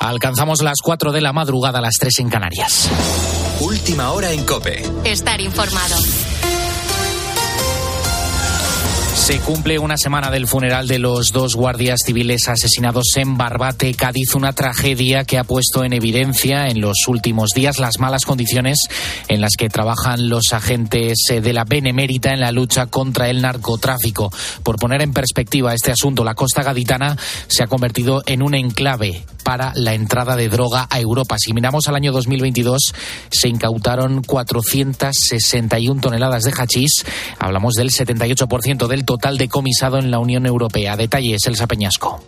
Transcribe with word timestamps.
Alcanzamos 0.00 0.62
las 0.62 0.78
4 0.82 1.12
de 1.12 1.20
la 1.20 1.34
madrugada, 1.34 1.82
las 1.82 1.96
3 2.00 2.20
en 2.20 2.30
Canarias. 2.30 2.88
Última 3.60 4.12
hora 4.12 4.32
en 4.32 4.44
Cope. 4.46 4.82
Estar 5.04 5.42
informado. 5.42 5.96
Se 9.30 9.38
cumple 9.38 9.78
una 9.78 9.96
semana 9.96 10.28
del 10.28 10.48
funeral 10.48 10.88
de 10.88 10.98
los 10.98 11.30
dos 11.30 11.54
guardias 11.54 12.00
civiles 12.04 12.48
asesinados 12.48 13.12
en 13.14 13.36
Barbate, 13.36 13.94
Cádiz, 13.94 14.34
una 14.34 14.52
tragedia 14.52 15.22
que 15.22 15.38
ha 15.38 15.44
puesto 15.44 15.84
en 15.84 15.92
evidencia 15.92 16.66
en 16.66 16.80
los 16.80 17.06
últimos 17.06 17.50
días 17.54 17.78
las 17.78 18.00
malas 18.00 18.24
condiciones 18.24 18.88
en 19.28 19.40
las 19.40 19.52
que 19.56 19.68
trabajan 19.68 20.28
los 20.28 20.52
agentes 20.52 21.16
eh, 21.30 21.40
de 21.40 21.52
la 21.52 21.62
Benemérita 21.62 22.32
en 22.32 22.40
la 22.40 22.50
lucha 22.50 22.86
contra 22.86 23.30
el 23.30 23.40
narcotráfico. 23.40 24.32
Por 24.64 24.80
poner 24.80 25.00
en 25.00 25.12
perspectiva 25.12 25.74
este 25.74 25.92
asunto, 25.92 26.24
la 26.24 26.34
costa 26.34 26.64
gaditana 26.64 27.16
se 27.46 27.62
ha 27.62 27.68
convertido 27.68 28.24
en 28.26 28.42
un 28.42 28.56
enclave 28.56 29.22
para 29.44 29.72
la 29.76 29.94
entrada 29.94 30.34
de 30.34 30.48
droga 30.48 30.88
a 30.90 30.98
Europa. 30.98 31.36
Si 31.38 31.52
miramos 31.52 31.86
al 31.86 31.94
año 31.94 32.10
2022, 32.10 32.92
se 33.30 33.48
incautaron 33.48 34.22
461 34.22 36.00
toneladas 36.00 36.42
de 36.42 36.52
hachís. 36.52 37.04
Hablamos 37.38 37.74
del 37.74 37.90
78% 37.90 38.88
del 38.88 39.04
total 39.04 39.19
decomisado 39.38 39.98
en 39.98 40.10
la 40.10 40.18
Unión 40.18 40.46
Europea. 40.46 40.96
Detalles, 40.96 41.46
Elsa 41.46 41.66
Peñasco. 41.66 42.22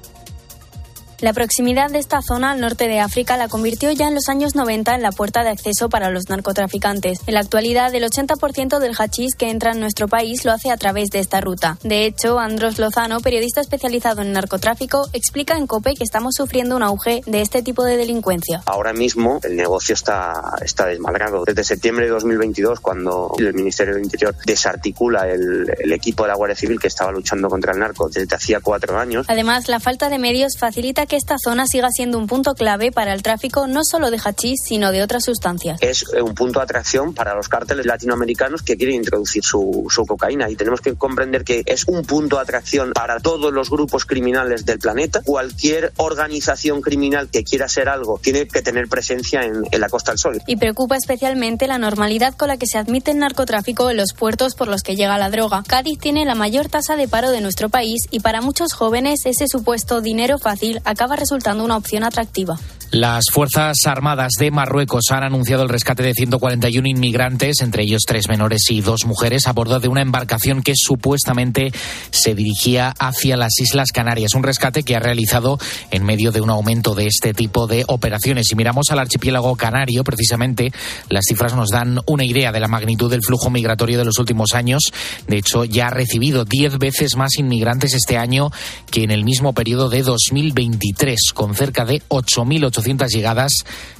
La 1.23 1.33
proximidad 1.33 1.89
de 1.89 2.01
esta 2.01 2.21
zona 2.21 2.51
al 2.51 2.61
norte 2.61 2.89
de 2.89 2.99
África 2.99 3.37
la 3.37 3.47
convirtió 3.47 3.93
ya 3.93 4.09
en 4.09 4.15
los 4.17 4.29
años 4.29 4.57
90 4.57 4.97
en 4.97 5.03
la 5.03 5.13
puerta 5.13 5.45
de 5.45 5.51
acceso 5.51 5.89
para 5.89 6.11
los 6.11 6.29
narcotraficantes. 6.29 7.21
En 7.29 7.35
la 7.35 7.41
actualidad, 7.41 7.95
el 7.95 8.03
80% 8.03 8.81
del 8.81 8.97
hachís 8.99 9.37
que 9.37 9.49
entra 9.49 9.71
en 9.71 9.79
nuestro 9.79 10.09
país 10.09 10.45
lo 10.45 10.51
hace 10.51 10.73
a 10.73 10.77
través 10.77 11.11
de 11.11 11.21
esta 11.21 11.41
ruta. 11.41 11.79
De 11.85 12.07
hecho, 12.07 12.41
Andros 12.41 12.81
Lozano, 12.81 13.21
periodista 13.21 13.61
especializado 13.61 14.21
en 14.21 14.33
narcotráfico, 14.33 15.07
explica 15.13 15.57
en 15.57 15.69
COPE 15.69 15.95
que 15.95 16.03
estamos 16.03 16.35
sufriendo 16.35 16.75
un 16.75 16.83
auge 16.83 17.21
de 17.25 17.41
este 17.41 17.63
tipo 17.63 17.85
de 17.85 17.97
delincuencia. 17.97 18.61
Ahora 18.67 18.93
mismo 18.93 19.39
el 19.45 19.55
negocio 19.55 19.95
está, 19.95 20.57
está 20.61 20.87
desmadrado. 20.87 21.45
Desde 21.45 21.63
septiembre 21.63 22.07
de 22.07 22.11
2022, 22.11 22.81
cuando 22.81 23.33
el 23.39 23.55
Ministerio 23.55 23.95
del 23.95 24.03
Interior 24.03 24.35
desarticula 24.45 25.29
el, 25.29 25.73
el 25.79 25.93
equipo 25.93 26.25
de 26.25 26.31
la 26.31 26.35
Guardia 26.35 26.57
Civil 26.57 26.81
que 26.81 26.89
estaba 26.89 27.13
luchando 27.13 27.49
contra 27.49 27.75
el 27.75 27.79
narco 27.79 28.09
desde 28.09 28.35
hacía 28.35 28.59
cuatro 28.59 28.99
años. 28.99 29.27
Además, 29.29 29.69
la 29.69 29.79
falta 29.79 30.09
de 30.09 30.19
medios 30.19 30.59
facilita 30.59 31.07
que 31.13 31.17
esta 31.19 31.37
zona 31.37 31.67
siga 31.67 31.91
siendo 31.91 32.17
un 32.17 32.27
punto 32.27 32.55
clave 32.55 32.91
para 32.91 33.13
el 33.13 33.23
tráfico 33.23 33.67
no 33.67 33.85
solo 33.85 34.11
de 34.11 34.17
hachís, 34.17 34.63
sino 34.65 34.93
de 34.93 35.03
otras 35.03 35.25
sustancias. 35.25 35.77
Es 35.83 36.09
un 36.09 36.35
punto 36.35 36.59
de 36.59 36.63
atracción 36.63 37.13
para 37.13 37.35
los 37.35 37.51
cárteles 37.51 37.85
latinoamericanos 37.85 38.63
que 38.63 38.79
quieren 38.79 38.95
introducir 38.97 39.45
su, 39.45 39.89
su 39.91 40.07
cocaína 40.07 40.49
y 40.49 40.57
tenemos 40.57 40.81
que 40.81 40.95
comprender 40.95 41.45
que 41.45 41.65
es 41.67 41.87
un 41.87 42.03
punto 42.07 42.37
de 42.37 42.43
atracción 42.43 42.93
para 42.95 43.21
todos 43.21 43.53
los 43.53 43.69
grupos 43.69 44.07
criminales 44.07 44.65
del 44.65 44.79
planeta. 44.79 45.21
Cualquier 45.23 45.93
organización 45.99 46.81
criminal 46.81 47.29
que 47.29 47.45
quiera 47.45 47.69
ser 47.69 47.91
algo 47.91 48.19
tiene 48.19 48.49
que 48.49 48.63
tener 48.63 48.89
presencia 48.89 49.43
en, 49.43 49.65
en 49.71 49.81
la 49.83 49.91
Costa 49.91 50.13
del 50.13 50.19
Sol. 50.19 50.41
Y 50.47 50.57
preocupa 50.57 50.97
especialmente 50.97 51.67
la 51.67 51.77
normalidad 51.77 52.35
con 52.39 52.49
la 52.49 52.57
que 52.57 52.67
se 52.67 52.79
admite 52.79 53.11
el 53.11 53.19
narcotráfico 53.19 53.91
en 53.91 53.99
los 53.99 54.15
puertos 54.15 54.55
por 54.55 54.69
los 54.69 54.83
que 54.83 54.97
llega 54.97 55.19
la 55.19 55.29
droga. 55.29 55.63
Cádiz 55.69 55.99
tiene 55.99 56.25
la 56.25 56.35
mayor 56.35 56.71
tasa 56.71 56.97
de 56.97 57.07
paro 57.07 57.31
de 57.33 57.43
nuestro 57.43 57.69
país 57.69 58.01
y 58.11 58.21
para 58.21 58.41
muchos 58.41 58.73
jóvenes 58.73 59.27
ese 59.27 59.47
supuesto 59.47 60.01
dinero 60.01 60.39
fácil 60.39 60.81
acaba 60.87 61.02
resultando 61.11 61.65
una 61.65 61.77
opción 61.77 62.05
atractiva. 62.05 62.59
Las 62.93 63.25
Fuerzas 63.33 63.79
Armadas 63.87 64.33
de 64.39 64.51
Marruecos 64.51 65.05
han 65.13 65.25
anunciado 65.25 65.63
el 65.63 65.71
rescate 65.71 66.03
de 66.03 66.13
141 66.13 66.87
inmigrantes, 66.87 67.63
entre 67.63 67.85
ellos 67.85 68.03
tres 68.07 68.29
menores 68.29 68.67
y 68.69 68.83
dos 68.83 69.07
mujeres, 69.07 69.47
a 69.47 69.55
bordo 69.55 69.81
de 69.81 69.89
una 69.89 70.03
embarcación 70.03 70.61
que 70.61 70.75
supuestamente 70.77 71.73
se 72.11 72.35
dirigía 72.35 72.93
hacia 72.99 73.39
las 73.39 73.59
Islas 73.59 73.93
Canarias. 73.93 74.35
Un 74.35 74.43
rescate 74.43 74.83
que 74.83 74.95
ha 74.95 75.01
realizado 75.01 75.59
en 75.91 76.05
medio 76.05 76.33
de 76.33 76.43
un 76.43 76.51
aumento 76.51 76.95
de 76.95 77.07
este 77.07 77.33
tipo 77.33 77.67
de 77.67 77.87
operaciones. 77.89 78.49
Si 78.49 78.57
miramos 78.57 78.91
al 78.91 78.99
archipiélago 78.99 79.57
canario, 79.57 80.05
precisamente, 80.05 80.71
las 81.09 81.25
cifras 81.27 81.57
nos 81.57 81.71
dan 81.71 81.99
una 82.07 82.27
idea 82.27 82.53
de 82.53 82.61
la 82.61 82.69
magnitud 82.69 83.11
del 83.11 83.23
flujo 83.23 83.49
migratorio 83.49 83.97
de 83.97 84.05
los 84.05 84.19
últimos 84.19 84.53
años. 84.53 84.83
De 85.27 85.39
hecho, 85.39 85.65
ya 85.65 85.87
ha 85.87 85.91
recibido 85.91 86.45
10 86.45 86.77
veces 86.77 87.17
más 87.17 87.39
inmigrantes 87.39 87.95
este 87.95 88.19
año 88.19 88.51
que 88.91 89.03
en 89.03 89.11
el 89.11 89.25
mismo 89.25 89.55
periodo 89.55 89.89
de 89.89 90.03
2023, 90.03 91.33
con 91.33 91.55
cerca 91.55 91.87
de 91.87 92.03
8.800 92.09 92.82
llegadas, 93.13 93.53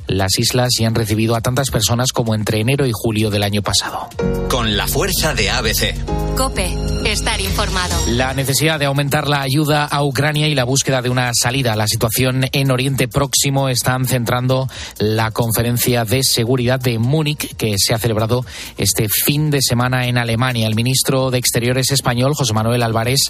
las 0.07 0.39
islas 0.39 0.71
ya 0.79 0.87
han 0.87 0.95
recibido 0.95 1.37
a 1.37 1.41
tantas 1.41 1.71
personas 1.71 2.13
como 2.13 2.35
entre 2.35 2.61
enero 2.61 2.87
y 2.87 2.93
julio 2.93 3.31
del 3.31 3.43
año 3.43 3.63
pasado. 3.63 4.09
Con 4.49 4.77
la 4.77 4.87
fuerza 4.87 5.35
de 5.35 5.51
ABC. 5.51 5.95
Cope, 6.37 6.75
estar 7.05 7.41
informado. 7.41 7.95
La 8.09 8.35
necesidad 8.35 8.79
de 8.79 8.87
aumentar 8.87 9.29
la 9.29 9.43
ayuda 9.43 9.85
a 9.85 10.03
Ucrania 10.03 10.49
y 10.49 10.55
la 10.55 10.65
búsqueda 10.65 11.03
de 11.03 11.11
una 11.11 11.31
salida 11.35 11.75
a 11.75 11.77
la 11.77 11.87
situación 11.87 12.47
en 12.53 12.71
Oriente 12.71 13.07
Próximo 13.09 13.69
están 13.69 14.07
centrando 14.07 14.69
la 14.99 15.31
conferencia 15.31 16.05
de 16.05 16.23
seguridad 16.23 16.81
de 16.81 16.99
Múnich 16.99 17.55
que 17.57 17.75
se 17.79 17.95
ha 17.95 17.99
celebrado 17.99 18.45
este 18.79 19.09
fin 19.09 19.51
de 19.51 19.61
semana 19.61 20.07
en 20.07 20.19
Alemania. 20.19 20.67
El 20.67 20.75
ministro 20.75 21.31
de 21.31 21.39
Exteriores 21.39 21.91
español, 21.91 22.35
José 22.35 22.55
Manuel 22.55 22.83
Álvarez, 22.83 23.21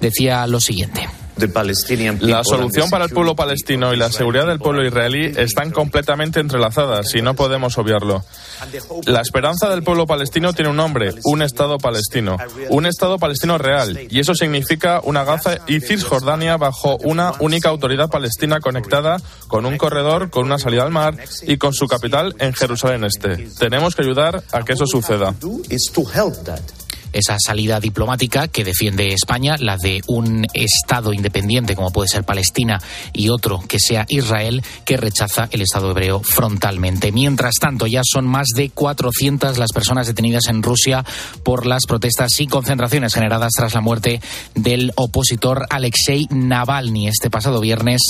decía 0.00 0.46
lo 0.46 0.60
siguiente. 0.60 1.08
La 2.20 2.44
solución 2.44 2.90
para 2.90 3.06
el 3.06 3.10
pueblo 3.10 3.34
palestino 3.34 3.92
y 3.94 3.96
la 3.96 4.12
seguridad 4.12 4.46
del 4.46 4.58
pueblo 4.58 4.86
israelí 4.86 5.32
están 5.36 5.70
completamente 5.70 6.21
entrelazadas 6.22 7.14
y 7.14 7.22
no 7.22 7.34
podemos 7.34 7.78
obviarlo. 7.78 8.24
La 9.06 9.20
esperanza 9.20 9.68
del 9.68 9.82
pueblo 9.82 10.06
palestino 10.06 10.52
tiene 10.52 10.70
un 10.70 10.76
nombre, 10.76 11.14
un 11.24 11.42
Estado 11.42 11.78
palestino, 11.78 12.36
un 12.70 12.86
Estado 12.86 13.18
palestino 13.18 13.58
real, 13.58 13.98
y 14.08 14.20
eso 14.20 14.34
significa 14.34 15.00
una 15.02 15.24
Gaza 15.24 15.58
y 15.66 15.80
Cisjordania 15.80 16.56
bajo 16.56 16.96
una 16.98 17.32
única 17.40 17.68
autoridad 17.68 18.08
palestina 18.08 18.60
conectada 18.60 19.18
con 19.48 19.66
un 19.66 19.78
corredor, 19.78 20.30
con 20.30 20.44
una 20.44 20.58
salida 20.58 20.82
al 20.82 20.90
mar 20.90 21.16
y 21.42 21.56
con 21.56 21.72
su 21.72 21.86
capital 21.86 22.34
en 22.38 22.52
Jerusalén 22.52 23.04
Este. 23.04 23.48
Tenemos 23.58 23.94
que 23.94 24.02
ayudar 24.02 24.42
a 24.52 24.62
que 24.62 24.72
eso 24.72 24.86
suceda 24.86 25.34
esa 27.12 27.36
salida 27.38 27.80
diplomática 27.80 28.48
que 28.48 28.64
defiende 28.64 29.12
España, 29.12 29.56
la 29.58 29.76
de 29.76 30.00
un 30.06 30.46
Estado 30.54 31.12
independiente 31.12 31.74
como 31.74 31.90
puede 31.90 32.08
ser 32.08 32.24
Palestina 32.24 32.80
y 33.12 33.28
otro 33.28 33.62
que 33.66 33.78
sea 33.78 34.06
Israel, 34.08 34.62
que 34.84 34.96
rechaza 34.96 35.48
el 35.50 35.62
Estado 35.62 35.90
hebreo 35.90 36.20
frontalmente. 36.20 37.12
Mientras 37.12 37.54
tanto, 37.60 37.86
ya 37.86 38.02
son 38.04 38.26
más 38.26 38.48
de 38.54 38.70
400 38.70 39.58
las 39.58 39.72
personas 39.72 40.06
detenidas 40.06 40.46
en 40.48 40.62
Rusia 40.62 41.04
por 41.42 41.66
las 41.66 41.86
protestas 41.86 42.40
y 42.40 42.46
concentraciones 42.46 43.14
generadas 43.14 43.52
tras 43.56 43.74
la 43.74 43.80
muerte 43.80 44.20
del 44.54 44.92
opositor 44.96 45.66
Alexei 45.70 46.26
Navalny 46.30 47.08
este 47.08 47.30
pasado 47.30 47.60
viernes 47.60 48.00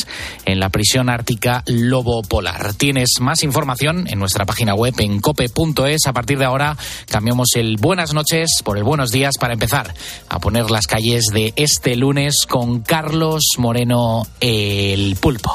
en 0.44 0.60
la 0.60 0.70
prisión 0.70 1.08
ártica 1.08 1.62
Lobo 1.66 2.22
Polar. 2.22 2.74
Tienes 2.74 3.10
más 3.20 3.42
información 3.42 4.06
en 4.08 4.18
nuestra 4.18 4.44
página 4.44 4.74
web 4.74 4.94
en 4.98 5.20
cope.es. 5.20 6.06
A 6.06 6.12
partir 6.12 6.38
de 6.38 6.44
ahora 6.44 6.76
cambiamos 7.08 7.48
el 7.54 7.76
buenas 7.76 8.14
noches 8.14 8.48
por 8.64 8.78
el 8.78 8.84
buenos 8.92 9.10
días 9.10 9.38
para 9.40 9.54
empezar 9.54 9.94
a 10.28 10.38
poner 10.38 10.70
las 10.70 10.86
calles 10.86 11.24
de 11.32 11.54
este 11.56 11.96
lunes 11.96 12.44
con 12.46 12.82
Carlos 12.82 13.42
Moreno 13.56 14.26
el 14.38 15.16
Pulpo. 15.16 15.50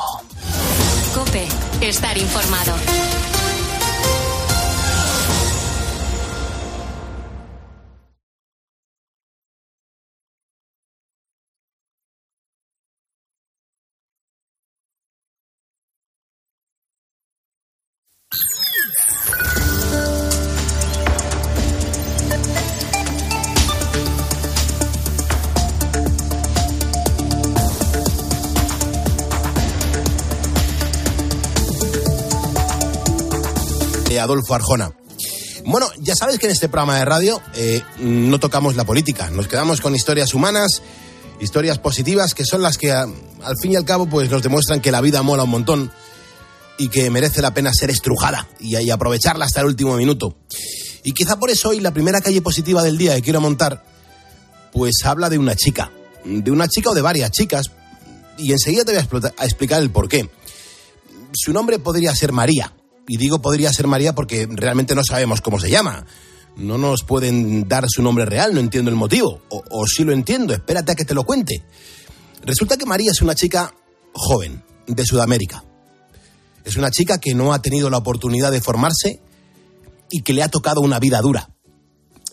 Cope, 1.14 1.46
estar 1.82 2.18
informado. 2.18 2.74
Adolfo 34.28 34.54
Arjona. 34.54 34.92
Bueno, 35.66 35.88
ya 36.00 36.16
sabes 36.16 36.40
que 36.40 36.46
en 36.46 36.54
este 36.54 36.70
programa 36.70 36.98
de 36.98 37.06
radio 37.06 37.42
eh, 37.56 37.82
no 38.00 38.40
tocamos 38.40 38.76
la 38.76 38.86
política, 38.86 39.30
nos 39.32 39.48
quedamos 39.48 39.82
con 39.82 39.96
historias 39.96 40.34
humanas, 40.34 40.82
historias 41.42 41.78
positivas 41.80 42.34
que 42.34 42.46
son 42.46 42.62
las 42.62 42.78
que 42.78 42.92
al 42.92 43.58
fin 43.62 43.74
y 43.74 43.76
al 43.76 43.84
cabo 43.84 44.08
pues 44.08 44.30
nos 44.30 44.42
demuestran 44.42 44.80
que 44.80 44.92
la 44.92 45.02
vida 45.02 45.22
mola 45.24 45.44
un 45.44 45.50
montón 45.50 45.92
y 46.78 46.90
que 46.90 47.10
merece 47.10 47.42
la 47.42 47.54
pena 47.54 47.74
ser 47.74 47.90
estrujada 47.90 48.48
y, 48.60 48.90
aprovecharla 48.90 49.46
hasta 49.46 49.62
el 49.62 49.68
último 49.68 49.98
minuto. 49.98 50.38
Y 51.04 51.12
quizá 51.12 51.38
por 51.38 51.50
eso 51.50 51.70
hoy 51.70 51.80
la 51.80 51.92
primera 51.92 52.22
calle 52.22 52.42
positiva 52.42 52.84
del 52.84 52.98
día 52.98 53.16
que 53.16 53.22
quiero 53.22 53.42
montar 53.42 53.84
pues 54.72 54.94
habla 55.04 55.30
de 55.30 55.38
una 55.38 55.56
chica, 55.56 55.92
de 56.24 56.52
una 56.52 56.68
chica 56.68 56.92
o 56.92 56.96
de 56.96 57.02
varias 57.02 57.32
chicas 57.32 57.72
y 58.38 58.52
enseguida 58.52 58.86
te 58.86 58.94
voy 58.94 59.22
a, 59.22 59.34
a 59.38 59.46
explicar 59.46 59.82
el 59.82 59.90
por 59.90 60.08
qué. 60.08 60.30
Su 61.34 61.52
nombre 61.52 61.80
podría 61.80 62.16
ser 62.16 62.32
María, 62.32 62.74
y 63.08 63.18
digo 63.18 63.42
podría 63.42 63.72
ser 63.72 63.88
María 63.88 64.14
porque 64.14 64.48
realmente 64.50 64.94
no 64.94 65.02
sabemos 65.04 65.42
cómo 65.42 65.60
se 65.60 65.70
llama. 65.70 66.06
No 66.58 66.78
nos 66.78 67.04
pueden 67.04 67.68
dar 67.68 67.86
su 67.88 68.02
nombre 68.02 68.26
real, 68.26 68.54
no 68.54 68.60
entiendo 68.60 68.90
el 68.90 68.98
motivo. 68.98 69.42
O, 69.50 69.86
sí 69.88 70.04
lo 70.04 70.12
entiendo, 70.12 70.54
espérate 70.54 70.92
a 70.92 70.96
que 70.96 71.06
te 71.06 71.14
lo 71.14 71.24
cuente. 71.24 71.64
Resulta 72.44 72.78
que 72.78 72.86
María 72.86 73.12
es 73.12 73.22
una 73.22 73.36
chica 73.36 73.74
joven, 74.14 74.64
de 74.88 75.06
Sudamérica. 75.06 75.64
Es 76.66 76.76
una 76.76 76.92
chica 76.92 77.20
que 77.20 77.36
no 77.36 77.54
ha 77.54 77.62
tenido 77.62 77.90
la 77.90 77.98
oportunidad 77.98 78.52
de 78.52 78.62
formarse 78.62 79.22
y 80.10 80.22
que 80.22 80.34
le 80.34 80.44
ha 80.44 80.50
tocado 80.50 80.82
una 80.82 81.00
vida 81.00 81.22
dura. 81.22 81.50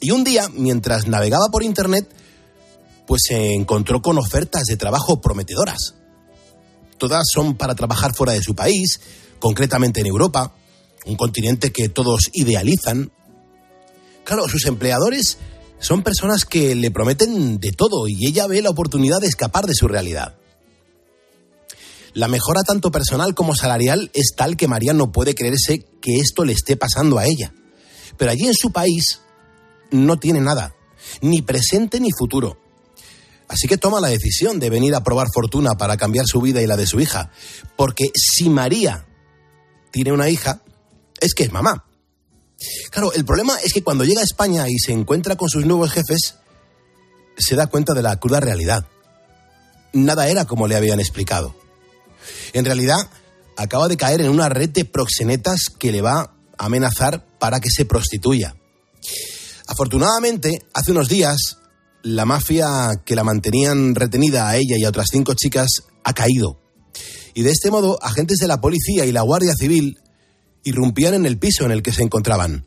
Y 0.01 0.11
un 0.11 0.25
día, 0.25 0.49
mientras 0.53 1.07
navegaba 1.07 1.49
por 1.53 1.63
Internet, 1.63 2.09
pues 3.07 3.23
se 3.29 3.55
encontró 3.55 4.03
con 4.03 4.19
ofertas 4.19 4.65
de 4.65 4.77
trabajo 4.77 5.21
prometedoras. 5.21 5.95
Todas 6.99 7.25
son 7.33 7.57
para 7.57 7.75
trabajar 7.75 8.15
fuera 8.15 8.33
de 8.33 8.43
su 8.43 8.55
país, 8.55 9.01
concretamente 9.39 10.01
en 10.01 10.07
Europa, 10.07 10.55
un 11.07 11.17
continente 11.17 11.73
que 11.73 11.89
todos 11.89 12.31
idealizan. 12.33 13.13
Claro, 14.25 14.49
sus 14.49 14.67
empleadores 14.67 15.39
son 15.79 16.03
personas 16.03 16.45
que 16.45 16.75
le 16.75 16.91
prometen 16.91 17.59
de 17.59 17.73
todo 17.73 18.09
y 18.09 18.27
ella 18.27 18.47
ve 18.47 18.63
la 18.63 18.71
oportunidad 18.71 19.21
de 19.21 19.27
escapar 19.27 19.67
de 19.67 19.75
su 19.75 19.87
realidad. 19.87 20.37
La 22.15 22.29
mejora 22.29 22.63
tanto 22.63 22.91
personal 22.93 23.35
como 23.35 23.57
salarial 23.57 24.11
es 24.15 24.35
tal 24.37 24.57
que 24.57 24.69
María 24.69 24.93
no 24.93 25.11
puede 25.11 25.35
creerse 25.35 25.85
que 26.01 26.19
esto 26.19 26.45
le 26.45 26.53
esté 26.53 26.77
pasando 26.77 27.19
a 27.19 27.27
ella. 27.27 27.53
Pero 28.17 28.31
allí 28.31 28.47
en 28.47 28.55
su 28.55 28.71
país 28.71 29.21
no 29.91 30.17
tiene 30.17 30.41
nada, 30.41 30.75
ni 31.21 31.43
presente 31.43 31.99
ni 31.99 32.11
futuro. 32.13 32.57
Así 33.49 33.67
que 33.67 33.77
toma 33.77 34.01
la 34.01 34.09
decisión 34.09 34.59
de 34.61 34.71
venir 34.71 34.95
a 34.95 35.03
probar 35.03 35.27
fortuna 35.33 35.73
para 35.75 35.97
cambiar 35.97 36.27
su 36.27 36.41
vida 36.41 36.63
y 36.63 36.67
la 36.67 36.77
de 36.77 36.87
su 36.87 37.01
hija. 37.01 37.31
Porque 37.77 38.11
si 38.15 38.49
María 38.49 39.07
tiene 39.91 40.13
una 40.13 40.31
hija, 40.31 40.63
es 41.21 41.35
que 41.35 41.45
es 41.45 41.53
mamá. 41.53 41.85
Claro, 42.91 43.13
el 43.13 43.25
problema 43.25 43.57
es 43.65 43.73
que 43.73 43.83
cuando 43.83 44.05
llega 44.05 44.21
a 44.21 44.25
España 44.25 44.69
y 44.69 44.79
se 44.79 44.93
encuentra 44.93 45.37
con 45.37 45.49
sus 45.49 45.67
nuevos 45.67 45.91
jefes, 45.91 46.37
se 47.37 47.57
da 47.57 47.67
cuenta 47.67 47.95
de 47.95 48.03
la 48.03 48.19
cruda 48.19 48.41
realidad. 48.41 48.87
Nada 49.93 50.29
era 50.29 50.45
como 50.45 50.67
le 50.67 50.77
habían 50.77 51.01
explicado. 51.01 51.55
En 52.53 52.65
realidad, 52.65 53.09
acaba 53.57 53.89
de 53.89 53.97
caer 53.97 54.21
en 54.21 54.31
una 54.31 54.49
red 54.49 54.71
de 54.71 54.85
proxenetas 54.85 55.69
que 55.79 55.93
le 55.93 56.03
va 56.03 56.21
a 56.21 56.31
amenazar 56.59 57.25
para 57.39 57.61
que 57.61 57.71
se 57.71 57.85
prostituya. 57.85 58.57
Afortunadamente, 59.67 60.51
hace 60.73 60.93
unos 60.93 61.09
días, 61.09 61.59
la 62.03 62.25
mafia 62.25 62.91
que 63.05 63.17
la 63.17 63.25
mantenían 63.25 63.95
retenida 63.95 64.49
a 64.49 64.57
ella 64.57 64.77
y 64.79 64.85
a 64.85 64.89
otras 64.89 65.09
cinco 65.11 65.35
chicas 65.35 65.69
ha 66.05 66.13
caído. 66.13 66.61
Y 67.35 67.43
de 67.43 67.51
este 67.51 67.71
modo, 67.71 67.99
agentes 68.03 68.39
de 68.39 68.47
la 68.47 68.61
policía 68.61 69.05
y 69.07 69.13
la 69.13 69.23
Guardia 69.23 69.55
Civil 69.59 69.99
irrumpían 70.65 71.15
en 71.15 71.27
el 71.27 71.39
piso 71.39 71.65
en 71.65 71.71
el 71.71 71.83
que 71.83 71.93
se 71.93 72.03
encontraban. 72.03 72.67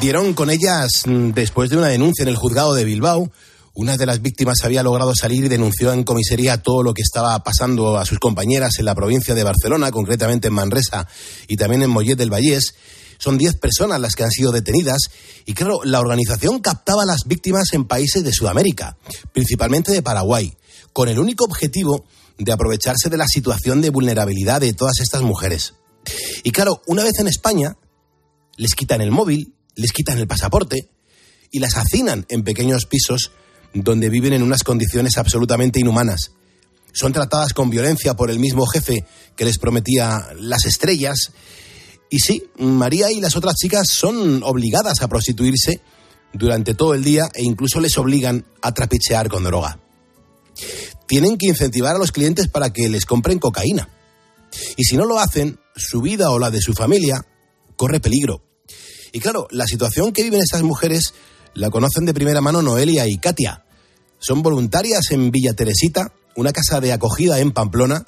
Dieron 0.00 0.34
con 0.34 0.50
ellas 0.50 0.88
mm, 1.06 1.30
después 1.30 1.70
de 1.70 1.76
una 1.76 1.86
denuncia 1.86 2.24
en 2.24 2.28
el 2.28 2.34
juzgado 2.34 2.74
de 2.74 2.84
Bilbao. 2.84 3.30
Una 3.74 3.96
de 3.96 4.04
las 4.04 4.20
víctimas 4.20 4.64
había 4.64 4.82
logrado 4.82 5.14
salir 5.14 5.44
y 5.44 5.48
denunció 5.48 5.92
en 5.92 6.02
comisaría 6.02 6.60
todo 6.60 6.82
lo 6.82 6.92
que 6.92 7.02
estaba 7.02 7.38
pasando 7.44 7.96
a 7.96 8.04
sus 8.04 8.18
compañeras 8.18 8.80
en 8.80 8.84
la 8.84 8.96
provincia 8.96 9.34
de 9.34 9.44
Barcelona, 9.44 9.92
concretamente 9.92 10.48
en 10.48 10.54
Manresa 10.54 11.06
y 11.46 11.56
también 11.56 11.82
en 11.82 11.90
Mollet 11.90 12.18
del 12.18 12.32
Vallés. 12.32 12.74
Son 13.22 13.38
10 13.38 13.58
personas 13.58 14.00
las 14.00 14.16
que 14.16 14.24
han 14.24 14.32
sido 14.32 14.50
detenidas 14.50 14.98
y 15.46 15.54
claro, 15.54 15.84
la 15.84 16.00
organización 16.00 16.58
captaba 16.58 17.04
a 17.04 17.06
las 17.06 17.20
víctimas 17.24 17.72
en 17.72 17.84
países 17.84 18.24
de 18.24 18.32
Sudamérica, 18.32 18.96
principalmente 19.32 19.92
de 19.92 20.02
Paraguay, 20.02 20.56
con 20.92 21.08
el 21.08 21.20
único 21.20 21.44
objetivo 21.44 22.04
de 22.36 22.50
aprovecharse 22.50 23.10
de 23.10 23.16
la 23.16 23.28
situación 23.28 23.80
de 23.80 23.90
vulnerabilidad 23.90 24.60
de 24.60 24.72
todas 24.72 24.98
estas 24.98 25.22
mujeres. 25.22 25.74
Y 26.42 26.50
claro, 26.50 26.82
una 26.88 27.04
vez 27.04 27.12
en 27.20 27.28
España, 27.28 27.76
les 28.56 28.74
quitan 28.74 29.00
el 29.00 29.12
móvil, 29.12 29.54
les 29.76 29.92
quitan 29.92 30.18
el 30.18 30.26
pasaporte 30.26 30.88
y 31.52 31.60
las 31.60 31.74
hacinan 31.74 32.26
en 32.28 32.42
pequeños 32.42 32.86
pisos 32.86 33.30
donde 33.72 34.10
viven 34.10 34.32
en 34.32 34.42
unas 34.42 34.64
condiciones 34.64 35.16
absolutamente 35.16 35.78
inhumanas. 35.78 36.32
Son 36.92 37.12
tratadas 37.12 37.54
con 37.54 37.70
violencia 37.70 38.14
por 38.14 38.32
el 38.32 38.40
mismo 38.40 38.66
jefe 38.66 39.06
que 39.36 39.44
les 39.44 39.58
prometía 39.58 40.26
las 40.40 40.66
estrellas 40.66 41.30
y 42.12 42.18
sí, 42.18 42.44
María 42.58 43.10
y 43.10 43.20
las 43.20 43.36
otras 43.36 43.54
chicas 43.54 43.86
son 43.90 44.42
obligadas 44.42 45.00
a 45.00 45.08
prostituirse 45.08 45.80
durante 46.34 46.74
todo 46.74 46.92
el 46.92 47.02
día 47.02 47.30
e 47.32 47.42
incluso 47.42 47.80
les 47.80 47.96
obligan 47.96 48.44
a 48.60 48.74
trapichear 48.74 49.30
con 49.30 49.44
droga. 49.44 49.80
Tienen 51.06 51.38
que 51.38 51.46
incentivar 51.46 51.96
a 51.96 51.98
los 51.98 52.12
clientes 52.12 52.48
para 52.48 52.70
que 52.70 52.90
les 52.90 53.06
compren 53.06 53.38
cocaína. 53.38 53.88
Y 54.76 54.84
si 54.84 54.98
no 54.98 55.06
lo 55.06 55.18
hacen, 55.18 55.58
su 55.74 56.02
vida 56.02 56.28
o 56.28 56.38
la 56.38 56.50
de 56.50 56.60
su 56.60 56.74
familia 56.74 57.24
corre 57.76 57.98
peligro. 57.98 58.44
Y 59.14 59.20
claro, 59.20 59.48
la 59.50 59.64
situación 59.64 60.12
que 60.12 60.22
viven 60.22 60.42
estas 60.42 60.62
mujeres 60.62 61.14
la 61.54 61.70
conocen 61.70 62.04
de 62.04 62.12
primera 62.12 62.42
mano 62.42 62.60
Noelia 62.60 63.06
y 63.08 63.16
Katia. 63.16 63.64
Son 64.18 64.42
voluntarias 64.42 65.12
en 65.12 65.30
Villa 65.30 65.54
Teresita, 65.54 66.12
una 66.36 66.52
casa 66.52 66.78
de 66.82 66.92
acogida 66.92 67.40
en 67.40 67.52
Pamplona, 67.52 68.04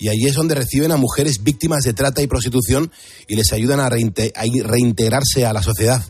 y 0.00 0.08
allí 0.08 0.26
es 0.26 0.34
donde 0.34 0.54
reciben 0.54 0.90
a 0.90 0.96
mujeres 0.96 1.44
víctimas 1.44 1.84
de 1.84 1.92
trata 1.92 2.22
y 2.22 2.26
prostitución 2.26 2.90
y 3.28 3.36
les 3.36 3.52
ayudan 3.52 3.80
a, 3.80 3.88
reintegrarse 3.88 5.46
a 5.46 5.52
la 5.52 5.62
sociedad. 5.62 6.00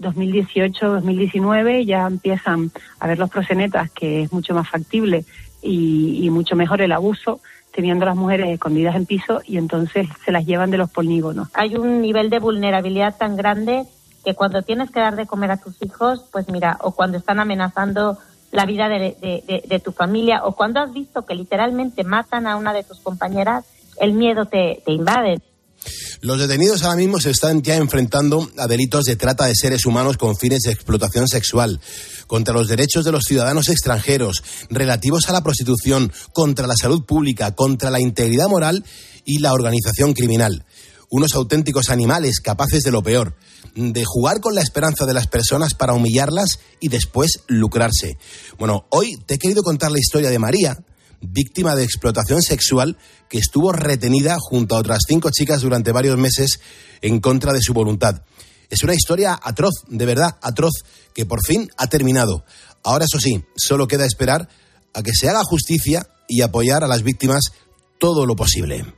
2018-2019 0.00 1.84
ya 1.84 2.06
empiezan 2.06 2.70
a 3.00 3.08
ver 3.08 3.18
los 3.18 3.30
prosenetas 3.30 3.90
que 3.90 4.22
es 4.22 4.32
mucho 4.32 4.54
más 4.54 4.68
factible 4.68 5.24
y, 5.62 6.28
mucho 6.30 6.54
mejor 6.54 6.82
el 6.82 6.92
abuso 6.92 7.40
teniendo 7.74 8.04
las 8.04 8.16
mujeres 8.16 8.48
escondidas 8.50 8.94
en 8.94 9.06
piso 9.06 9.40
y 9.44 9.56
entonces 9.56 10.06
se 10.24 10.30
las 10.30 10.46
llevan 10.46 10.70
de 10.70 10.78
los 10.78 10.90
polígonos. 10.90 11.48
Hay 11.54 11.74
un 11.74 12.00
nivel 12.00 12.30
de 12.30 12.38
vulnerabilidad 12.38 13.16
tan 13.16 13.36
grande 13.36 13.84
que 14.24 14.34
cuando 14.34 14.62
tienes 14.62 14.90
que 14.90 15.00
dar 15.00 15.16
de 15.16 15.26
comer 15.26 15.50
a 15.52 15.56
tus 15.56 15.80
hijos, 15.82 16.24
pues 16.32 16.48
mira, 16.48 16.76
o 16.80 16.92
cuando 16.92 17.18
están 17.18 17.40
amenazando 17.40 18.18
la 18.50 18.66
vida 18.66 18.88
de, 18.88 19.82
tu 19.84 19.92
familia 19.92 20.44
o 20.44 20.52
cuando 20.52 20.80
has 20.80 20.92
visto 20.92 21.24
que 21.24 21.34
literalmente 21.34 22.04
matan 22.04 22.46
a 22.46 22.56
una 22.56 22.72
de 22.72 22.82
tus 22.82 23.00
compañeras, 23.00 23.64
el 24.00 24.14
miedo 24.14 24.46
te, 24.46 24.82
te 24.84 24.92
invade. 24.92 25.40
Los 26.20 26.40
detenidos 26.40 26.82
ahora 26.82 26.96
mismo 26.96 27.20
se 27.20 27.30
están 27.30 27.62
ya 27.62 27.76
enfrentando 27.76 28.50
a 28.58 28.66
delitos 28.66 29.04
de 29.04 29.16
trata 29.16 29.46
de 29.46 29.54
seres 29.54 29.86
humanos 29.86 30.16
con 30.16 30.36
fines 30.36 30.62
de 30.62 30.72
explotación 30.72 31.28
sexual, 31.28 31.80
contra 32.26 32.54
los 32.54 32.68
derechos 32.68 33.04
de 33.04 33.12
los 33.12 33.24
ciudadanos 33.24 33.68
extranjeros, 33.68 34.42
relativos 34.70 35.28
a 35.28 35.32
la 35.32 35.42
prostitución, 35.42 36.12
contra 36.32 36.66
la 36.66 36.74
salud 36.74 37.04
pública, 37.04 37.54
contra 37.54 37.90
la 37.90 38.00
integridad 38.00 38.48
moral 38.48 38.84
y 39.24 39.38
la 39.38 39.52
organización 39.52 40.14
criminal. 40.14 40.64
Unos 41.10 41.34
auténticos 41.34 41.88
animales 41.88 42.40
capaces 42.40 42.82
de 42.82 42.90
lo 42.90 43.02
peor 43.02 43.34
de 43.74 44.04
jugar 44.04 44.40
con 44.40 44.54
la 44.54 44.60
esperanza 44.60 45.06
de 45.06 45.14
las 45.14 45.26
personas 45.26 45.74
para 45.74 45.94
humillarlas 45.94 46.58
y 46.80 46.88
después 46.88 47.40
lucrarse. 47.46 48.18
Bueno, 48.58 48.86
hoy 48.90 49.16
te 49.26 49.34
he 49.34 49.38
querido 49.38 49.62
contar 49.62 49.90
la 49.90 50.00
historia 50.00 50.30
de 50.30 50.38
María, 50.38 50.84
víctima 51.20 51.74
de 51.74 51.84
explotación 51.84 52.42
sexual 52.42 52.96
que 53.28 53.38
estuvo 53.38 53.72
retenida 53.72 54.36
junto 54.40 54.76
a 54.76 54.80
otras 54.80 55.00
cinco 55.06 55.30
chicas 55.30 55.62
durante 55.62 55.92
varios 55.92 56.16
meses 56.18 56.60
en 57.00 57.20
contra 57.20 57.52
de 57.52 57.62
su 57.62 57.72
voluntad. 57.72 58.22
Es 58.70 58.82
una 58.82 58.94
historia 58.94 59.38
atroz, 59.42 59.84
de 59.88 60.06
verdad 60.06 60.36
atroz, 60.42 60.84
que 61.14 61.24
por 61.24 61.44
fin 61.44 61.70
ha 61.76 61.86
terminado. 61.86 62.44
Ahora, 62.82 63.06
eso 63.06 63.18
sí, 63.18 63.44
solo 63.56 63.88
queda 63.88 64.04
esperar 64.04 64.48
a 64.92 65.02
que 65.02 65.12
se 65.14 65.28
haga 65.28 65.42
justicia 65.44 66.08
y 66.28 66.42
apoyar 66.42 66.84
a 66.84 66.88
las 66.88 67.02
víctimas 67.02 67.44
todo 67.98 68.26
lo 68.26 68.36
posible. 68.36 68.97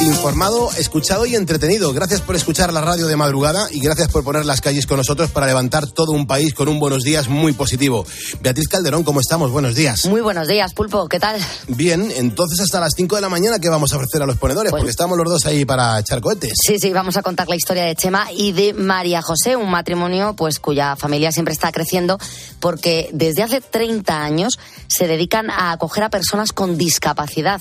informado, 0.00 0.70
escuchado 0.78 1.26
y 1.26 1.34
entretenido. 1.34 1.92
Gracias 1.92 2.20
por 2.20 2.36
escuchar 2.36 2.72
la 2.72 2.80
radio 2.80 3.06
de 3.06 3.16
madrugada 3.16 3.68
y 3.70 3.80
gracias 3.80 4.08
por 4.08 4.22
poner 4.22 4.44
las 4.44 4.60
calles 4.60 4.86
con 4.86 4.96
nosotros 4.96 5.30
para 5.30 5.46
levantar 5.46 5.86
todo 5.88 6.12
un 6.12 6.26
país 6.26 6.54
con 6.54 6.68
un 6.68 6.78
buenos 6.78 7.02
días 7.02 7.28
muy 7.28 7.52
positivo. 7.52 8.06
Beatriz 8.40 8.68
Calderón, 8.68 9.02
¿cómo 9.02 9.20
estamos? 9.20 9.50
Buenos 9.50 9.74
días. 9.74 10.06
Muy 10.06 10.20
buenos 10.20 10.46
días, 10.46 10.72
Pulpo, 10.74 11.08
¿qué 11.08 11.18
tal? 11.18 11.40
Bien, 11.66 12.12
entonces 12.16 12.60
hasta 12.60 12.80
las 12.80 12.92
5 12.96 13.16
de 13.16 13.22
la 13.22 13.28
mañana, 13.28 13.58
¿qué 13.58 13.68
vamos 13.68 13.92
a 13.92 13.96
ofrecer 13.96 14.22
a 14.22 14.26
los 14.26 14.36
ponedores? 14.36 14.70
Pues 14.70 14.80
Porque 14.80 14.90
estamos 14.90 15.18
los 15.18 15.28
dos 15.28 15.46
ahí 15.46 15.64
para 15.64 15.98
echar 15.98 16.20
cohetes. 16.20 16.52
Sí, 16.54 16.78
sí, 16.78 16.92
vamos 16.92 17.16
a 17.16 17.22
contar 17.22 17.48
la 17.48 17.56
historia 17.56 17.84
de 17.84 17.96
Chema 17.96 18.30
y 18.32 18.52
de 18.52 18.74
María 18.74 19.20
José, 19.22 19.56
un 19.56 19.70
matrimonio 19.70 20.34
pues 20.36 20.60
cuya 20.60 20.96
familia 20.96 21.32
siempre 21.32 21.52
está 21.52 21.72
creciendo 21.72 22.18
porque 22.60 23.10
desde 23.12 23.42
hace 23.42 23.60
30 23.60 24.22
años 24.22 24.58
se 24.86 25.06
dedican 25.06 25.50
a 25.50 25.72
acoger 25.72 26.04
a 26.04 26.10
personas 26.10 26.52
con 26.52 26.78
discapacidad. 26.78 27.60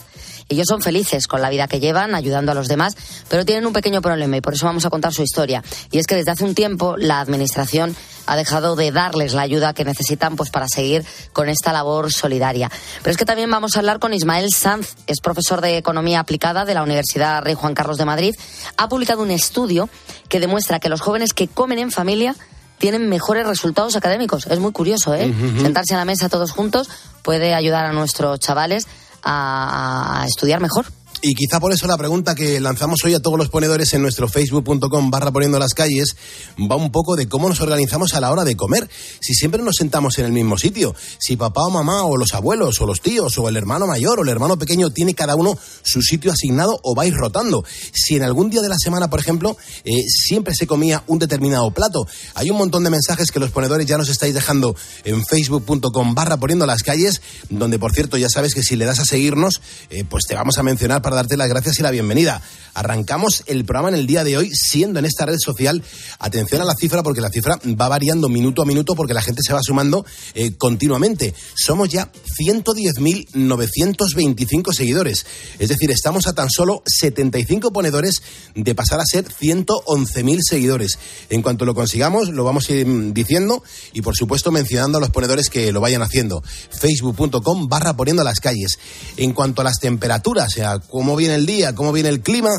Ellos 0.50 0.68
son 0.68 0.82
felices 0.82 1.28
con 1.28 1.42
la 1.42 1.50
vida 1.50 1.68
que 1.68 1.80
llevan, 1.80 2.16
ayudando 2.16 2.52
a 2.52 2.56
los 2.56 2.68
demás, 2.68 2.96
pero 3.30 3.44
tienen 3.46 3.66
un 3.66 3.74
pequeño 3.74 4.02
problema 4.02 4.38
y 4.38 4.42
por 4.42 4.54
eso 4.54 4.66
vamos 4.66 4.86
a 4.86 4.90
contar 4.90 5.14
su 5.14 5.22
historia. 5.22 5.64
Y 5.92 6.00
es 6.00 6.08
que 6.08 6.16
desde 6.16 6.32
hace 6.32 6.46
un 6.46 6.56
tiempo 6.56 6.96
la 6.98 7.20
Administración 7.20 7.96
ha 8.28 8.36
dejado 8.36 8.76
de 8.76 8.92
darles 8.92 9.34
la 9.34 9.42
ayuda 9.42 9.74
que 9.74 9.84
necesitan 9.84 10.36
pues 10.36 10.50
para 10.50 10.68
seguir 10.68 11.06
con 11.34 11.50
esta 11.50 11.74
labor 11.74 12.12
solidaria. 12.14 12.72
Pero 13.02 13.12
es 13.12 13.18
que 13.18 13.26
también 13.26 13.52
vamos 13.52 13.76
a 13.76 13.80
hablar 13.80 14.00
con 14.00 14.14
Ismael 14.14 14.50
Sanz, 14.54 14.96
es 15.08 15.20
profesor 15.22 15.62
de 15.62 15.78
Economía 15.78 16.20
Aplicada 16.20 16.66
de 16.66 16.74
la 16.74 16.84
Universidad 16.84 17.42
Rey 17.42 17.54
Juan 17.54 17.74
Carlos 17.74 17.98
de 17.98 18.06
Madrid. 18.06 18.36
Ha 18.78 18.88
publicado 18.88 19.22
un 19.22 19.32
estudio 19.32 19.90
que 20.30 20.40
demuestra 20.40 20.80
que 20.80 20.90
los 20.90 21.02
jóvenes 21.02 21.34
que 21.34 21.48
comen 21.48 21.80
en 21.80 21.92
familia 21.92 22.36
tienen 22.78 23.10
mejores 23.10 23.48
resultados 23.48 23.96
académicos. 23.96 24.46
Es 24.48 24.60
muy 24.60 24.72
curioso, 24.72 25.16
¿eh? 25.16 25.34
Sentarse 25.62 25.96
a 25.96 25.98
la 25.98 26.06
mesa 26.06 26.30
todos 26.30 26.52
juntos 26.52 26.90
puede 27.24 27.54
ayudar 27.54 27.86
a 27.86 27.92
nuestros 27.92 28.40
chavales 28.40 28.88
a 29.28 30.26
estudiar 30.26 30.62
mejor. 30.62 30.86
Y 31.22 31.34
quizá 31.34 31.60
por 31.60 31.74
eso 31.74 31.88
la 31.88 31.98
pregunta 31.98 32.36
que 32.36 32.60
lanzamos 32.60 33.04
hoy 33.04 33.16
a 33.16 33.20
todos 33.20 33.40
los 33.40 33.50
ponedores 33.50 33.92
en 33.94 34.04
nuestro 34.04 34.28
facebook.com 34.28 35.10
barra 35.10 35.32
poniendo 35.32 35.58
las 35.58 35.74
calles 35.74 36.16
va 36.60 36.76
un 36.76 36.92
poco 36.92 37.16
de 37.16 37.28
cómo 37.28 37.50
nos 37.50 37.60
organizamos 37.60 38.14
a 38.14 38.22
la 38.22 38.32
hora 38.32 38.44
de 38.44 38.56
comer. 38.56 38.88
Si 39.20 39.34
siempre 39.34 39.64
nos 39.64 39.78
sentamos 39.78 40.20
en 40.20 40.26
el 40.26 40.32
mismo 40.32 40.60
sitio, 40.60 40.94
si 41.18 41.36
papá 41.36 41.64
o 41.64 41.72
mamá 41.72 42.04
o 42.04 42.18
los 42.18 42.36
abuelos 42.36 42.80
o 42.82 42.86
los 42.86 43.02
tíos 43.02 43.36
o 43.40 43.50
el 43.50 43.58
hermano 43.58 43.88
mayor 43.88 44.20
o 44.20 44.22
el 44.22 44.30
hermano 44.30 44.60
pequeño 44.60 44.92
tiene 44.92 45.16
cada 45.16 45.36
uno 45.36 45.58
su 45.82 46.04
sitio 46.04 46.32
asignado 46.32 46.80
o 46.84 46.94
vais 46.94 47.16
rotando. 47.16 47.66
Si 47.94 48.16
en 48.16 48.22
algún 48.22 48.52
día 48.52 48.62
de 48.62 48.70
la 48.70 48.78
semana, 48.78 49.10
por 49.10 49.20
ejemplo, 49.20 49.58
eh, 49.86 50.04
siempre 50.08 50.54
se 50.54 50.68
comía 50.68 51.04
un 51.08 51.18
determinado 51.18 51.72
plato. 51.72 52.08
Hay 52.36 52.52
un 52.52 52.58
montón 52.58 52.84
de 52.84 52.92
mensajes 52.92 53.32
que 53.32 53.40
los 53.40 53.50
ponedores 53.50 53.88
ya 53.88 53.98
nos 53.98 54.10
estáis 54.10 54.36
dejando 54.36 54.76
en 55.04 55.26
facebook.com 55.26 56.14
barra 56.14 56.38
poniendo 56.38 56.68
las 56.68 56.84
calles, 56.84 57.22
donde 57.50 57.80
por 57.80 57.92
cierto 57.92 58.18
ya 58.18 58.30
sabes 58.30 58.54
que 58.54 58.62
si 58.62 58.76
le 58.76 58.86
das 58.86 59.00
a 59.00 59.06
seguirnos, 59.06 59.62
eh, 59.90 60.04
pues 60.08 60.26
te 60.28 60.36
vamos 60.36 60.60
a 60.60 60.64
mencionar 60.64 61.02
para 61.08 61.16
darte 61.16 61.38
las 61.38 61.48
gracias 61.48 61.80
y 61.80 61.84
la 61.84 61.92
bienvenida. 61.92 62.42
Arrancamos 62.74 63.44
el 63.48 63.64
programa 63.64 63.88
en 63.88 63.96
el 63.96 64.08
día 64.08 64.26
de 64.26 64.36
hoy 64.38 64.52
siendo 64.54 65.00
en 65.00 65.06
esta 65.06 65.26
red 65.26 65.38
social, 65.40 65.82
atención 66.20 66.62
a 66.62 66.66
la 66.66 66.76
cifra 66.76 67.02
porque 67.02 67.22
la 67.22 67.30
cifra 67.30 67.58
va 67.64 67.88
variando 67.88 68.28
minuto 68.28 68.62
a 68.62 68.66
minuto 68.66 68.94
porque 68.94 69.14
la 69.14 69.22
gente 69.22 69.42
se 69.42 69.54
va 69.54 69.62
sumando 69.64 70.06
eh, 70.36 70.58
continuamente. 70.58 71.34
Somos 71.56 71.88
ya 71.88 72.12
110.925 72.38 74.74
seguidores. 74.74 75.26
Es 75.60 75.70
decir, 75.70 75.92
estamos 75.92 76.28
a 76.28 76.34
tan 76.34 76.50
solo 76.50 76.84
75 76.86 77.72
ponedores 77.72 78.22
de 78.54 78.76
pasar 78.76 79.00
a 79.00 79.06
ser 79.06 79.30
111.000 79.30 80.42
seguidores. 80.42 81.00
En 81.30 81.42
cuanto 81.42 81.64
lo 81.64 81.74
consigamos, 81.74 82.28
lo 82.28 82.44
vamos 82.44 82.70
a 82.70 82.74
ir 82.74 83.14
diciendo 83.14 83.64
y 83.94 84.02
por 84.02 84.18
supuesto 84.18 84.52
mencionando 84.52 84.98
a 84.98 85.02
los 85.02 85.12
ponedores 85.12 85.50
que 85.50 85.72
lo 85.72 85.80
vayan 85.80 86.02
haciendo. 86.02 86.44
Facebook.com 86.70 87.70
barra 87.70 87.96
poniendo 87.96 88.26
las 88.26 88.42
calles. 88.42 88.78
En 89.16 89.32
cuanto 89.32 89.62
a 89.62 89.64
las 89.64 89.80
temperaturas, 89.80 90.58
sea, 90.58 90.80
cómo 90.98 91.16
viene 91.16 91.36
el 91.36 91.46
día, 91.46 91.76
cómo 91.76 91.92
viene 91.92 92.10
el 92.10 92.22
clima. 92.22 92.50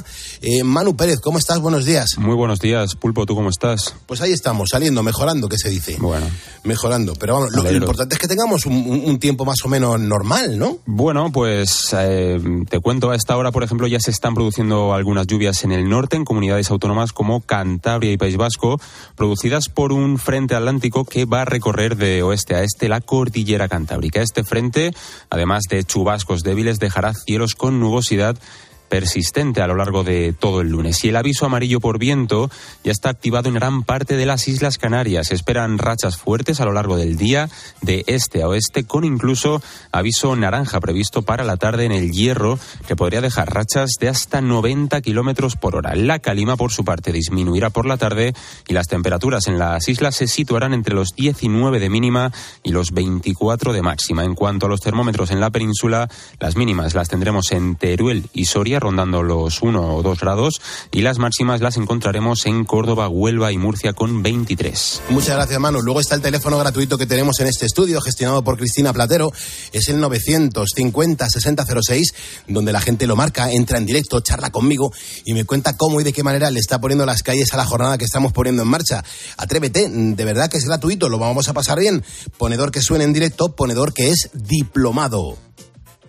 Eh, 0.43 0.63
Manu 0.63 0.95
Pérez, 0.95 1.19
¿cómo 1.19 1.39
estás? 1.39 1.59
Buenos 1.59 1.85
días. 1.85 2.11
Muy 2.19 2.37
buenos 2.37 2.61
días, 2.61 2.95
Pulpo, 2.95 3.27
¿tú 3.27 3.35
cómo 3.35 3.51
estás? 3.51 3.97
Pues 4.07 4.21
ahí 4.21 4.31
estamos, 4.33 4.69
saliendo, 4.71 5.03
mejorando, 5.03 5.49
¿qué 5.49 5.59
se 5.59 5.71
dice? 5.71 5.97
Bueno. 5.99 6.27
Mejorando. 6.63 7.15
Pero 7.19 7.35
vamos, 7.35 7.51
lo, 7.51 7.73
importante 7.73 8.15
es 8.15 8.21
que 8.21 8.29
tengamos 8.29 8.65
un, 8.67 9.19
tiempo 9.19 9.45
más 9.45 9.57
o 9.65 9.69
menos 9.69 9.99
normal, 9.99 10.57
¿no? 10.57 10.79
Bueno, 10.87 11.33
pues 11.33 11.89
eh, 11.99 12.39
te 12.69 12.79
cuento, 12.79 13.11
a 13.11 13.17
esta 13.17 13.37
hora, 13.37 13.51
por 13.51 13.65
ejemplo, 13.65 13.89
ya 13.89 13.99
se 13.99 14.13
están 14.13 14.35
produciendo 14.35 14.95
algunas 14.95 15.27
lluvias 15.27 15.65
en 15.65 15.73
el 15.73 15.89
norte, 15.89 16.17
en 16.17 16.25
comunidades 16.25 16.71
autónomas 16.71 17.13
como 17.13 17.41
Cantabria 17.41 18.13
y 18.13 18.19
País 18.19 18.37
Vasco, 18.37 18.81
producidas 19.17 19.69
por 19.69 19.93
un 19.93 20.19
frente 20.19 20.55
atlántico 20.55 21.05
que 21.05 21.25
va 21.25 21.43
a 21.43 21.45
recorrer 21.45 21.97
de 21.97 22.23
oeste 22.23 22.55
a 22.55 22.63
este 22.63 22.89
la 22.89 23.01
cordillera 23.01 23.67
cantábrica. 23.69 24.23
Este 24.23 24.45
frente, 24.45 24.93
además 25.29 25.65
de 25.69 25.83
chubascos 25.83 26.45
débiles, 26.45 26.79
dejará 26.79 27.15
cielos 27.15 27.55
con 27.55 27.81
nubosidad 27.81 28.28
That. 28.33 28.68
Persistente 28.89 29.63
a 29.63 29.67
lo 29.67 29.77
largo 29.77 30.05
de 30.05 30.33
todo 30.33 30.61
el 30.61 30.71
lunes. 30.71 31.05
Y 31.05 31.09
el 31.09 31.17
aviso 31.17 31.47
amarillo 31.47 31.81
por 31.81 31.99
viento 31.99 32.51
ya 32.85 32.93
está 32.93 33.11
activado 33.11 33.49
en 33.49 33.55
gran 33.55 33.83
parte 33.83 34.17
de 34.17 34.27
las 34.27 34.49
Islas 34.49 34.79
Canarias. 34.79 35.29
Se 35.29 35.35
esperan 35.35 35.79
rachas 35.79 36.17
fuertes 36.17 36.61
a 36.61 36.65
lo 36.65 36.73
largo 36.73 36.97
del 36.97 37.17
día, 37.17 37.49
de 37.83 38.05
este 38.07 38.43
a 38.43 38.49
oeste, 38.49 38.85
con 38.85 39.05
incluso 39.05 39.63
aviso 39.93 40.35
naranja 40.37 40.81
previsto 40.81 41.23
para 41.23 41.45
la 41.45 41.57
tarde 41.57 41.85
en 41.85 41.93
el 41.93 42.11
Hierro, 42.11 42.59
que 42.87 42.97
podría 42.97 43.21
dejar 43.21 43.53
rachas 43.53 43.91
de 44.01 44.09
hasta 44.09 44.41
90 44.41 45.01
kilómetros 45.01 45.57
por 45.57 45.77
hora. 45.77 45.95
La 45.95 46.19
calima, 46.19 46.57
por 46.57 46.73
su 46.73 46.85
parte, 46.85 47.13
disminuirá 47.13 47.71
por 47.71 47.87
la 47.87 47.97
tarde 47.97 48.35
y 48.67 48.75
las 48.75 48.89
temperaturas 48.89 49.47
en 49.47 49.59
las 49.59 49.89
islas 49.89 50.17
se 50.17 50.27
situarán 50.27 50.75
entre 50.75 50.95
los 50.95 51.09
19 51.17 51.81
de 51.81 51.91
mínima 51.91 52.33
y 52.63 52.71
los 52.71 52.93
24 52.93 53.73
de 53.73 53.83
máxima. 53.83 54.25
En 54.25 54.35
cuanto 54.35 54.67
a 54.67 54.69
los 54.69 54.81
termómetros 54.81 55.31
en 55.31 55.41
la 55.41 55.51
península, 55.51 56.09
las 56.41 56.57
mínimas 56.57 56.95
las 56.95 57.09
tendremos 57.09 57.53
en 57.53 57.77
Teruel 57.77 58.29
y 58.33 58.47
Soria 58.47 58.78
rondando 58.81 59.23
los 59.23 59.63
1 59.63 59.97
o 59.97 60.03
2 60.03 60.21
grados 60.21 60.61
y 60.91 61.03
las 61.03 61.19
máximas 61.19 61.61
las 61.61 61.77
encontraremos 61.77 62.47
en 62.47 62.65
Córdoba, 62.65 63.09
Huelva 63.09 63.53
y 63.53 63.59
Murcia 63.59 63.93
con 63.93 64.23
23. 64.23 65.03
Muchas 65.11 65.37
gracias, 65.37 65.61
Manu. 65.61 65.83
Luego 65.83 66.01
está 66.01 66.15
el 66.15 66.23
teléfono 66.23 66.59
gratuito 66.59 66.99
que 66.99 67.07
tenemos 67.07 67.41
en 67.41 67.47
este 67.47 67.67
estudio, 67.67 68.01
gestionado 68.01 68.43
por 68.45 68.57
Cristina 68.57 68.93
Platero. 68.93 69.31
Es 69.73 69.89
el 69.89 70.01
950-6006, 70.03 72.15
donde 72.47 72.73
la 72.73 72.81
gente 72.81 73.07
lo 73.07 73.17
marca, 73.17 73.51
entra 73.51 73.79
en 73.79 73.87
directo, 73.87 74.21
charla 74.21 74.51
conmigo 74.51 74.93
y 75.25 75.35
me 75.35 75.45
cuenta 75.45 75.77
cómo 75.77 76.01
y 76.01 76.05
de 76.05 76.13
qué 76.13 76.23
manera 76.23 76.51
le 76.51 76.61
está 76.61 76.81
poniendo 76.81 77.07
las 77.07 77.23
calles 77.23 77.53
a 77.55 77.57
la 77.57 77.65
jornada 77.65 77.99
que 77.99 78.05
estamos 78.05 78.33
poniendo 78.33 78.63
en 78.63 78.69
marcha. 78.69 79.05
Atrévete, 79.37 79.89
de 79.89 80.25
verdad 80.25 80.51
que 80.51 80.59
es 80.59 80.65
gratuito, 80.65 81.09
lo 81.09 81.19
vamos 81.19 81.49
a 81.49 81.53
pasar 81.53 81.79
bien. 81.79 82.05
Ponedor 82.37 82.71
que 82.71 82.83
suene 82.83 83.05
en 83.05 83.13
directo, 83.13 83.55
ponedor 83.55 83.93
que 83.93 84.11
es 84.11 84.31
diplomado. 84.35 85.48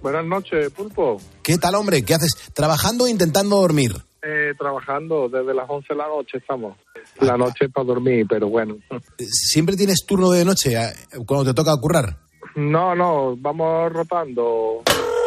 Buenas 0.01 0.25
noches, 0.25 0.70
Pulpo. 0.72 1.20
¿Qué 1.44 1.58
tal, 1.58 1.75
hombre? 1.75 2.03
¿Qué 2.03 2.13
haces? 2.13 2.32
¿Trabajando 2.53 3.03
o 3.03 3.08
intentando 3.08 3.58
dormir? 3.58 3.91
Eh, 4.22 4.53
trabajando, 4.58 5.29
desde 5.29 5.53
las 5.53 5.70
11 5.70 5.88
de 5.89 5.96
la 5.96 6.08
noche 6.08 6.38
estamos. 6.38 6.77
La 7.22 7.38
noche 7.38 7.70
para 7.70 7.86
dormir, 7.86 8.25
pero 8.29 8.50
bueno. 8.50 8.77
¿Siempre 9.18 9.75
tienes 9.75 10.06
turno 10.06 10.29
de 10.32 10.46
noche 10.46 10.75
eh, 10.75 10.94
cuando 11.25 11.46
te 11.46 11.53
toca 11.53 11.75
currar? 11.79 12.18
No, 12.56 12.96
no, 12.96 13.36
vamos 13.38 13.91
rotando. 13.91 14.84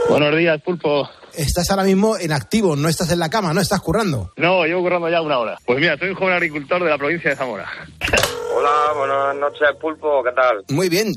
Buenos 0.09 0.37
días, 0.37 0.61
Pulpo. 0.62 1.09
Estás 1.36 1.70
ahora 1.70 1.84
mismo 1.84 2.16
en 2.18 2.32
activo, 2.32 2.76
no 2.76 2.88
estás 2.88 3.10
en 3.10 3.18
la 3.18 3.30
cama, 3.30 3.54
¿no? 3.54 3.60
Estás 3.60 3.80
currando. 3.80 4.32
No, 4.36 4.64
llevo 4.64 4.82
currando 4.82 5.08
ya 5.08 5.22
una 5.22 5.38
hora. 5.38 5.58
Pues 5.64 5.78
mira, 5.78 5.96
soy 5.96 6.10
un 6.10 6.14
joven 6.14 6.34
agricultor 6.34 6.82
de 6.84 6.90
la 6.90 6.98
provincia 6.98 7.30
de 7.30 7.36
Zamora. 7.36 7.66
Hola, 8.54 8.92
buenas 8.96 9.36
noches, 9.36 9.68
Pulpo, 9.80 10.22
¿qué 10.22 10.32
tal? 10.32 10.64
Muy 10.68 10.88
bien. 10.88 11.12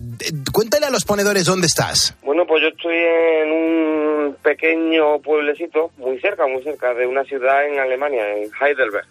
Cuéntale 0.52 0.86
a 0.86 0.90
los 0.90 1.04
ponedores 1.04 1.46
dónde 1.46 1.68
estás. 1.68 2.16
Bueno, 2.24 2.46
pues 2.48 2.62
yo 2.62 2.70
estoy 2.70 2.96
en 2.96 3.52
un 3.52 4.38
pequeño 4.42 5.20
pueblecito, 5.20 5.92
muy 5.98 6.20
cerca, 6.22 6.48
muy 6.48 6.64
cerca 6.64 6.94
de 6.94 7.06
una 7.06 7.24
ciudad 7.26 7.68
en 7.68 7.80
Alemania, 7.80 8.36
en 8.36 8.50
Heidelberg. 8.60 9.06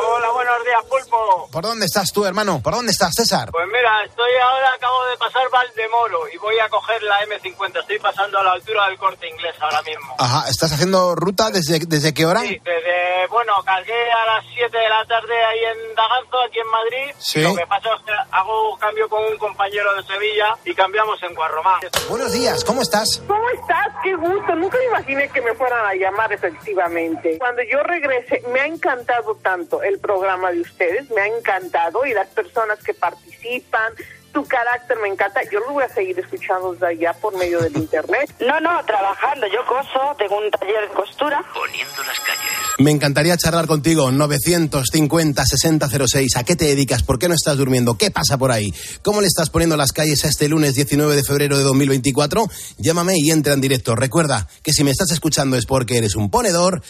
Hola, 0.00 0.30
buenos 0.30 0.64
días, 0.64 0.84
Pulpo. 0.88 1.48
¿Por 1.50 1.64
dónde 1.64 1.86
estás 1.86 2.12
tú, 2.12 2.24
hermano? 2.24 2.60
¿Por 2.62 2.72
dónde 2.72 2.92
estás, 2.92 3.14
César? 3.14 3.50
Pues 3.50 3.66
mira, 3.66 4.04
estoy 4.04 4.30
ahora, 4.40 4.72
acabo 4.74 5.04
de 5.06 5.16
pasar 5.16 5.50
Valdemoro 5.50 6.28
y 6.32 6.36
voy 6.38 6.56
a 6.60 6.68
coger 6.68 7.02
la 7.02 7.20
M50. 7.26 7.80
Estoy 7.80 7.98
pasando 7.98 8.38
a 8.38 8.44
la 8.44 8.52
altura 8.52 8.86
del 8.86 8.96
corte 8.96 9.28
inglés 9.28 9.56
ahora 9.60 9.82
mismo. 9.82 10.14
Ajá, 10.18 10.48
¿estás 10.48 10.72
haciendo 10.72 11.16
ruta 11.16 11.50
desde, 11.50 11.80
desde 11.80 12.14
qué 12.14 12.26
hora? 12.26 12.42
Sí, 12.42 12.60
desde, 12.64 13.26
bueno, 13.28 13.54
cargué 13.64 14.12
a 14.12 14.36
las 14.36 14.44
7 14.54 14.78
de 14.78 14.88
la 14.88 15.04
tarde 15.06 15.44
ahí 15.44 15.64
en 15.64 15.94
Daganzo, 15.96 16.42
aquí 16.46 16.60
en 16.60 16.68
Madrid. 16.68 17.14
Sí. 17.18 17.42
Lo 17.42 17.56
que 17.56 17.66
pasa 17.66 17.88
es 17.98 18.04
que 18.04 18.12
hago 18.30 18.78
cambio 18.78 19.08
con 19.08 19.24
un 19.24 19.36
compañero 19.36 19.94
de 19.96 20.02
Sevilla 20.04 20.56
y 20.64 20.74
cambiamos 20.74 21.20
en 21.24 21.34
Guarromán. 21.34 21.80
Buenos 22.08 22.32
días, 22.32 22.62
¿cómo 22.62 22.82
estás? 22.82 23.20
¿Cómo 23.26 23.50
estás? 23.50 23.88
Qué 24.04 24.14
gusto. 24.14 24.54
Nunca 24.54 24.78
me 24.78 24.84
imaginé 24.84 25.28
que 25.30 25.40
me 25.40 25.54
fueran 25.54 25.84
a 25.84 25.94
llamar 25.94 26.32
efectivamente. 26.32 27.36
Cuando 27.38 27.62
yo 27.64 27.82
regrese, 27.82 28.42
me 28.52 28.60
ha 28.60 28.66
encantado 28.66 29.34
tanto 29.42 29.82
el 29.88 29.98
programa 29.98 30.52
de 30.52 30.60
ustedes, 30.60 31.10
me 31.10 31.22
ha 31.22 31.26
encantado 31.26 32.06
y 32.06 32.12
las 32.12 32.28
personas 32.28 32.78
que 32.82 32.94
participan, 32.94 33.94
tu 34.32 34.44
carácter 34.44 34.96
me 35.02 35.08
encanta. 35.08 35.40
Yo 35.50 35.58
lo 35.60 35.72
voy 35.72 35.84
a 35.84 35.88
seguir 35.88 36.18
escuchando 36.18 36.72
desde 36.72 36.88
allá 36.88 37.12
por 37.14 37.34
medio 37.36 37.60
del 37.60 37.76
internet. 37.76 38.34
No, 38.40 38.60
no, 38.60 38.84
trabajando. 38.84 39.46
Yo 39.46 39.64
coso, 39.66 40.14
tengo 40.18 40.38
un 40.38 40.50
taller 40.50 40.88
de 40.88 40.94
costura. 40.94 41.42
Poniendo 41.54 42.02
las 42.04 42.20
calles. 42.20 42.42
Me 42.78 42.90
encantaría 42.90 43.36
charlar 43.36 43.66
contigo. 43.66 44.10
950-6006. 44.10 46.36
¿A 46.36 46.44
qué 46.44 46.56
te 46.56 46.64
dedicas? 46.66 47.02
¿Por 47.02 47.18
qué 47.18 47.28
no 47.28 47.34
estás 47.34 47.56
durmiendo? 47.56 47.96
¿Qué 47.96 48.10
pasa 48.10 48.36
por 48.38 48.52
ahí? 48.52 48.74
¿Cómo 49.02 49.20
le 49.20 49.26
estás 49.26 49.50
poniendo 49.50 49.76
las 49.76 49.92
calles 49.92 50.24
a 50.24 50.28
este 50.28 50.48
lunes 50.48 50.74
19 50.74 51.16
de 51.16 51.24
febrero 51.24 51.56
de 51.56 51.64
2024? 51.64 52.46
Llámame 52.76 53.14
y 53.16 53.30
entra 53.30 53.54
en 53.54 53.60
directo. 53.60 53.96
Recuerda 53.96 54.46
que 54.62 54.72
si 54.72 54.84
me 54.84 54.90
estás 54.90 55.10
escuchando 55.10 55.56
es 55.56 55.66
porque 55.66 55.98
eres 55.98 56.14
un 56.16 56.30
ponedor 56.30 56.82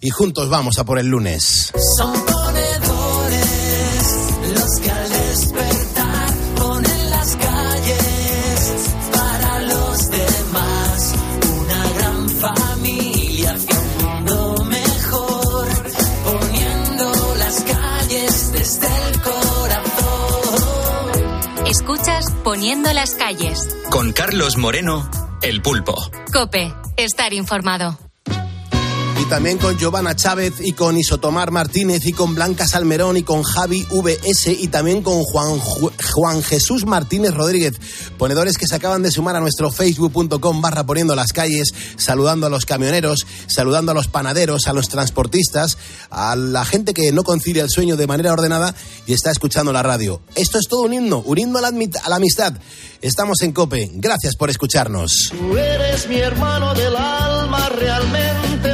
y 0.00 0.10
juntos 0.10 0.48
vamos 0.48 0.78
a 0.78 0.84
por 0.84 0.98
el 0.98 1.06
lunes. 1.06 1.72
Son 1.98 2.12
ponedores 2.12 3.44
los 4.54 4.80
que 4.80 4.90
al 4.90 5.08
despertar 5.10 6.34
ponen 6.56 7.10
las 7.10 7.36
calles 7.36 8.88
para 9.12 9.60
los 9.60 10.10
demás. 10.10 11.14
Una 11.60 11.90
gran 11.98 12.28
familia 12.28 13.52
hacia 13.52 13.78
un 13.78 13.96
mundo 14.04 14.64
mejor, 14.64 15.66
poniendo 16.24 17.34
las 17.38 17.62
calles 17.62 18.52
desde 18.52 18.86
el 18.86 19.20
corazón. 19.22 20.54
Escuchas 21.66 22.34
Poniendo 22.44 22.92
las 22.92 23.14
calles. 23.14 23.66
Con 23.90 24.12
Carlos 24.12 24.58
Moreno, 24.58 25.08
El 25.40 25.62
Pulpo. 25.62 25.94
Cope, 26.30 26.74
estar 26.98 27.32
informado. 27.32 27.98
Y 29.16 29.24
también 29.26 29.58
con 29.58 29.78
Giovanna 29.78 30.16
Chávez 30.16 30.54
y 30.60 30.72
con 30.72 30.96
Isotomar 30.98 31.50
Martínez 31.52 32.04
y 32.04 32.12
con 32.12 32.34
Blanca 32.34 32.66
Salmerón 32.66 33.16
y 33.16 33.22
con 33.22 33.42
Javi 33.42 33.86
VS 33.90 34.48
y 34.48 34.68
también 34.68 35.02
con 35.02 35.22
Juan, 35.22 35.60
Juan 35.60 36.42
Jesús 36.42 36.84
Martínez 36.84 37.32
Rodríguez, 37.32 37.74
ponedores 38.18 38.58
que 38.58 38.66
se 38.66 38.74
acaban 38.74 39.02
de 39.02 39.12
sumar 39.12 39.36
a 39.36 39.40
nuestro 39.40 39.70
facebook.com 39.70 40.60
barra 40.60 40.84
poniendo 40.84 41.14
las 41.14 41.32
calles, 41.32 41.72
saludando 41.96 42.46
a 42.46 42.50
los 42.50 42.66
camioneros, 42.66 43.26
saludando 43.46 43.92
a 43.92 43.94
los 43.94 44.08
panaderos, 44.08 44.66
a 44.66 44.72
los 44.72 44.88
transportistas, 44.88 45.78
a 46.10 46.34
la 46.34 46.64
gente 46.64 46.92
que 46.92 47.12
no 47.12 47.22
concilia 47.22 47.62
el 47.62 47.70
sueño 47.70 47.96
de 47.96 48.08
manera 48.08 48.32
ordenada 48.32 48.74
y 49.06 49.12
está 49.12 49.30
escuchando 49.30 49.72
la 49.72 49.82
radio. 49.82 50.22
Esto 50.34 50.58
es 50.58 50.66
todo 50.68 50.82
un 50.82 50.92
himno, 50.92 51.22
un 51.24 51.38
himno 51.38 51.58
a 51.58 51.62
la, 51.62 51.68
a 51.68 52.08
la 52.08 52.16
amistad. 52.16 52.54
Estamos 53.00 53.42
en 53.42 53.52
Cope. 53.52 53.90
Gracias 53.92 54.34
por 54.34 54.50
escucharnos. 54.50 55.30
Tú 55.30 55.56
eres 55.56 56.08
mi 56.08 56.16
hermano 56.16 56.74
del 56.74 56.96
alma, 56.96 57.68
realmente 57.68 58.73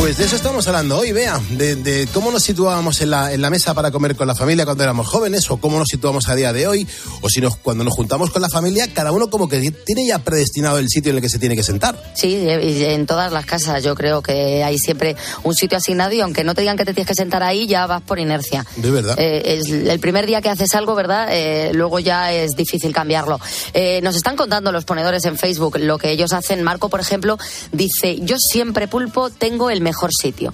Pues 0.00 0.16
de 0.16 0.24
eso 0.24 0.34
estamos 0.34 0.66
hablando 0.66 0.96
hoy, 0.96 1.12
vea, 1.12 1.38
de, 1.50 1.76
de 1.76 2.08
cómo 2.10 2.30
nos 2.30 2.42
situábamos 2.42 3.02
en 3.02 3.10
la, 3.10 3.34
en 3.34 3.42
la, 3.42 3.50
mesa 3.50 3.74
para 3.74 3.90
comer 3.90 4.16
con 4.16 4.26
la 4.26 4.34
familia 4.34 4.64
cuando 4.64 4.82
éramos 4.82 5.06
jóvenes, 5.06 5.50
o 5.50 5.58
cómo 5.58 5.78
nos 5.78 5.88
situamos 5.88 6.26
a 6.30 6.34
día 6.34 6.54
de 6.54 6.66
hoy, 6.66 6.88
o 7.20 7.28
si 7.28 7.42
nos, 7.42 7.58
cuando 7.58 7.84
nos 7.84 7.92
juntamos 7.92 8.30
con 8.30 8.40
la 8.40 8.48
familia, 8.48 8.88
cada 8.94 9.12
uno 9.12 9.28
como 9.28 9.46
que 9.46 9.60
tiene 9.84 10.06
ya 10.06 10.18
predestinado 10.18 10.78
el 10.78 10.88
sitio 10.88 11.10
en 11.10 11.16
el 11.16 11.22
que 11.22 11.28
se 11.28 11.38
tiene 11.38 11.54
que 11.54 11.62
sentar. 11.62 12.02
Sí, 12.14 12.34
en 12.48 13.04
todas 13.04 13.30
las 13.30 13.44
casas 13.44 13.84
yo 13.84 13.94
creo 13.94 14.22
que 14.22 14.64
hay 14.64 14.78
siempre 14.78 15.16
un 15.42 15.54
sitio 15.54 15.76
asignado 15.76 16.14
y 16.14 16.22
aunque 16.22 16.44
no 16.44 16.54
te 16.54 16.62
digan 16.62 16.78
que 16.78 16.86
te 16.86 16.94
tienes 16.94 17.08
que 17.08 17.14
sentar 17.14 17.42
ahí, 17.42 17.66
ya 17.66 17.86
vas 17.86 18.00
por 18.00 18.18
inercia. 18.18 18.64
De 18.76 18.90
verdad. 18.90 19.16
Eh, 19.18 19.58
es 19.58 19.68
el 19.68 20.00
primer 20.00 20.26
día 20.26 20.40
que 20.40 20.48
haces 20.48 20.74
algo, 20.74 20.94
¿verdad? 20.94 21.28
Eh, 21.30 21.72
luego 21.74 21.98
ya 21.98 22.32
es 22.32 22.52
difícil 22.52 22.94
cambiarlo. 22.94 23.38
Eh, 23.74 24.00
nos 24.02 24.16
están 24.16 24.34
contando 24.34 24.72
los 24.72 24.86
ponedores 24.86 25.26
en 25.26 25.36
Facebook 25.36 25.76
lo 25.78 25.98
que 25.98 26.10
ellos 26.10 26.32
hacen. 26.32 26.62
Marco, 26.62 26.88
por 26.88 27.00
ejemplo, 27.00 27.36
dice, 27.70 28.18
yo 28.22 28.36
siempre 28.38 28.88
pulpo 28.88 29.28
tengo 29.28 29.68
el 29.68 29.82
mejor 29.82 29.89
sitio. 30.10 30.52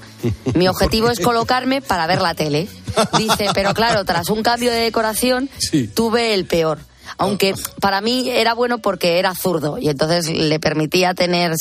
Mi 0.55 0.69
objetivo 0.69 1.11
es 1.11 1.21
colocarme 1.21 1.83
para 1.83 2.07
ver 2.07 2.21
la 2.23 2.35
tele. 2.35 2.69
Dice, 3.19 3.49
pero 3.55 3.75
claro, 3.75 4.05
tras 4.05 4.31
un 4.31 4.43
cambio 4.43 4.71
de 4.71 4.79
decoración, 4.81 5.51
Sí. 5.59 5.87
tuve 5.89 6.35
el 6.35 6.47
peor. 6.47 6.79
Aunque 7.19 7.55
para 7.81 8.01
mí 8.01 8.29
era 8.31 8.53
bueno 8.55 8.79
porque 8.79 9.19
era 9.19 9.35
zurdo 9.35 9.79
y 9.79 9.89
entonces 9.89 10.29
le 10.29 10.59
permitía 10.61 11.15
tener. 11.15 11.53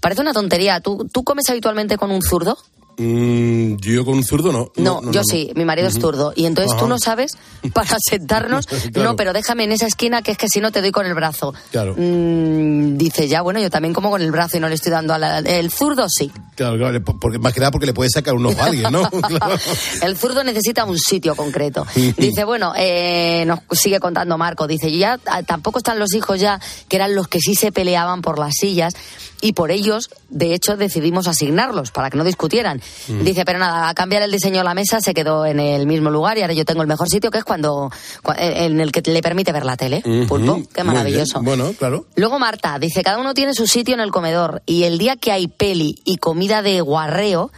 Parece 0.00 0.20
una 0.20 0.32
tontería. 0.32 0.80
¿Tú, 0.80 1.08
¿Tú 1.12 1.24
comes 1.24 1.48
habitualmente 1.50 1.96
con 1.98 2.10
un 2.10 2.22
zurdo? 2.22 2.56
Mm, 2.98 3.76
yo 3.76 4.04
con 4.04 4.14
un 4.14 4.24
zurdo 4.24 4.52
no. 4.52 4.72
No, 4.76 5.10
yo 5.12 5.22
sí, 5.24 5.52
mi 5.54 5.64
marido 5.64 5.88
es 5.88 5.94
zurdo. 5.94 6.32
Y 6.34 6.46
entonces 6.46 6.76
tú 6.76 6.88
no 6.88 6.98
sabes, 6.98 7.32
para 7.72 7.96
sentarnos, 8.10 8.66
Claro. 8.92 9.10
no, 9.10 9.16
pero 9.16 9.32
déjame 9.32 9.64
en 9.64 9.72
esa 9.72 9.86
esquina 9.86 10.20
que 10.22 10.32
es 10.32 10.38
que 10.38 10.48
si 10.48 10.60
no 10.60 10.72
te 10.72 10.80
doy 10.80 10.90
con 10.90 11.06
el 11.06 11.14
brazo. 11.14 11.54
Claro. 11.70 11.94
Mm, 11.96 12.96
dice, 12.96 13.28
ya, 13.28 13.42
bueno, 13.42 13.60
yo 13.60 13.70
también 13.70 13.94
como 13.94 14.10
con 14.10 14.20
el 14.20 14.30
brazo 14.32 14.56
y 14.56 14.60
no 14.60 14.68
le 14.68 14.74
estoy 14.74 14.90
dando 14.90 15.14
a 15.14 15.18
la... 15.18 15.38
El 15.38 15.70
zurdo 15.70 16.06
sí. 16.08 16.30
Claro, 16.56 16.76
claro, 16.76 17.02
porque, 17.04 17.38
más 17.38 17.52
que 17.52 17.60
nada 17.60 17.70
porque 17.70 17.86
le 17.86 17.94
puede 17.94 18.10
sacar 18.10 18.34
un 18.34 18.46
ojo 18.46 18.60
a 18.60 18.64
alguien, 18.66 18.90
¿no? 18.90 19.08
Claro. 19.28 19.56
El 20.02 20.16
zurdo 20.16 20.42
necesita 20.42 20.84
un 20.84 20.98
sitio 20.98 21.36
concreto. 21.36 21.86
Dice, 22.16 22.44
bueno, 22.44 22.72
eh, 22.76 23.44
nos 23.46 23.60
sigue 23.72 24.00
contando 24.00 24.38
Marco, 24.38 24.66
dice, 24.66 24.90
ya 24.96 25.20
ah, 25.26 25.42
tampoco 25.42 25.78
están 25.78 25.98
los 25.98 26.14
hijos 26.14 26.40
ya, 26.40 26.60
que 26.88 26.96
eran 26.96 27.14
los 27.14 27.28
que 27.28 27.40
sí 27.40 27.54
se 27.54 27.72
peleaban 27.72 28.22
por 28.22 28.38
las 28.38 28.54
sillas, 28.58 28.94
y 29.40 29.52
por 29.52 29.70
ellos, 29.70 30.10
de 30.28 30.54
hecho, 30.54 30.76
decidimos 30.76 31.26
asignarlos 31.28 31.90
para 31.90 32.10
que 32.10 32.16
no 32.18 32.24
discutieran. 32.24 32.80
Mm. 33.08 33.22
Dice, 33.24 33.44
pero 33.44 33.58
nada, 33.58 33.88
a 33.88 33.94
cambiar 33.94 34.22
el 34.22 34.30
diseño 34.32 34.58
de 34.58 34.64
la 34.64 34.74
mesa 34.74 35.00
se 35.00 35.14
quedó 35.14 35.46
en 35.46 35.60
el 35.60 35.86
mismo 35.86 36.10
lugar 36.10 36.38
y 36.38 36.42
ahora 36.42 36.54
yo 36.54 36.64
tengo 36.64 36.82
el 36.82 36.88
mejor 36.88 37.08
sitio 37.08 37.30
que 37.30 37.38
es 37.38 37.44
cuando, 37.44 37.90
cua- 38.22 38.36
en 38.38 38.80
el 38.80 38.92
que 38.92 39.00
le 39.10 39.22
permite 39.22 39.52
ver 39.52 39.64
la 39.64 39.76
tele. 39.76 40.02
Pulpo, 40.26 40.62
qué 40.74 40.84
maravilloso. 40.84 41.40
Bueno, 41.42 41.72
claro. 41.78 42.06
Luego 42.16 42.38
Marta 42.38 42.78
dice, 42.78 43.02
cada 43.02 43.18
uno 43.18 43.34
tiene 43.34 43.54
su 43.54 43.66
sitio 43.66 43.94
en 43.94 44.00
el 44.00 44.10
comedor 44.10 44.62
y 44.66 44.84
el 44.84 44.98
día 44.98 45.16
que 45.16 45.32
hay 45.32 45.48
peli 45.48 46.00
y 46.04 46.16
comida 46.16 46.62
de 46.62 46.80
guarreo, 46.80 47.50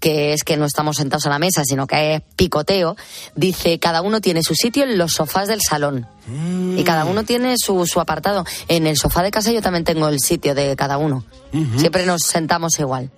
que 0.00 0.32
es 0.32 0.42
que 0.44 0.56
no 0.56 0.64
estamos 0.64 0.96
sentados 0.96 1.26
a 1.26 1.30
la 1.30 1.38
mesa, 1.38 1.62
sino 1.64 1.86
que 1.86 2.14
es 2.16 2.22
picoteo, 2.36 2.96
dice, 3.36 3.78
cada 3.78 4.00
uno 4.02 4.20
tiene 4.20 4.42
su 4.42 4.54
sitio 4.54 4.84
en 4.84 4.96
los 4.98 5.12
sofás 5.12 5.46
del 5.48 5.60
salón. 5.66 6.06
Y 6.76 6.84
cada 6.84 7.04
uno 7.06 7.24
tiene 7.24 7.56
su, 7.58 7.86
su 7.86 7.98
apartado. 8.00 8.44
En 8.68 8.86
el 8.86 8.96
sofá 8.96 9.22
de 9.22 9.32
casa 9.32 9.50
yo 9.50 9.60
también 9.62 9.82
tengo 9.84 10.06
el 10.08 10.20
sitio 10.20 10.54
de 10.54 10.76
cada 10.76 10.96
uno. 10.96 11.24
Siempre 11.76 12.06
nos 12.06 12.22
sentamos 12.22 12.78
igual. 12.78 13.10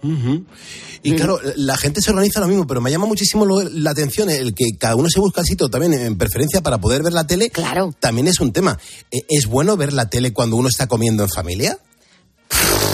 Y 1.02 1.14
claro, 1.16 1.38
la 1.56 1.76
gente 1.76 2.00
se 2.00 2.10
organiza 2.10 2.40
lo 2.40 2.46
mismo, 2.48 2.66
pero 2.66 2.80
me 2.80 2.90
llama 2.90 3.06
muchísimo 3.06 3.44
lo- 3.44 3.62
la 3.62 3.90
atención 3.90 4.30
el 4.30 4.54
que 4.54 4.64
cada 4.78 4.96
uno 4.96 5.10
se 5.10 5.20
busca 5.20 5.42
el 5.42 5.46
sitio 5.46 5.68
también 5.68 5.92
en 5.94 6.16
preferencia 6.16 6.62
para 6.62 6.78
poder 6.78 7.02
ver 7.02 7.12
la 7.12 7.26
tele. 7.26 7.50
Claro. 7.50 7.92
También 8.00 8.28
es 8.28 8.40
un 8.40 8.52
tema. 8.52 8.78
Eh, 9.10 9.20
¿Es 9.28 9.46
bueno 9.46 9.76
ver 9.76 9.92
la 9.92 10.08
tele 10.08 10.32
cuando 10.32 10.56
uno 10.56 10.68
está 10.68 10.86
comiendo 10.86 11.22
en 11.22 11.28
familia? 11.28 11.78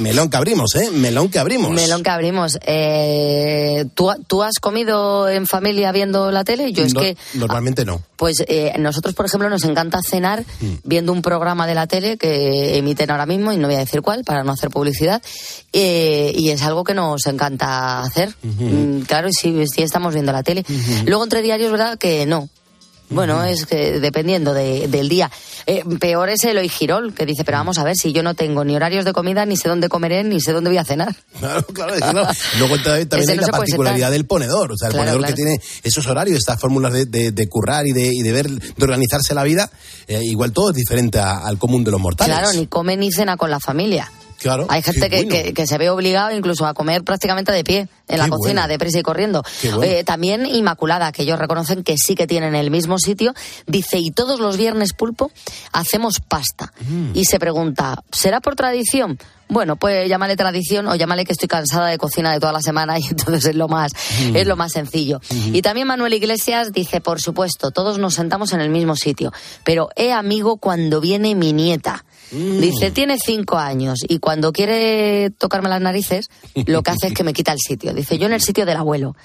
Melón 0.00 0.28
que 0.30 0.36
abrimos, 0.36 0.74
¿eh? 0.76 0.90
Melón 0.90 1.28
que 1.30 1.38
abrimos. 1.38 1.70
Melón 1.70 2.02
que 2.02 2.10
abrimos. 2.10 2.58
Eh, 2.62 3.84
¿tú, 3.94 4.10
¿Tú 4.26 4.42
has 4.42 4.58
comido 4.60 5.28
en 5.28 5.46
familia 5.46 5.92
viendo 5.92 6.30
la 6.32 6.44
tele? 6.44 6.72
Yo 6.72 6.84
es 6.84 6.94
No- 6.94 7.00
que 7.00 7.16
Normalmente 7.34 7.84
no. 7.84 8.02
Pues 8.16 8.42
eh, 8.48 8.72
nosotros, 8.78 9.14
por 9.14 9.26
ejemplo, 9.26 9.48
nos 9.48 9.64
encanta 9.64 10.00
cenar 10.06 10.44
Mm. 10.60 10.66
viendo 10.84 11.12
un 11.12 11.22
programa 11.22 11.66
de 11.66 11.74
la 11.74 11.86
tele 11.86 12.16
que 12.18 12.76
emiten 12.76 13.10
ahora 13.10 13.26
mismo, 13.26 13.52
y 13.52 13.56
no 13.56 13.66
voy 13.68 13.76
a 13.76 13.80
decir 13.80 14.02
cuál, 14.02 14.24
para 14.24 14.42
no 14.44 14.52
hacer 14.52 14.70
publicidad, 14.70 15.22
eh, 15.72 16.32
y 16.34 16.50
es 16.50 16.62
algo 16.62 16.84
que 16.84 16.94
nos 16.94 17.26
encanta 17.26 18.00
hacer. 18.00 18.34
Mm, 18.42 19.00
claro, 19.02 19.28
sí, 19.32 19.64
sí 19.72 19.82
estamos 19.82 20.12
viendo 20.14 20.32
la 20.32 20.42
tele. 20.42 20.64
Luego, 21.06 21.24
entre 21.24 21.42
diarios, 21.42 21.70
¿verdad? 21.70 21.98
Que 21.98 22.26
no. 22.26 22.48
Bueno, 23.10 23.42
es 23.44 23.66
que 23.66 23.98
dependiendo 23.98 24.54
del 24.54 25.08
día. 25.08 25.30
Eh, 25.66 25.84
peor 25.98 26.28
es 26.30 26.44
Eloy 26.44 26.68
Girol, 26.68 27.12
que 27.12 27.26
dice, 27.26 27.44
pero 27.44 27.58
vamos 27.58 27.78
a 27.78 27.84
ver, 27.84 27.94
si 27.96 28.12
yo 28.12 28.22
no 28.22 28.34
tengo 28.34 28.64
ni 28.64 28.76
horarios 28.76 29.04
de 29.04 29.12
comida, 29.12 29.44
ni 29.44 29.56
sé 29.56 29.68
dónde 29.68 29.88
comeré, 29.88 30.22
ni 30.24 30.40
sé 30.40 30.52
dónde 30.52 30.70
voy 30.70 30.78
a 30.78 30.84
cenar. 30.84 31.14
Claro, 31.40 31.64
claro, 31.66 31.94
no. 32.12 32.28
Luego 32.58 32.76
también, 32.82 33.30
hay 33.30 33.36
la 33.36 33.46
particularidad 33.48 34.10
del 34.10 34.26
ponedor, 34.26 34.72
o 34.72 34.76
sea, 34.76 34.88
el 34.88 34.96
ponedor 34.96 35.24
que 35.24 35.32
tiene 35.32 35.58
esos 35.82 36.06
horarios, 36.06 36.38
estas 36.38 36.60
fórmulas 36.60 36.92
de, 36.92 37.48
currar 37.48 37.86
y 37.86 37.92
de, 37.92 38.10
y 38.12 38.22
de 38.22 38.32
ver, 38.32 38.48
de 38.50 38.84
organizarse 38.84 39.34
la 39.34 39.42
vida, 39.42 39.70
eh, 40.06 40.20
igual 40.22 40.52
todo 40.52 40.70
es 40.70 40.76
diferente 40.76 41.18
al 41.18 41.58
común 41.58 41.82
de 41.82 41.90
los 41.90 42.00
mortales. 42.00 42.36
Claro, 42.36 42.52
ni 42.52 42.66
come 42.66 42.96
ni 42.96 43.10
cena 43.10 43.36
con 43.36 43.50
la 43.50 43.58
familia. 43.58 44.10
Hay 44.68 44.82
gente 44.82 45.10
que, 45.10 45.66
se 45.66 45.78
ve 45.78 45.90
obligado 45.90 46.34
incluso 46.34 46.66
a 46.66 46.74
comer 46.74 47.04
prácticamente 47.04 47.52
de 47.52 47.62
pie 47.64 47.88
en 48.08 48.18
la 48.18 48.28
cocina, 48.28 48.66
de 48.66 48.74
deprisa 48.74 48.98
y 48.98 49.02
corriendo. 49.02 49.42
Eh, 49.82 50.04
también 50.04 50.46
Inmaculada, 50.46 51.12
que 51.12 51.22
ellos 51.22 51.38
reconocen 51.38 51.84
que 51.84 51.96
sí 51.96 52.14
que 52.14 52.26
tienen 52.26 52.54
el 52.54 52.70
mismo 52.70 52.98
sitio, 52.98 53.34
dice, 53.66 53.98
y 53.98 54.10
todos 54.10 54.40
los 54.40 54.56
viernes 54.56 54.92
pulpo 54.92 55.30
hacemos 55.72 56.20
pasta. 56.20 56.72
Mm. 56.88 57.10
Y 57.14 57.24
se 57.24 57.38
pregunta, 57.38 58.02
¿será 58.10 58.40
por 58.40 58.56
tradición? 58.56 59.18
Bueno, 59.50 59.74
pues 59.74 60.08
llámale 60.08 60.36
tradición 60.36 60.86
o 60.86 60.94
llámale 60.94 61.24
que 61.24 61.32
estoy 61.32 61.48
cansada 61.48 61.88
de 61.88 61.98
cocina 61.98 62.32
de 62.32 62.38
toda 62.38 62.52
la 62.52 62.62
semana 62.62 62.98
y 62.98 63.06
entonces 63.08 63.46
es 63.46 63.56
lo 63.56 63.68
más, 63.68 63.92
mm. 64.22 64.36
es 64.36 64.46
lo 64.46 64.56
más 64.56 64.72
sencillo. 64.72 65.20
Y 65.52 65.60
también 65.60 65.88
Manuel 65.88 66.14
Iglesias 66.14 66.72
dice, 66.72 67.00
por 67.00 67.20
supuesto, 67.20 67.72
todos 67.72 67.98
nos 67.98 68.14
sentamos 68.14 68.52
en 68.52 68.60
el 68.60 68.70
mismo 68.70 68.96
sitio, 68.96 69.32
pero 69.64 69.88
he 69.96 70.12
amigo 70.12 70.56
cuando 70.56 71.00
viene 71.00 71.34
mi 71.34 71.52
nieta. 71.52 72.04
Mm. 72.32 72.60
Dice, 72.60 72.90
tiene 72.90 73.18
cinco 73.18 73.58
años 73.58 74.00
y 74.06 74.18
cuando 74.18 74.52
quiere 74.52 75.30
tocarme 75.30 75.68
las 75.68 75.80
narices, 75.80 76.30
lo 76.66 76.82
que 76.82 76.90
hace 76.90 77.08
es 77.08 77.14
que 77.14 77.24
me 77.24 77.32
quita 77.32 77.52
el 77.52 77.58
sitio. 77.58 77.92
Dice, 77.92 78.18
yo 78.18 78.26
en 78.26 78.32
el 78.32 78.40
sitio 78.40 78.66
del 78.66 78.76
abuelo. 78.76 79.16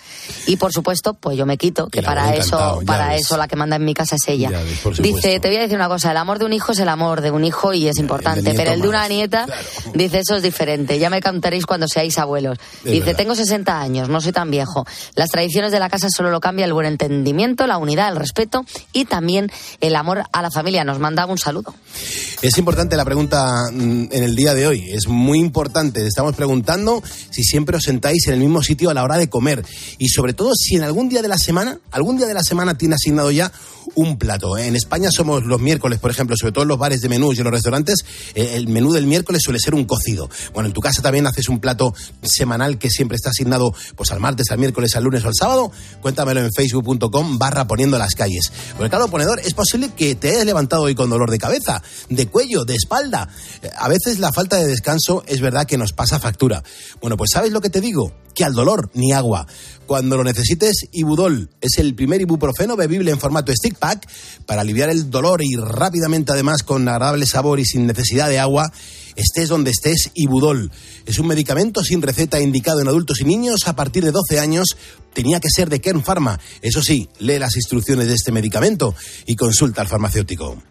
Y 0.48 0.58
por 0.58 0.72
supuesto, 0.72 1.14
pues 1.14 1.38
yo 1.38 1.46
me 1.46 1.58
quito, 1.58 1.88
que 1.88 2.02
para 2.02 2.36
eso, 2.36 2.82
para 2.86 3.16
eso 3.16 3.38
la 3.38 3.48
que 3.48 3.56
manda 3.56 3.76
en 3.76 3.86
mi 3.86 3.94
casa 3.94 4.16
es 4.16 4.28
ella. 4.28 4.52
dice, 5.00 5.40
te 5.40 5.48
voy 5.48 5.58
a 5.58 5.62
decir 5.62 5.76
una 5.76 5.88
cosa, 5.88 6.12
el 6.12 6.18
amor 6.18 6.40
de 6.40 6.46
un 6.46 6.54
hijo 6.54 6.72
es 6.72 6.80
el 6.80 6.90
amor 6.90 7.22
de 7.22 7.32
un 7.32 7.44
hijo 7.44 7.74
y 7.74 7.88
es 7.88 7.98
importante, 7.98 8.54
pero 8.56 8.72
el 8.72 8.82
de 8.82 8.88
una 8.88 9.08
nieta, 9.08 9.46
dice, 9.94 10.20
eso 10.20 10.36
es 10.36 10.44
diferente. 10.44 11.00
Ya 11.00 11.10
me 11.10 11.22
cantaréis 11.22 11.66
cuando 11.66 11.88
seáis 11.88 12.18
abuelos. 12.18 12.58
dice, 12.84 13.14
tengo 13.14 13.36
60 13.36 13.80
años, 13.80 14.10
no 14.10 14.22
soy 14.22 14.32
tan 14.32 14.50
viejo. 14.52 14.86
Las 15.16 15.30
tradiciones 15.30 15.72
de 15.72 15.80
la 15.80 15.90
casa 15.90 16.08
solo 16.10 16.32
lo 16.32 16.40
cambia 16.40 16.66
el 16.66 16.74
buen 16.74 16.88
entendimiento, 16.88 17.68
la 17.68 17.78
unidad, 17.78 18.10
el 18.10 18.16
respeto 18.16 18.66
y 18.94 19.06
también 19.06 19.52
el 19.82 19.96
amor 19.96 20.24
a 20.32 20.42
la 20.42 20.52
familia. 20.52 20.84
Nos 20.84 21.00
manda 21.00 21.26
un 21.26 21.38
saludo. 21.38 21.74
Es 22.42 22.58
importante 22.58 22.95
la 22.98 23.06
pregunta 23.06 23.70
mm, 23.72 24.08
en 24.12 24.24
el 24.24 24.36
día 24.36 24.54
de 24.54 24.68
hoy. 24.68 24.90
Es 24.92 25.08
muy 25.08 25.40
importante. 25.40 26.06
Estamos 26.06 26.36
preguntando 26.36 27.02
si 27.30 27.44
siempre 27.44 27.78
os 27.78 27.84
sentáis 27.84 28.28
en 28.28 28.34
el 28.34 28.40
mismo 28.40 28.62
sitio 28.62 28.90
a 28.90 28.94
la 28.94 29.04
hora 29.04 29.18
de 29.18 29.30
comer. 29.30 29.66
Y 29.98 30.10
sobre 30.10 30.34
todo 30.34 30.52
si 30.56 30.76
en 30.76 30.84
algún 30.84 31.10
día 31.10 31.22
de 31.22 31.28
la 31.28 31.38
semana, 31.38 31.80
algún 31.92 32.18
día 32.18 32.28
de 32.28 32.34
la 32.34 32.44
semana 32.44 32.78
tiene 32.78 32.96
asignado 32.96 33.32
ya 33.32 33.52
un 33.94 34.18
plato. 34.18 34.58
En 34.58 34.76
España 34.76 35.12
somos 35.12 35.44
los 35.44 35.62
miércoles, 35.62 36.00
por 36.00 36.12
ejemplo, 36.12 36.36
sobre 36.38 36.52
todo 36.52 36.64
en 36.64 36.70
los 36.70 36.80
bares 36.80 37.02
de 37.02 37.10
menús 37.10 37.36
y 37.36 37.40
en 37.40 37.44
los 37.46 37.54
restaurantes, 37.54 38.06
eh, 38.34 38.54
el 38.56 38.68
menú 38.68 38.94
del 38.94 39.06
miércoles 39.06 39.42
suele 39.44 39.60
ser 39.60 39.76
un 39.76 39.86
cocido. 39.86 40.30
Bueno, 40.54 40.68
en 40.68 40.74
tu 40.74 40.82
casa 40.82 41.02
también 41.02 41.28
haces 41.28 41.50
un 41.50 41.60
plato 41.60 41.94
semanal 42.24 42.78
que 42.78 42.90
siempre 42.90 43.16
está 43.16 43.30
asignado 43.30 43.74
pues 43.96 44.12
al 44.12 44.20
martes, 44.20 44.50
al 44.52 44.58
miércoles, 44.58 44.96
al 44.96 45.04
lunes 45.04 45.24
o 45.24 45.28
al 45.28 45.36
sábado. 45.36 45.72
Cuéntamelo 46.02 46.42
en 46.42 46.52
facebook.com 46.52 47.38
barra 47.38 47.68
poniendo 47.68 47.98
las 47.98 48.16
calles. 48.16 48.52
Porque 48.76 48.90
claro, 48.90 49.08
ponedor, 49.08 49.40
es 49.40 49.54
posible 49.54 49.92
que 49.96 50.16
te 50.16 50.30
hayas 50.30 50.46
levantado 50.46 50.84
hoy 50.84 50.96
con 50.96 51.10
dolor 51.10 51.30
de 51.30 51.38
cabeza, 51.38 51.82
de 52.10 52.28
cuello, 52.28 52.66
de 52.66 52.76
espalda. 52.86 53.28
Eh, 53.62 53.70
a 53.76 53.90
veces 53.90 54.20
la 54.20 54.32
falta 54.32 54.58
de 54.58 54.68
descanso 54.68 55.24
es 55.28 55.42
verdad 55.42 55.66
que 55.66 55.78
nos 55.78 55.92
pasa 55.92 56.20
factura. 56.20 56.64
Bueno, 57.02 57.18
pues 57.18 57.32
¿sabes 57.34 57.52
lo 57.52 57.62
que 57.62 57.70
te 57.70 57.82
digo? 57.82 58.14
Que 58.34 58.44
al 58.44 58.54
dolor 58.54 58.90
ni 58.94 59.12
agua. 59.12 59.48
Cuando 59.86 60.18
lo 60.18 60.24
necesites, 60.24 60.88
Ibudol 60.92 61.50
es 61.62 61.78
el 61.78 61.94
primer 61.96 62.22
ibuprofeno 62.22 62.76
bebible 62.76 63.12
en 63.12 63.20
formato 63.20 63.52
stick 63.54 63.78
pack 63.78 64.08
para 64.46 64.62
aliviar 64.62 64.90
el 64.90 65.10
dolor 65.10 65.42
y 65.44 65.56
rápidamente 65.56 66.32
además 66.32 66.64
con 66.64 66.88
agradable 66.88 67.26
sabor 67.26 67.60
y 67.60 67.66
sin 67.66 67.88
necesidad 67.88 68.30
de 68.30 68.40
agua. 68.40 68.72
Estés 69.16 69.48
donde 69.48 69.72
estés, 69.72 70.12
Ibudol. 70.14 70.72
Es 71.06 71.20
un 71.20 71.28
medicamento 71.28 71.84
sin 71.84 72.02
receta 72.02 72.42
indicado 72.42 72.82
en 72.82 72.88
adultos 72.88 73.22
y 73.22 73.26
niños 73.26 73.68
a 73.68 73.76
partir 73.76 74.04
de 74.04 74.12
12 74.12 74.40
años. 74.40 74.76
Tenía 75.14 75.40
que 75.40 75.50
ser 75.50 75.70
de 75.70 75.80
Kern 75.80 76.04
Pharma. 76.04 76.40
Eso 76.62 76.82
sí, 76.82 77.08
lee 77.20 77.40
las 77.40 77.56
instrucciones 77.56 78.08
de 78.08 78.16
este 78.16 78.32
medicamento 78.32 78.94
y 79.26 79.36
consulta 79.36 79.82
al 79.82 79.88
farmacéutico. 79.88 80.62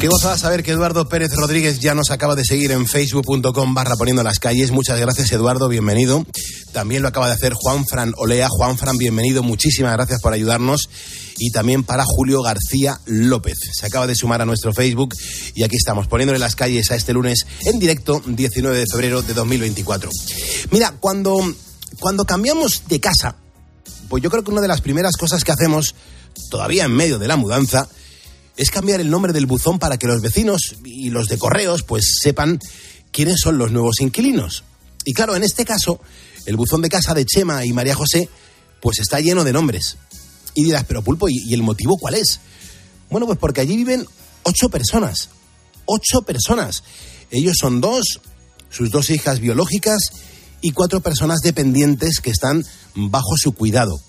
Qué 0.00 0.06
gozada 0.06 0.38
saber 0.38 0.62
que 0.62 0.70
Eduardo 0.70 1.08
Pérez 1.08 1.32
Rodríguez 1.34 1.80
ya 1.80 1.92
nos 1.92 2.12
acaba 2.12 2.36
de 2.36 2.44
seguir 2.44 2.70
en 2.70 2.86
facebook.com 2.86 3.74
barra 3.74 3.96
poniendo 3.96 4.22
las 4.22 4.38
calles. 4.38 4.70
Muchas 4.70 5.00
gracias 5.00 5.32
Eduardo, 5.32 5.68
bienvenido. 5.68 6.24
También 6.70 7.02
lo 7.02 7.08
acaba 7.08 7.26
de 7.26 7.32
hacer 7.32 7.52
Juan 7.52 7.84
Fran 7.84 8.14
Olea. 8.16 8.46
Juan 8.48 8.78
Fran, 8.78 8.96
bienvenido. 8.96 9.42
Muchísimas 9.42 9.92
gracias 9.94 10.20
por 10.22 10.32
ayudarnos. 10.32 10.88
Y 11.38 11.50
también 11.50 11.82
para 11.82 12.04
Julio 12.06 12.42
García 12.42 13.00
López. 13.06 13.58
Se 13.72 13.86
acaba 13.86 14.06
de 14.06 14.14
sumar 14.14 14.40
a 14.40 14.46
nuestro 14.46 14.72
Facebook 14.72 15.16
y 15.56 15.64
aquí 15.64 15.74
estamos 15.74 16.06
poniéndole 16.06 16.38
las 16.38 16.54
calles 16.54 16.92
a 16.92 16.94
este 16.94 17.12
lunes 17.12 17.44
en 17.64 17.80
directo 17.80 18.22
19 18.24 18.78
de 18.78 18.86
febrero 18.88 19.22
de 19.22 19.34
2024. 19.34 20.10
Mira, 20.70 20.94
cuando, 21.00 21.36
cuando 21.98 22.24
cambiamos 22.24 22.84
de 22.86 23.00
casa, 23.00 23.34
pues 24.08 24.22
yo 24.22 24.30
creo 24.30 24.44
que 24.44 24.52
una 24.52 24.60
de 24.60 24.68
las 24.68 24.80
primeras 24.80 25.16
cosas 25.16 25.42
que 25.42 25.50
hacemos, 25.50 25.96
todavía 26.52 26.84
en 26.84 26.92
medio 26.92 27.18
de 27.18 27.26
la 27.26 27.34
mudanza, 27.34 27.88
es 28.58 28.70
cambiar 28.70 29.00
el 29.00 29.08
nombre 29.08 29.32
del 29.32 29.46
buzón 29.46 29.78
para 29.78 29.96
que 29.96 30.08
los 30.08 30.20
vecinos 30.20 30.74
y 30.84 31.10
los 31.10 31.28
de 31.28 31.38
correos 31.38 31.84
pues 31.84 32.18
sepan 32.20 32.58
quiénes 33.12 33.36
son 33.40 33.56
los 33.56 33.70
nuevos 33.70 34.00
inquilinos. 34.00 34.64
Y 35.04 35.14
claro, 35.14 35.36
en 35.36 35.44
este 35.44 35.64
caso, 35.64 36.00
el 36.44 36.56
buzón 36.56 36.82
de 36.82 36.88
casa 36.88 37.14
de 37.14 37.24
Chema 37.24 37.64
y 37.64 37.72
María 37.72 37.94
José 37.94 38.28
pues 38.80 38.98
está 38.98 39.20
lleno 39.20 39.44
de 39.44 39.52
nombres. 39.52 39.96
Y 40.54 40.64
dirás, 40.64 40.84
pero 40.88 41.02
Pulpo, 41.02 41.28
¿y, 41.28 41.54
el 41.54 41.62
motivo 41.62 41.96
cuál 41.98 42.14
es? 42.14 42.40
Bueno, 43.10 43.26
pues 43.26 43.38
porque 43.38 43.60
allí 43.60 43.76
viven 43.76 44.04
ocho 44.42 44.68
personas. 44.68 45.30
Ocho 45.84 46.22
personas. 46.22 46.82
Ellos 47.30 47.56
son 47.60 47.80
dos, 47.80 48.20
sus 48.70 48.90
dos 48.90 49.10
hijas 49.10 49.38
biológicas 49.38 50.00
y 50.60 50.72
cuatro 50.72 51.00
personas 51.00 51.38
dependientes 51.44 52.20
que 52.20 52.30
están 52.30 52.64
bajo 52.94 53.36
su 53.36 53.52
cuidado. 53.52 54.00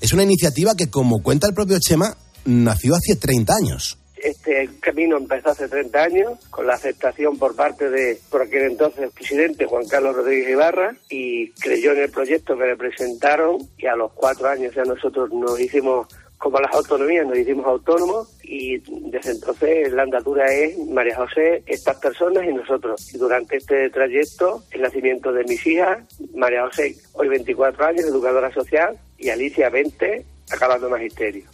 Es 0.00 0.12
una 0.12 0.24
iniciativa 0.24 0.74
que, 0.74 0.90
como 0.90 1.22
cuenta 1.22 1.46
el 1.46 1.54
propio 1.54 1.78
Chema, 1.78 2.16
nació 2.44 2.94
hace 2.94 3.16
30 3.16 3.52
años. 3.54 3.98
Este 4.16 4.70
camino 4.80 5.18
empezó 5.18 5.50
hace 5.50 5.68
30 5.68 6.02
años 6.02 6.46
con 6.48 6.66
la 6.66 6.74
aceptación 6.74 7.36
por 7.38 7.54
parte 7.54 7.90
de, 7.90 8.18
por 8.30 8.40
aquel 8.40 8.70
entonces, 8.70 9.10
presidente 9.12 9.66
Juan 9.66 9.86
Carlos 9.86 10.16
Rodríguez 10.16 10.48
Ibarra 10.48 10.96
y 11.10 11.50
creyó 11.52 11.92
en 11.92 12.02
el 12.04 12.10
proyecto 12.10 12.56
que 12.56 12.64
le 12.64 12.76
presentaron 12.76 13.58
y 13.76 13.86
a 13.86 13.96
los 13.96 14.12
cuatro 14.12 14.48
años 14.48 14.74
ya 14.74 14.82
nosotros 14.84 15.30
nos 15.30 15.60
hicimos 15.60 16.06
como 16.38 16.58
las 16.60 16.74
autonomías, 16.74 17.26
nos 17.26 17.38
hicimos 17.38 17.66
autónomos 17.66 18.28
y 18.42 18.78
desde 19.10 19.32
entonces 19.32 19.92
la 19.92 20.02
andadura 20.02 20.46
es 20.52 20.78
María 20.78 21.16
José, 21.16 21.62
estas 21.66 21.96
personas 21.98 22.44
y 22.44 22.52
nosotros. 22.52 23.14
Y 23.14 23.18
durante 23.18 23.56
este 23.56 23.88
trayecto, 23.90 24.62
el 24.70 24.82
nacimiento 24.82 25.32
de 25.32 25.44
mis 25.44 25.66
hijas, 25.66 25.98
María 26.34 26.66
José, 26.66 26.96
hoy 27.12 27.28
24 27.28 27.86
años, 27.86 28.04
educadora 28.04 28.52
social, 28.52 28.98
y 29.16 29.30
Alicia, 29.30 29.70
20, 29.70 30.24
acabando 30.50 30.90
magisterio. 30.90 31.53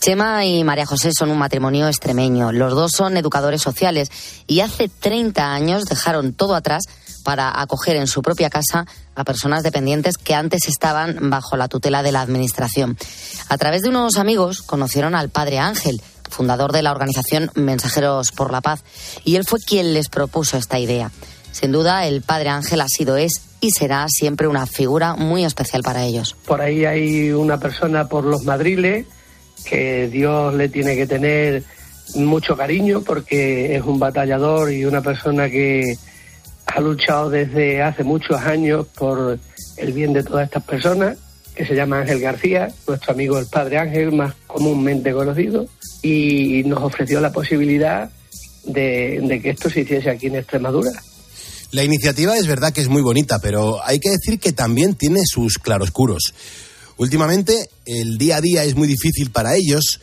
Chema 0.00 0.44
y 0.44 0.62
María 0.62 0.86
José 0.86 1.10
son 1.12 1.30
un 1.30 1.38
matrimonio 1.38 1.88
extremeño. 1.88 2.52
Los 2.52 2.72
dos 2.72 2.92
son 2.92 3.16
educadores 3.16 3.60
sociales 3.60 4.10
y 4.46 4.60
hace 4.60 4.88
30 4.88 5.52
años 5.52 5.86
dejaron 5.86 6.32
todo 6.32 6.54
atrás 6.54 6.84
para 7.24 7.60
acoger 7.60 7.96
en 7.96 8.06
su 8.06 8.22
propia 8.22 8.48
casa 8.48 8.86
a 9.16 9.24
personas 9.24 9.64
dependientes 9.64 10.16
que 10.16 10.34
antes 10.34 10.68
estaban 10.68 11.30
bajo 11.30 11.56
la 11.56 11.68
tutela 11.68 12.02
de 12.02 12.12
la 12.12 12.20
Administración. 12.20 12.96
A 13.48 13.58
través 13.58 13.82
de 13.82 13.88
unos 13.88 14.18
amigos 14.18 14.62
conocieron 14.62 15.16
al 15.16 15.30
padre 15.30 15.58
Ángel, 15.58 16.00
fundador 16.30 16.72
de 16.72 16.82
la 16.82 16.92
organización 16.92 17.50
Mensajeros 17.54 18.30
por 18.30 18.52
la 18.52 18.60
Paz, 18.60 18.84
y 19.24 19.34
él 19.34 19.44
fue 19.44 19.58
quien 19.58 19.94
les 19.94 20.08
propuso 20.08 20.56
esta 20.56 20.78
idea. 20.78 21.10
Sin 21.50 21.72
duda, 21.72 22.06
el 22.06 22.22
padre 22.22 22.50
Ángel 22.50 22.80
ha 22.82 22.88
sido, 22.88 23.16
es 23.16 23.42
y 23.60 23.72
será 23.72 24.06
siempre 24.08 24.46
una 24.46 24.66
figura 24.66 25.16
muy 25.16 25.44
especial 25.44 25.82
para 25.82 26.04
ellos. 26.04 26.36
Por 26.46 26.60
ahí 26.60 26.84
hay 26.84 27.32
una 27.32 27.58
persona 27.58 28.06
por 28.06 28.24
los 28.24 28.44
madriles 28.44 29.06
que 29.64 30.08
Dios 30.08 30.54
le 30.54 30.68
tiene 30.68 30.96
que 30.96 31.06
tener 31.06 31.62
mucho 32.14 32.56
cariño 32.56 33.02
porque 33.02 33.76
es 33.76 33.82
un 33.82 33.98
batallador 33.98 34.72
y 34.72 34.84
una 34.84 35.02
persona 35.02 35.50
que 35.50 35.96
ha 36.66 36.80
luchado 36.80 37.30
desde 37.30 37.82
hace 37.82 38.04
muchos 38.04 38.40
años 38.40 38.86
por 38.96 39.38
el 39.76 39.92
bien 39.92 40.12
de 40.12 40.22
todas 40.22 40.44
estas 40.46 40.64
personas, 40.64 41.16
que 41.54 41.66
se 41.66 41.74
llama 41.74 42.00
Ángel 42.00 42.20
García, 42.20 42.68
nuestro 42.86 43.12
amigo 43.12 43.38
el 43.38 43.46
Padre 43.46 43.78
Ángel, 43.78 44.12
más 44.12 44.34
comúnmente 44.46 45.12
conocido, 45.12 45.66
y 46.02 46.62
nos 46.64 46.82
ofreció 46.82 47.20
la 47.20 47.32
posibilidad 47.32 48.10
de, 48.64 49.20
de 49.22 49.40
que 49.40 49.50
esto 49.50 49.70
se 49.70 49.80
hiciese 49.80 50.10
aquí 50.10 50.26
en 50.26 50.36
Extremadura. 50.36 50.90
La 51.70 51.84
iniciativa 51.84 52.36
es 52.36 52.46
verdad 52.46 52.72
que 52.72 52.80
es 52.80 52.88
muy 52.88 53.02
bonita, 53.02 53.40
pero 53.40 53.84
hay 53.84 53.98
que 53.98 54.10
decir 54.10 54.38
que 54.38 54.52
también 54.52 54.94
tiene 54.94 55.20
sus 55.24 55.58
claroscuros. 55.58 56.32
Últimamente, 56.98 57.70
el 57.86 58.18
día 58.18 58.36
a 58.36 58.40
día 58.40 58.64
es 58.64 58.76
muy 58.76 58.86
difícil 58.86 59.30
para 59.30 59.56
ellos. 59.56 60.00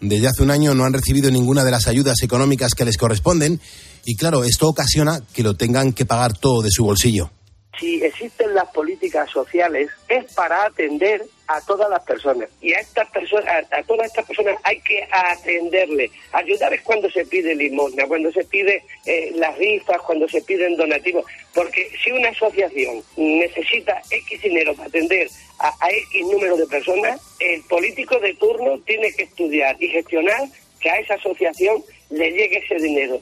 Desde 0.00 0.28
hace 0.28 0.42
un 0.42 0.50
año 0.50 0.74
no 0.74 0.84
han 0.84 0.92
recibido 0.92 1.30
ninguna 1.30 1.64
de 1.64 1.70
las 1.70 1.88
ayudas 1.88 2.22
económicas 2.22 2.74
que 2.74 2.84
les 2.84 2.98
corresponden 2.98 3.60
y 4.04 4.16
claro, 4.16 4.44
esto 4.44 4.68
ocasiona 4.68 5.22
que 5.32 5.42
lo 5.42 5.54
tengan 5.54 5.92
que 5.92 6.04
pagar 6.04 6.36
todo 6.36 6.62
de 6.62 6.70
su 6.70 6.84
bolsillo 6.84 7.30
si 7.78 8.02
existen 8.02 8.54
las 8.54 8.68
políticas 8.70 9.30
sociales 9.30 9.90
es 10.08 10.32
para 10.34 10.64
atender 10.64 11.24
a 11.46 11.60
todas 11.60 11.90
las 11.90 12.02
personas. 12.04 12.48
Y 12.60 12.72
a 12.72 12.80
estas 12.80 13.10
personas 13.10 13.66
a, 13.70 13.82
todas 13.82 14.06
estas 14.06 14.26
personas 14.26 14.56
hay 14.62 14.80
que 14.80 15.06
atenderle. 15.10 16.10
Ayudar 16.32 16.72
es 16.72 16.82
cuando 16.82 17.10
se 17.10 17.24
pide 17.26 17.54
limosna 17.54 18.06
cuando 18.06 18.32
se 18.32 18.44
pide 18.44 18.82
eh, 19.06 19.32
las 19.34 19.56
rifas 19.58 20.00
cuando 20.02 20.28
se 20.28 20.40
piden 20.42 20.76
donativos. 20.76 21.24
Porque 21.54 21.90
si 22.02 22.12
una 22.12 22.30
asociación 22.30 23.02
necesita 23.16 24.00
x 24.10 24.42
dinero 24.42 24.74
para 24.74 24.88
atender 24.88 25.28
a, 25.58 25.68
a 25.80 25.90
x 25.90 26.26
número 26.26 26.56
de 26.56 26.66
personas 26.66 27.20
el 27.40 27.62
político 27.64 28.18
de 28.18 28.34
turno 28.34 28.78
tiene 28.80 29.12
que 29.12 29.24
estudiar 29.24 29.76
y 29.82 29.88
gestionar 29.88 30.40
que 30.80 30.90
a 30.90 30.98
esa 30.98 31.14
asociación 31.14 31.82
le 32.10 32.30
llegue 32.30 32.58
ese 32.58 32.76
dinero 32.76 33.20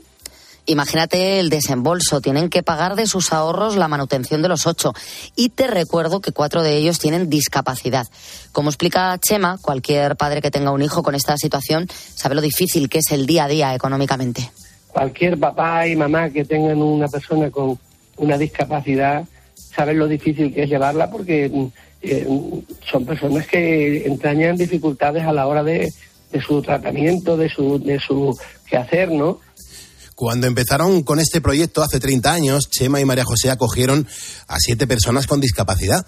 Imagínate 0.67 1.41
el 1.41 1.51
desembolso, 1.51 2.21
tienen 2.21 2.49
que 2.49 2.63
pagar 2.63 2.95
de 2.95 3.07
sus 3.07 3.33
ahorros 3.33 3.77
la 3.77 3.89
manutención 3.89 4.43
de 4.43 4.49
los 4.49 4.67
ocho. 4.67 4.93
Y 5.35 5.49
te 5.49 5.67
recuerdo 5.67 6.21
que 6.21 6.31
cuatro 6.31 6.63
de 6.63 6.77
ellos 6.77 7.01
tienen 7.01 7.29
discapacidad. 7.29 8.07
Como 8.53 8.71
explica 8.71 9.19
Chema, 9.19 9.59
cualquier 9.61 10.17
padre 10.17 10.41
que 10.41 10.53
tenga 10.53 10.71
un 10.71 10.83
hijo 10.83 11.03
con 11.03 11.17
esta 11.17 11.37
situación 11.37 11.89
sabe 12.15 12.37
lo 12.37 12.41
difícil 12.41 12.89
que 12.89 12.99
es 12.99 13.11
el 13.11 13.27
día 13.27 13.45
a 13.45 13.49
día 13.49 13.75
económicamente. 13.75 14.51
Cualquier 14.89 15.39
papá 15.39 15.89
y 15.89 15.97
mamá 15.97 16.31
que 16.31 16.45
tengan 16.45 16.81
una 16.81 17.09
persona 17.09 17.51
con 17.51 17.79
una 18.19 18.39
discapacidad 18.39 19.25
sabe 19.55 19.95
lo 19.95 20.07
difícil 20.07 20.55
que 20.55 20.65
es 20.65 20.71
llevarla 20.71 21.11
porque 21.11 21.51
eh, 22.03 22.29
son 22.91 23.05
personas 23.05 23.47
que 23.47 24.07
entrañan 24.07 24.57
dificultades 24.57 25.25
a 25.25 25.33
la 25.33 25.47
hora 25.47 25.65
de, 25.65 25.91
de 26.31 26.41
su 26.41 26.63
tratamiento, 26.63 27.37
de 27.37 27.49
su, 27.49 27.79
de 27.79 27.99
su 27.99 28.39
quehacer, 28.69 29.11
¿no? 29.11 29.41
Cuando 30.23 30.47
empezaron 30.47 31.03
con 31.03 31.19
este 31.19 31.41
proyecto 31.41 31.83
hace 31.83 31.99
30 31.99 32.33
años, 32.33 32.71
Chema 32.71 33.01
y 33.01 33.05
María 33.05 33.25
José 33.25 33.51
acogieron 33.51 34.07
a 34.47 34.61
siete 34.61 34.87
personas 34.87 35.27
con 35.27 35.41
discapacidad. 35.41 36.07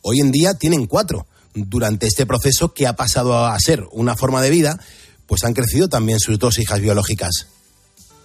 Hoy 0.00 0.18
en 0.18 0.32
día 0.32 0.54
tienen 0.54 0.86
cuatro. 0.86 1.28
Durante 1.54 2.08
este 2.08 2.26
proceso 2.26 2.74
que 2.74 2.88
ha 2.88 2.96
pasado 2.96 3.46
a 3.46 3.56
ser 3.60 3.84
una 3.92 4.16
forma 4.16 4.42
de 4.42 4.50
vida, 4.50 4.80
pues 5.28 5.44
han 5.44 5.54
crecido 5.54 5.88
también 5.88 6.18
sus 6.18 6.40
dos 6.40 6.58
hijas 6.58 6.80
biológicas. 6.80 7.46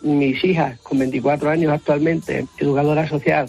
Mis 0.02 0.44
hijas, 0.44 0.80
con 0.80 0.98
24 0.98 1.52
años 1.52 1.72
actualmente, 1.72 2.48
educadora 2.58 3.08
social, 3.08 3.48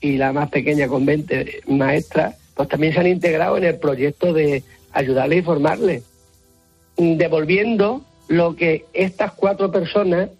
y 0.00 0.16
la 0.16 0.32
más 0.32 0.48
pequeña 0.48 0.88
con 0.88 1.04
20, 1.04 1.64
maestra, 1.68 2.34
pues 2.54 2.66
también 2.70 2.94
se 2.94 3.00
han 3.00 3.08
integrado 3.08 3.58
en 3.58 3.64
el 3.64 3.76
proyecto 3.76 4.32
de 4.32 4.64
ayudarle 4.90 5.36
y 5.36 5.42
formarle, 5.42 6.02
devolviendo 6.96 8.06
lo 8.26 8.56
que 8.56 8.86
estas 8.94 9.32
cuatro 9.32 9.70
personas 9.70 10.30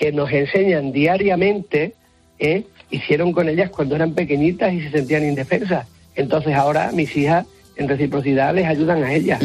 que 0.00 0.12
nos 0.12 0.32
enseñan 0.32 0.92
diariamente, 0.92 1.94
¿eh? 2.38 2.64
hicieron 2.88 3.32
con 3.32 3.50
ellas 3.50 3.68
cuando 3.68 3.96
eran 3.96 4.14
pequeñitas 4.14 4.72
y 4.72 4.80
se 4.80 4.90
sentían 4.90 5.24
indefensas. 5.24 5.86
Entonces 6.14 6.54
ahora 6.54 6.90
mis 6.90 7.14
hijas 7.18 7.46
en 7.76 7.86
reciprocidad 7.86 8.54
les 8.54 8.66
ayudan 8.66 9.04
a 9.04 9.12
ellas. 9.12 9.42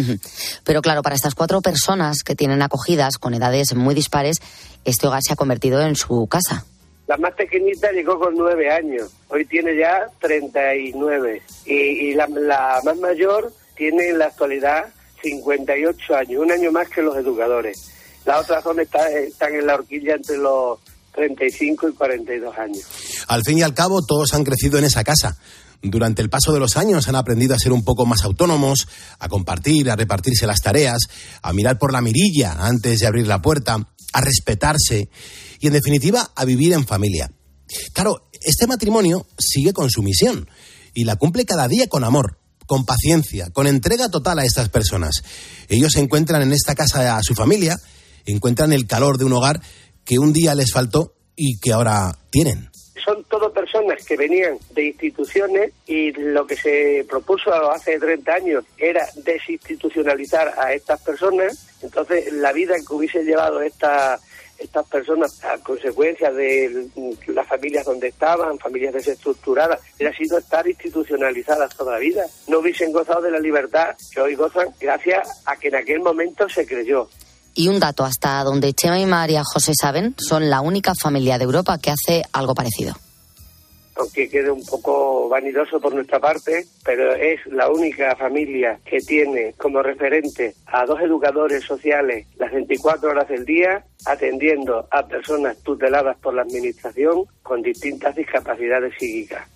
Pero 0.63 0.81
claro, 0.81 1.01
para 1.03 1.13
estas 1.13 1.35
cuatro 1.35 1.61
personas 1.61 2.23
que 2.23 2.37
tienen 2.37 2.61
acogidas 2.61 3.17
con 3.17 3.33
edades 3.33 3.75
muy 3.75 3.93
dispares, 3.93 4.37
este 4.85 5.07
hogar 5.07 5.19
se 5.27 5.33
ha 5.33 5.35
convertido 5.35 5.81
en 5.81 5.97
su 5.97 6.25
casa. 6.27 6.65
La 7.07 7.17
más 7.17 7.33
pequeñita 7.33 7.91
llegó 7.91 8.17
con 8.17 8.33
nueve 8.35 8.71
años, 8.71 9.11
hoy 9.27 9.43
tiene 9.45 9.75
ya 9.77 10.07
39. 10.21 11.41
Y, 11.65 11.73
y 11.73 12.13
la, 12.13 12.27
la 12.27 12.79
más 12.85 12.97
mayor 12.97 13.51
tiene 13.75 14.07
en 14.07 14.19
la 14.19 14.27
actualidad 14.27 14.85
58 15.21 16.15
años, 16.15 16.41
un 16.41 16.51
año 16.53 16.71
más 16.71 16.87
que 16.87 17.01
los 17.01 17.17
educadores. 17.17 17.94
Las 18.25 18.43
otras 18.43 18.63
zonas 18.63 18.85
está, 18.85 19.09
están 19.09 19.53
en 19.53 19.67
la 19.67 19.75
horquilla 19.75 20.15
entre 20.15 20.37
los 20.37 20.79
35 21.13 21.89
y 21.89 21.93
42 21.93 22.57
años. 22.57 22.83
Al 23.27 23.41
fin 23.45 23.59
y 23.59 23.61
al 23.61 23.73
cabo, 23.73 24.05
todos 24.05 24.33
han 24.33 24.43
crecido 24.43 24.77
en 24.77 24.85
esa 24.85 25.03
casa. 25.03 25.37
Durante 25.81 26.21
el 26.21 26.29
paso 26.29 26.51
de 26.51 26.59
los 26.59 26.77
años 26.77 27.07
han 27.07 27.15
aprendido 27.15 27.53
a 27.53 27.59
ser 27.59 27.71
un 27.71 27.83
poco 27.83 28.05
más 28.05 28.23
autónomos, 28.23 28.87
a 29.19 29.29
compartir, 29.29 29.89
a 29.89 29.95
repartirse 29.95 30.47
las 30.47 30.61
tareas, 30.61 30.97
a 31.41 31.53
mirar 31.53 31.77
por 31.77 31.93
la 31.93 32.01
mirilla 32.01 32.53
antes 32.59 32.99
de 32.99 33.07
abrir 33.07 33.27
la 33.27 33.41
puerta, 33.41 33.77
a 34.13 34.21
respetarse 34.21 35.09
y, 35.59 35.67
en 35.67 35.73
definitiva, 35.73 36.31
a 36.35 36.45
vivir 36.45 36.73
en 36.73 36.85
familia. 36.85 37.31
Claro, 37.93 38.29
este 38.41 38.67
matrimonio 38.67 39.27
sigue 39.37 39.73
con 39.73 39.89
su 39.89 40.01
misión 40.01 40.49
y 40.93 41.03
la 41.03 41.17
cumple 41.17 41.45
cada 41.45 41.67
día 41.67 41.87
con 41.87 42.03
amor, 42.03 42.39
con 42.65 42.85
paciencia, 42.85 43.49
con 43.51 43.67
entrega 43.67 44.09
total 44.09 44.39
a 44.39 44.45
estas 44.45 44.69
personas. 44.69 45.23
Ellos 45.67 45.95
encuentran 45.95 46.41
en 46.41 46.53
esta 46.53 46.73
casa 46.73 47.17
a 47.17 47.21
su 47.21 47.35
familia 47.35 47.77
encuentran 48.25 48.73
el 48.73 48.87
calor 48.87 49.17
de 49.17 49.25
un 49.25 49.33
hogar 49.33 49.61
que 50.03 50.19
un 50.19 50.33
día 50.33 50.55
les 50.55 50.71
faltó 50.71 51.13
y 51.35 51.59
que 51.59 51.73
ahora 51.73 52.17
tienen. 52.29 52.69
Son 53.03 53.23
todo 53.25 53.51
personas 53.53 54.03
que 54.03 54.15
venían 54.15 54.57
de 54.71 54.85
instituciones 54.85 55.73
y 55.85 56.11
lo 56.11 56.47
que 56.47 56.55
se 56.55 57.05
propuso 57.07 57.51
hace 57.71 57.99
30 57.99 58.33
años 58.33 58.63
era 58.77 59.05
desinstitucionalizar 59.23 60.53
a 60.57 60.73
estas 60.73 61.01
personas. 61.01 61.67
Entonces, 61.81 62.31
la 62.33 62.51
vida 62.51 62.75
que 62.75 62.93
hubiese 62.93 63.23
llevado 63.23 63.61
esta, 63.61 64.19
estas 64.57 64.87
personas 64.87 65.43
a 65.43 65.57
consecuencia 65.59 66.31
de 66.31 66.87
las 67.27 67.47
familias 67.47 67.85
donde 67.85 68.07
estaban, 68.07 68.57
familias 68.57 68.93
desestructuradas, 68.93 69.81
hubiera 69.97 70.15
sido 70.15 70.37
estar 70.37 70.67
institucionalizadas 70.67 71.75
toda 71.75 71.93
la 71.93 71.99
vida. 71.99 72.25
No 72.47 72.59
hubiesen 72.59 72.91
gozado 72.91 73.21
de 73.21 73.31
la 73.31 73.39
libertad 73.39 73.95
que 74.13 74.21
hoy 74.21 74.35
gozan 74.35 74.69
gracias 74.79 75.43
a 75.45 75.57
que 75.57 75.67
en 75.67 75.75
aquel 75.75 75.99
momento 75.99 76.47
se 76.49 76.65
creyó. 76.65 77.09
Y 77.57 77.69
un 77.69 77.79
dato, 77.79 78.03
hasta 78.03 78.43
donde 78.43 78.73
Chema 78.73 78.99
y 78.99 79.05
María 79.05 79.41
José 79.45 79.71
saben, 79.79 80.13
son 80.17 80.49
la 80.49 80.59
única 80.59 80.93
familia 80.93 81.37
de 81.37 81.45
Europa 81.45 81.77
que 81.77 81.89
hace 81.89 82.23
algo 82.33 82.53
parecido. 82.53 82.93
Aunque 83.95 84.27
quede 84.27 84.51
un 84.51 84.65
poco 84.65 85.29
vanidoso 85.29 85.79
por 85.79 85.95
nuestra 85.95 86.19
parte, 86.19 86.65
pero 86.83 87.15
es 87.15 87.39
la 87.45 87.71
única 87.71 88.13
familia 88.17 88.77
que 88.83 88.99
tiene 88.99 89.53
como 89.57 89.81
referente 89.81 90.53
a 90.65 90.85
dos 90.85 90.99
educadores 90.99 91.63
sociales 91.63 92.27
las 92.37 92.51
24 92.51 93.09
horas 93.09 93.29
del 93.29 93.45
día 93.45 93.85
atendiendo 94.05 94.85
a 94.91 95.07
personas 95.07 95.55
tuteladas 95.63 96.17
por 96.17 96.33
la 96.33 96.41
Administración 96.41 97.23
con 97.41 97.61
distintas 97.61 98.13
discapacidades 98.17 98.93
psíquicas. 98.99 99.47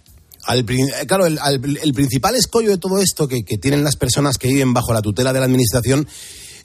Al, 0.45 0.63
claro, 1.05 1.25
el, 1.25 1.37
el, 1.83 1.93
principal 1.93 2.33
escollo 2.35 2.69
de 2.69 2.77
todo 2.77 2.99
esto 2.99 3.27
que, 3.27 3.43
que 3.43 3.57
tienen 3.57 3.83
las 3.83 3.97
personas 3.97 4.37
que 4.37 4.47
viven 4.47 4.73
bajo 4.73 4.93
la 4.93 5.01
tutela 5.01 5.33
de 5.33 5.39
la 5.39 5.45
Administración 5.45 6.07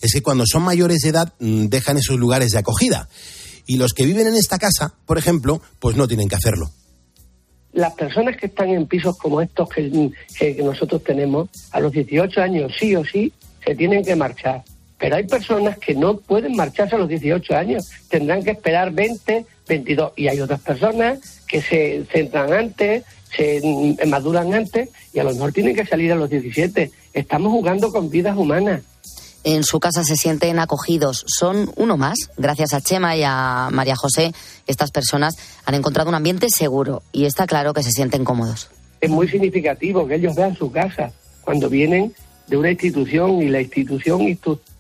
es 0.07 0.12
que 0.12 0.23
cuando 0.23 0.45
son 0.47 0.62
mayores 0.62 1.01
de 1.01 1.09
edad 1.09 1.33
mm, 1.38 1.67
dejan 1.67 1.97
esos 1.97 2.19
lugares 2.19 2.53
de 2.53 2.59
acogida. 2.59 3.09
Y 3.67 3.79
los 3.79 3.95
que 3.95 4.05
viven 4.05 4.27
en 4.27 4.35
esta 4.35 4.59
casa, 4.59 4.95
por 5.07 5.17
ejemplo, 5.17 5.62
pues 5.79 5.97
no 5.97 6.07
tienen 6.07 6.29
que 6.29 6.37
hacerlo. 6.37 6.71
Las 7.73 7.95
personas 7.95 8.37
que 8.37 8.47
están 8.47 8.69
en 8.69 8.87
pisos 8.87 9.17
como 9.17 9.40
estos 9.40 9.69
que, 9.69 10.12
que 10.38 10.62
nosotros 10.62 11.03
tenemos, 11.03 11.49
a 11.73 11.81
los 11.81 11.93
18 11.93 12.40
años 12.40 12.73
sí 12.79 12.95
o 12.95 13.05
sí, 13.05 13.33
se 13.64 13.75
tienen 13.75 14.05
que 14.05 14.14
marchar. 14.14 14.62
Pero 14.99 15.17
hay 15.17 15.25
personas 15.25 15.79
que 15.79 15.95
no 15.95 16.19
pueden 16.19 16.55
marcharse 16.55 16.95
a 16.95 16.99
los 16.99 17.09
18 17.09 17.57
años, 17.57 17.90
tendrán 18.09 18.45
que 18.45 18.53
esperar 18.53 18.93
20, 18.93 19.45
22. 19.67 20.12
Y 20.17 20.29
hay 20.29 20.40
otras 20.40 20.61
personas 20.61 21.40
que 21.49 21.62
se 21.62 22.05
centran 22.12 22.53
antes, 22.53 23.05
se 23.35 23.61
mm, 23.64 24.09
maduran 24.09 24.55
antes 24.55 24.90
y 25.12 25.19
a 25.19 25.25
lo 25.25 25.33
mejor 25.33 25.53
tienen 25.53 25.75
que 25.75 25.87
salir 25.87 26.12
a 26.12 26.17
los 26.17 26.31
17. 26.31 26.90
Estamos 27.14 27.51
jugando 27.51 27.90
con 27.90 28.11
vidas 28.11 28.37
humanas 28.37 28.83
en 29.44 29.62
su 29.62 29.78
casa 29.78 30.02
se 30.02 30.16
sienten 30.16 30.59
acogidos. 30.59 31.24
Son 31.26 31.70
uno 31.76 31.96
más. 31.96 32.30
Gracias 32.37 32.72
a 32.72 32.80
Chema 32.80 33.16
y 33.16 33.22
a 33.24 33.68
María 33.70 33.94
José, 33.94 34.33
estas 34.66 34.90
personas 34.90 35.35
han 35.64 35.74
encontrado 35.74 36.09
un 36.09 36.14
ambiente 36.14 36.48
seguro 36.50 37.02
y 37.12 37.26
está 37.26 37.46
claro 37.46 37.72
que 37.72 37.83
se 37.83 37.92
sienten 37.92 38.24
cómodos. 38.24 38.70
Es 39.00 39.11
muy 39.11 39.28
significativo 39.28 40.07
que 40.07 40.16
ellos 40.16 40.35
vean 40.35 40.57
su 40.57 40.72
casa 40.72 41.12
cuando 41.42 41.68
vienen 41.68 42.14
de 42.46 42.57
una 42.57 42.70
institución 42.70 43.42
y 43.42 43.48
la 43.48 43.61
institución 43.61 44.22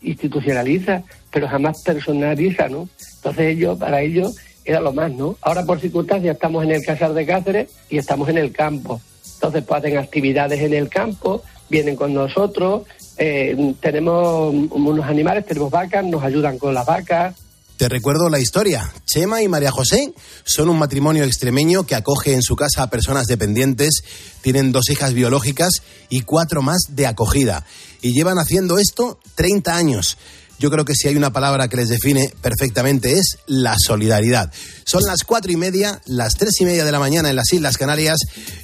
institucionaliza, 0.00 1.02
pero 1.30 1.48
jamás 1.48 1.82
personaliza, 1.82 2.68
¿no? 2.68 2.88
Entonces 3.16 3.56
ellos, 3.56 3.78
para 3.78 4.02
ellos, 4.02 4.36
era 4.64 4.80
lo 4.80 4.92
más, 4.92 5.12
¿no? 5.12 5.36
Ahora 5.42 5.64
por 5.64 5.80
circunstancias 5.80 6.34
estamos 6.34 6.64
en 6.64 6.72
el 6.72 6.84
Casar 6.84 7.12
de 7.12 7.26
Cáceres 7.26 7.70
y 7.90 7.98
estamos 7.98 8.28
en 8.28 8.38
el 8.38 8.52
campo. 8.52 9.00
Entonces 9.34 9.64
pues 9.64 9.78
hacen 9.78 9.98
actividades 9.98 10.60
en 10.60 10.72
el 10.72 10.88
campo, 10.88 11.42
vienen 11.68 11.96
con 11.96 12.14
nosotros, 12.14 12.84
eh, 13.16 13.74
tenemos 13.80 14.54
unos 14.70 15.04
animales, 15.06 15.46
tenemos 15.46 15.70
vacas, 15.70 16.04
nos 16.04 16.22
ayudan 16.22 16.58
con 16.58 16.74
las 16.74 16.86
vacas. 16.86 17.34
Te 17.76 17.88
recuerdo 17.88 18.28
la 18.28 18.38
historia. 18.38 18.92
Chema 19.04 19.42
y 19.42 19.48
María 19.48 19.72
José 19.72 20.14
son 20.44 20.68
un 20.68 20.78
matrimonio 20.78 21.24
extremeño 21.24 21.84
que 21.84 21.96
acoge 21.96 22.32
en 22.32 22.42
su 22.42 22.54
casa 22.54 22.84
a 22.84 22.90
personas 22.90 23.26
dependientes, 23.26 24.02
tienen 24.42 24.70
dos 24.70 24.90
hijas 24.90 25.12
biológicas 25.12 25.82
y 26.08 26.20
cuatro 26.20 26.62
más 26.62 26.82
de 26.90 27.08
acogida. 27.08 27.66
Y 28.00 28.12
llevan 28.12 28.38
haciendo 28.38 28.78
esto 28.78 29.18
30 29.34 29.74
años. 29.74 30.18
Yo 30.58 30.70
creo 30.70 30.84
que 30.84 30.94
si 30.94 31.08
hay 31.08 31.16
una 31.16 31.32
palabra 31.32 31.68
que 31.68 31.76
les 31.76 31.88
define 31.88 32.32
perfectamente 32.40 33.18
es 33.18 33.38
la 33.46 33.76
solidaridad. 33.78 34.52
Son 34.86 35.02
las 35.02 35.24
cuatro 35.24 35.50
y 35.50 35.56
media, 35.56 36.00
las 36.06 36.34
tres 36.34 36.60
y 36.60 36.64
media 36.64 36.84
de 36.84 36.92
la 36.92 36.98
mañana 36.98 37.30
en 37.30 37.36
las 37.36 37.52
Islas 37.52 37.78
Canarias. 37.78 38.18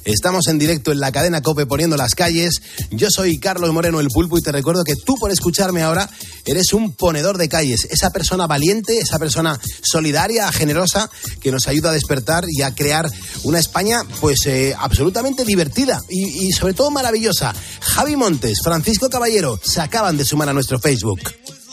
Estamos 0.05 0.47
en 0.47 0.59
directo 0.59 0.91
en 0.91 0.99
la 0.99 1.11
cadena 1.11 1.41
Cope 1.41 1.65
poniendo 1.65 1.97
las 1.97 2.15
calles. 2.15 2.61
Yo 2.91 3.09
soy 3.09 3.39
Carlos 3.39 3.73
Moreno 3.73 3.99
el 3.99 4.07
Pulpo 4.07 4.37
y 4.37 4.41
te 4.41 4.51
recuerdo 4.51 4.83
que 4.83 4.95
tú 4.95 5.15
por 5.15 5.31
escucharme 5.31 5.81
ahora 5.81 6.09
eres 6.45 6.73
un 6.73 6.93
ponedor 6.93 7.37
de 7.37 7.49
calles, 7.49 7.87
esa 7.89 8.11
persona 8.11 8.47
valiente, 8.47 8.99
esa 8.99 9.19
persona 9.19 9.59
solidaria, 9.83 10.51
generosa, 10.51 11.09
que 11.39 11.51
nos 11.51 11.67
ayuda 11.67 11.89
a 11.89 11.93
despertar 11.93 12.45
y 12.47 12.61
a 12.61 12.73
crear 12.73 13.09
una 13.43 13.59
España 13.59 14.01
pues 14.19 14.45
eh, 14.45 14.75
absolutamente 14.77 15.45
divertida 15.45 15.99
y, 16.09 16.47
y 16.47 16.51
sobre 16.51 16.73
todo 16.73 16.91
maravillosa. 16.91 17.53
Javi 17.81 18.15
Montes, 18.15 18.59
Francisco 18.63 19.09
Caballero, 19.09 19.59
se 19.63 19.81
acaban 19.81 20.17
de 20.17 20.25
sumar 20.25 20.49
a 20.49 20.53
nuestro 20.53 20.79
Facebook. 20.79 21.19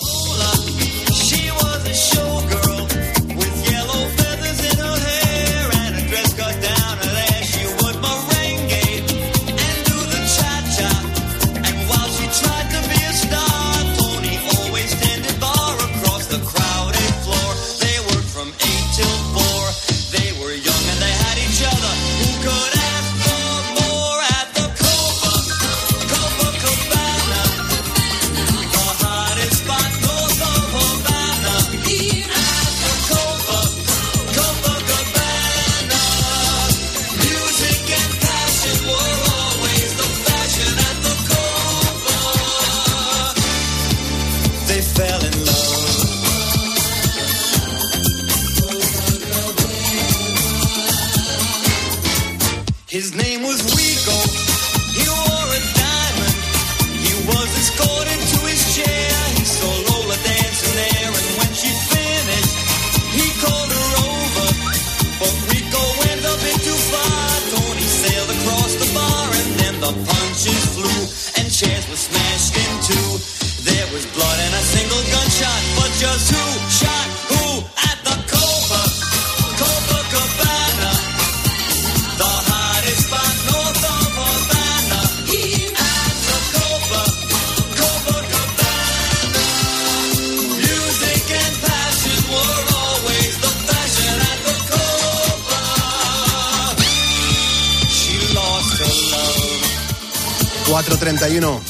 They 0.00 0.87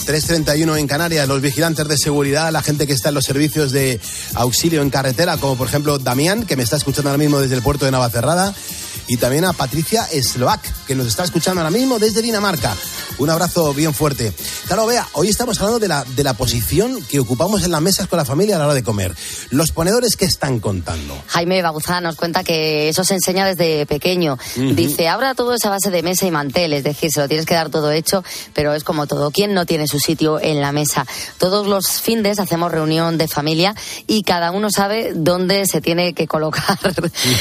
331 0.08 0.78
en 0.78 0.86
Canarias, 0.86 1.28
los 1.28 1.42
vigilantes 1.42 1.86
de 1.86 1.98
seguridad, 1.98 2.50
la 2.50 2.62
gente 2.62 2.86
que 2.86 2.94
está 2.94 3.10
en 3.10 3.16
los 3.16 3.24
servicios 3.24 3.72
de 3.72 4.00
auxilio 4.36 4.80
en 4.80 4.88
carretera, 4.88 5.36
como 5.36 5.54
por 5.54 5.68
ejemplo 5.68 5.98
Damián, 5.98 6.46
que 6.46 6.56
me 6.56 6.62
está 6.62 6.76
escuchando 6.76 7.10
ahora 7.10 7.18
mismo 7.18 7.38
desde 7.40 7.56
el 7.56 7.60
puerto 7.60 7.84
de 7.84 7.90
Navacerrada, 7.90 8.54
y 9.06 9.18
también 9.18 9.44
a 9.44 9.52
Patricia 9.52 10.08
Slovak, 10.22 10.62
que 10.86 10.94
nos 10.94 11.06
está 11.06 11.24
escuchando 11.24 11.60
ahora 11.60 11.70
mismo 11.70 11.98
desde 11.98 12.22
Dinamarca. 12.22 12.74
Un 13.18 13.28
abrazo 13.28 13.74
bien 13.74 13.92
fuerte. 13.92 14.32
Claro, 14.66 14.86
vea, 14.86 15.06
hoy 15.12 15.28
estamos 15.28 15.58
hablando 15.58 15.78
de 15.78 15.88
la, 15.88 16.04
de 16.04 16.24
la 16.24 16.32
posición 16.32 17.02
que 17.02 17.20
ocupamos 17.20 17.64
en 17.64 17.70
las 17.70 17.82
mesas 17.82 18.06
con 18.06 18.16
la 18.16 18.24
familia 18.24 18.56
a 18.56 18.60
la 18.60 18.64
hora 18.64 18.74
de 18.74 18.82
comer. 18.82 19.14
Los 19.50 19.72
ponedores 19.72 20.16
que 20.16 20.24
están 20.24 20.60
contando. 20.60 21.16
Jaime 21.28 21.62
Baguzá 21.62 22.00
nos 22.00 22.16
cuenta 22.16 22.44
que 22.44 22.88
eso 22.88 23.04
se 23.04 23.14
enseña 23.14 23.46
desde 23.46 23.86
pequeño. 23.86 24.38
Dice, 24.56 25.08
ahora 25.08 25.34
todo 25.34 25.54
es 25.54 25.64
a 25.64 25.70
base 25.70 25.90
de 25.90 26.02
mesa 26.02 26.26
y 26.26 26.30
mantel, 26.30 26.72
es 26.72 26.84
decir, 26.84 27.10
se 27.10 27.20
lo 27.20 27.28
tienes 27.28 27.46
que 27.46 27.54
dar 27.54 27.70
todo 27.70 27.90
hecho, 27.90 28.22
pero 28.54 28.74
es 28.74 28.84
como 28.84 29.06
todo. 29.06 29.30
¿Quién 29.30 29.54
no 29.54 29.66
tiene 29.66 29.86
su 29.86 29.98
sitio 29.98 30.40
en 30.40 30.60
la 30.60 30.72
mesa? 30.72 31.06
Todos 31.38 31.66
los 31.66 32.00
findes 32.00 32.38
hacemos 32.38 32.70
reunión 32.70 33.18
de 33.18 33.28
familia 33.28 33.74
y 34.06 34.22
cada 34.22 34.50
uno 34.50 34.68
sabe 34.70 35.12
dónde 35.14 35.66
se 35.66 35.80
tiene 35.80 36.14
que 36.14 36.26
colocar. 36.26 36.78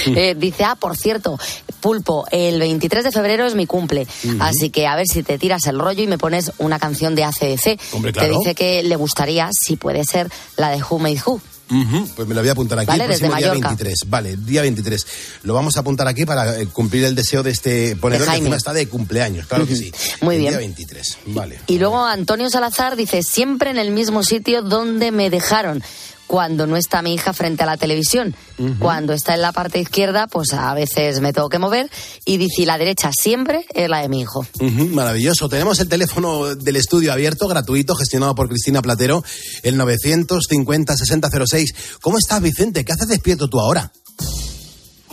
Eh, 0.07 0.35
dice, 0.37 0.63
ah, 0.63 0.75
por 0.75 0.95
cierto, 0.95 1.37
Pulpo, 1.79 2.25
el 2.31 2.59
23 2.59 3.03
de 3.03 3.11
febrero 3.11 3.45
es 3.45 3.55
mi 3.55 3.65
cumple, 3.65 4.07
así 4.39 4.69
que 4.69 4.87
a 4.87 4.95
ver 4.95 5.05
si 5.07 5.21
te 5.21 5.37
tiras 5.37 5.65
el 5.67 5.79
rollo 5.79 6.03
y 6.03 6.07
me 6.07 6.17
pones 6.17 6.51
una 6.57 6.79
canción 6.79 7.13
de 7.15 7.23
ACDC. 7.23 7.79
Hombre, 7.93 8.13
que 8.13 8.19
claro. 8.19 8.39
dice 8.39 8.55
que 8.55 8.83
le 8.83 8.95
gustaría, 8.95 9.49
si 9.51 9.75
puede 9.75 10.03
ser, 10.05 10.29
la 10.55 10.69
de 10.69 10.81
Who 10.81 10.99
Made 10.99 11.21
Who. 11.25 11.41
Ujú, 11.69 12.07
Pues 12.15 12.27
me 12.27 12.33
lo 12.35 12.41
voy 12.41 12.49
a 12.49 12.51
apuntar 12.53 12.79
aquí 12.79 12.87
Vale, 12.87 13.03
el 13.03 13.07
próximo 13.09 13.35
día 13.35 13.47
Mallorca. 13.49 13.67
23. 13.69 13.95
Vale, 14.07 14.37
día 14.37 14.61
23. 14.61 15.07
Lo 15.43 15.53
vamos 15.53 15.75
a 15.77 15.81
apuntar 15.81 16.07
aquí 16.07 16.25
para 16.25 16.59
eh, 16.61 16.67
cumplir 16.67 17.03
el 17.03 17.13
deseo 17.15 17.43
de 17.43 17.51
este 17.51 17.95
ponedor 17.97 18.23
que 18.25 18.31
Jaime. 18.31 18.45
encima 18.45 18.57
está 18.57 18.73
de 18.73 18.87
cumpleaños. 18.87 19.47
Claro 19.47 19.65
que 19.67 19.73
Ujú. 19.73 19.81
sí. 19.83 19.91
Muy 20.21 20.35
El 20.35 20.41
bien. 20.41 20.51
Día 20.53 20.59
23. 20.59 21.17
Vale. 21.27 21.59
Y 21.67 21.77
luego 21.79 22.05
Antonio 22.05 22.49
Salazar 22.49 22.95
dice, 22.95 23.21
siempre 23.23 23.69
en 23.71 23.77
el 23.77 23.91
mismo 23.91 24.23
sitio 24.23 24.61
donde 24.61 25.11
me 25.11 25.29
dejaron. 25.29 25.83
Cuando 26.27 26.67
no 26.67 26.75
está 26.75 27.01
mi 27.01 27.13
hija 27.13 27.33
frente 27.33 27.63
a 27.63 27.65
la 27.65 27.77
televisión. 27.77 28.35
Cuando 28.79 29.13
está 29.13 29.33
en 29.33 29.41
la 29.41 29.53
parte 29.53 29.79
izquierda, 29.79 30.27
pues 30.27 30.53
a 30.53 30.73
veces 30.73 31.21
me 31.21 31.31
tengo 31.31 31.47
que 31.49 31.57
mover. 31.57 31.89
Y 32.25 32.37
dice, 32.37 32.65
la 32.65 32.77
derecha 32.77 33.11
siempre 33.17 33.65
es 33.73 33.89
la 33.89 34.01
de 34.01 34.09
mi 34.09 34.21
hijo. 34.21 34.45
Maravilloso. 34.91 35.47
Tenemos 35.47 35.79
el 35.79 35.87
teléfono 35.87 36.55
del 36.55 36.75
estudio 36.75 37.13
abierto, 37.13 37.47
gratuito, 37.47 37.95
gestionado 37.95 38.35
por 38.35 38.49
Cristina 38.49 38.81
Platero, 38.81 39.23
el 39.63 39.79
950-6006. 39.79 41.73
¿Cómo 42.01 42.17
estás, 42.17 42.41
Vicente? 42.41 42.83
¿Qué 42.83 42.91
haces 42.91 43.07
despierto 43.07 43.47
tú 43.47 43.59
ahora? 43.59 43.91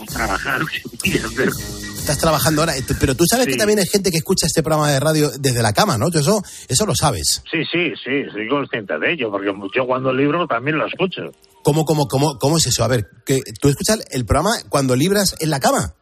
trabajar. 0.05 0.61
Estás 2.05 2.19
trabajando 2.19 2.61
ahora, 2.61 2.77
eh, 2.77 2.83
pero 2.99 3.15
tú 3.15 3.23
sabes 3.27 3.45
Sí. 3.47 3.53
que 3.53 3.57
también 3.57 3.79
hay 3.79 3.87
gente 3.87 4.11
que 4.11 4.17
escucha 4.17 4.45
este 4.45 4.61
programa 4.61 4.91
de 4.91 4.99
radio 4.99 5.31
desde 5.39 5.63
la 5.63 5.73
cama, 5.73 5.97
¿no? 5.97 6.09
Eso, 6.09 6.39
eso 6.67 6.85
lo 6.85 6.93
sabes. 6.93 7.41
Sí, 7.49 7.63
sí, 7.71 7.93
sí, 8.03 8.29
soy 8.31 8.47
consciente 8.47 8.93
de 8.99 9.13
ello, 9.13 9.31
porque 9.31 9.51
yo 9.75 9.87
cuando 9.87 10.13
libro 10.13 10.45
también 10.45 10.77
lo 10.77 10.85
escucho. 10.85 11.23
¿Cómo, 11.63 11.83
cómo, 11.83 12.07
cómo, 12.07 12.37
cómo 12.37 12.57
es 12.57 12.67
eso? 12.67 12.83
A 12.83 12.87
ver, 12.87 13.07
que 13.25 13.39
¿tú 13.59 13.69
escuchas 13.69 14.05
el 14.11 14.23
programa 14.23 14.51
cuando 14.69 14.95
libras 14.95 15.35
en 15.39 15.49
la 15.49 15.59
cama? 15.59 15.95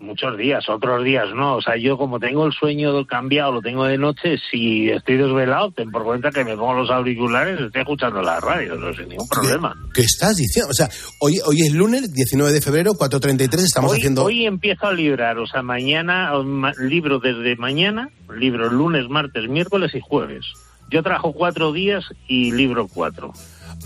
Muchos 0.00 0.38
días, 0.38 0.66
otros 0.70 1.04
días 1.04 1.26
no. 1.34 1.56
O 1.56 1.60
sea, 1.62 1.76
yo 1.76 1.98
como 1.98 2.18
tengo 2.18 2.46
el 2.46 2.52
sueño 2.52 3.06
cambiado, 3.06 3.52
lo 3.52 3.60
tengo 3.60 3.84
de 3.84 3.98
noche, 3.98 4.38
si 4.50 4.88
estoy 4.88 5.18
desvelado, 5.18 5.72
ten 5.72 5.90
por 5.90 6.04
cuenta 6.04 6.30
que 6.30 6.42
me 6.42 6.56
pongo 6.56 6.72
los 6.72 6.90
auriculares 6.90 7.60
y 7.60 7.64
estoy 7.64 7.82
escuchando 7.82 8.22
la 8.22 8.40
radio, 8.40 8.76
no 8.76 8.94
sin 8.94 9.10
ningún 9.10 9.28
problema. 9.28 9.76
¿Qué 9.92 10.00
estás 10.00 10.36
diciendo? 10.36 10.70
O 10.70 10.74
sea, 10.74 10.88
hoy, 11.20 11.38
hoy 11.44 11.60
es 11.66 11.74
lunes, 11.74 12.10
19 12.14 12.50
de 12.50 12.62
febrero, 12.62 12.92
4.33, 12.94 13.58
estamos 13.58 13.92
hoy, 13.92 13.98
haciendo... 13.98 14.24
hoy 14.24 14.46
empiezo 14.46 14.86
a 14.86 14.92
librar, 14.94 15.38
o 15.38 15.46
sea, 15.46 15.60
mañana, 15.60 16.32
libro 16.78 17.18
desde 17.18 17.56
mañana, 17.56 18.08
libro 18.34 18.70
lunes, 18.70 19.06
martes, 19.10 19.50
miércoles 19.50 19.94
y 19.94 20.00
jueves. 20.00 20.46
Yo 20.90 21.02
trabajo 21.02 21.34
cuatro 21.34 21.72
días 21.72 22.04
y 22.26 22.52
libro 22.52 22.88
cuatro. 22.88 23.34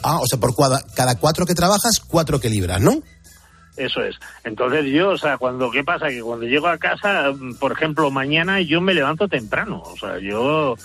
Ah, 0.03 0.21
o 0.21 0.27
sea, 0.27 0.39
por 0.39 0.55
cada 0.95 1.19
cuatro 1.19 1.45
que 1.45 1.55
trabajas, 1.55 2.01
cuatro 2.01 2.41
que 2.41 2.51
libras, 2.51 2.81
¿no? 2.81 3.03
Eso 3.77 4.03
es. 4.03 4.17
Entonces 4.45 4.87
yo, 4.87 5.11
o 5.11 5.19
sea, 5.19 5.37
cuando, 5.37 5.71
¿qué 5.71 5.83
pasa? 5.83 6.09
Que 6.09 6.23
cuando 6.23 6.47
llego 6.47 6.69
a 6.69 6.79
casa, 6.79 7.33
mm, 7.33 7.55
por 7.55 7.73
ejemplo, 7.73 8.11
mañana 8.11 8.61
yo 8.61 8.81
me 8.81 8.95
levanto 8.95 9.29
temprano. 9.29 9.83
O 9.85 9.97
sea, 9.97 10.19
yo, 10.19 10.77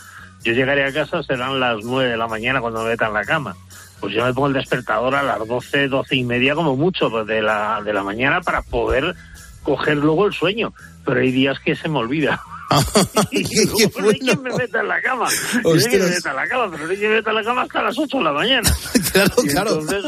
yo 0.43 0.54
llegaré 0.54 0.86
a 0.86 0.93
casa, 0.93 1.21
serán 1.23 1.60
las 1.60 1.84
nueve 1.84 2.12
de 2.12 2.17
la 2.17 2.28
mañana 2.28 2.62
cuando 2.62 2.84
me 2.84 2.89
meta 2.89 3.08
en 3.08 3.13
la 3.13 3.25
cama. 3.25 3.56
Pues 3.99 4.13
yo 4.13 4.25
me 4.25 4.34
pongo 4.34 4.47
el 4.47 4.54
despertador 4.54 5.13
a 5.13 5.23
las 5.23 5.47
doce, 5.47 5.88
doce 5.88 6.15
y 6.15 6.23
media 6.23 6.56
como 6.56 6.75
mucho 6.75 7.12
pues, 7.12 7.28
de 7.28 7.41
la, 7.41 7.82
de 7.84 7.93
la 7.93 8.02
mañana 8.02 8.41
para 8.41 8.62
poder 8.62 9.13
coger 9.62 9.97
luego 9.97 10.25
el 10.25 10.34
sueño. 10.34 10.73
Pero 11.06 11.19
hay 11.19 11.32
días 11.32 11.60
que 11.60 11.75
se 11.75 11.89
me 11.89 11.99
olvida. 11.99 12.41
y 13.32 13.66
luego 13.66 14.02
no 14.02 14.10
hay 14.10 14.20
quien 14.20 14.42
me 14.44 14.54
meta 14.54 14.80
en 14.82 14.88
la 14.88 15.02
cama. 15.02 15.28
Yo 15.64 15.74
hay 15.74 15.80
quien 15.80 16.02
me 16.04 16.10
meta 16.10 16.30
en 16.30 16.36
la 16.36 16.48
cama, 16.48 16.68
pero 16.72 16.86
no 16.86 16.92
hay 16.92 16.98
quien 16.98 17.10
me 17.12 17.18
meta 17.18 17.30
en 17.32 17.36
la 17.36 17.44
cama 17.44 17.62
hasta 17.64 17.82
las 17.84 17.98
ocho 18.00 18.18
de 18.18 18.24
la 18.24 18.32
mañana. 18.34 18.76
claro, 19.12 19.34
Y 19.44 19.50
Entonces, 19.50 20.06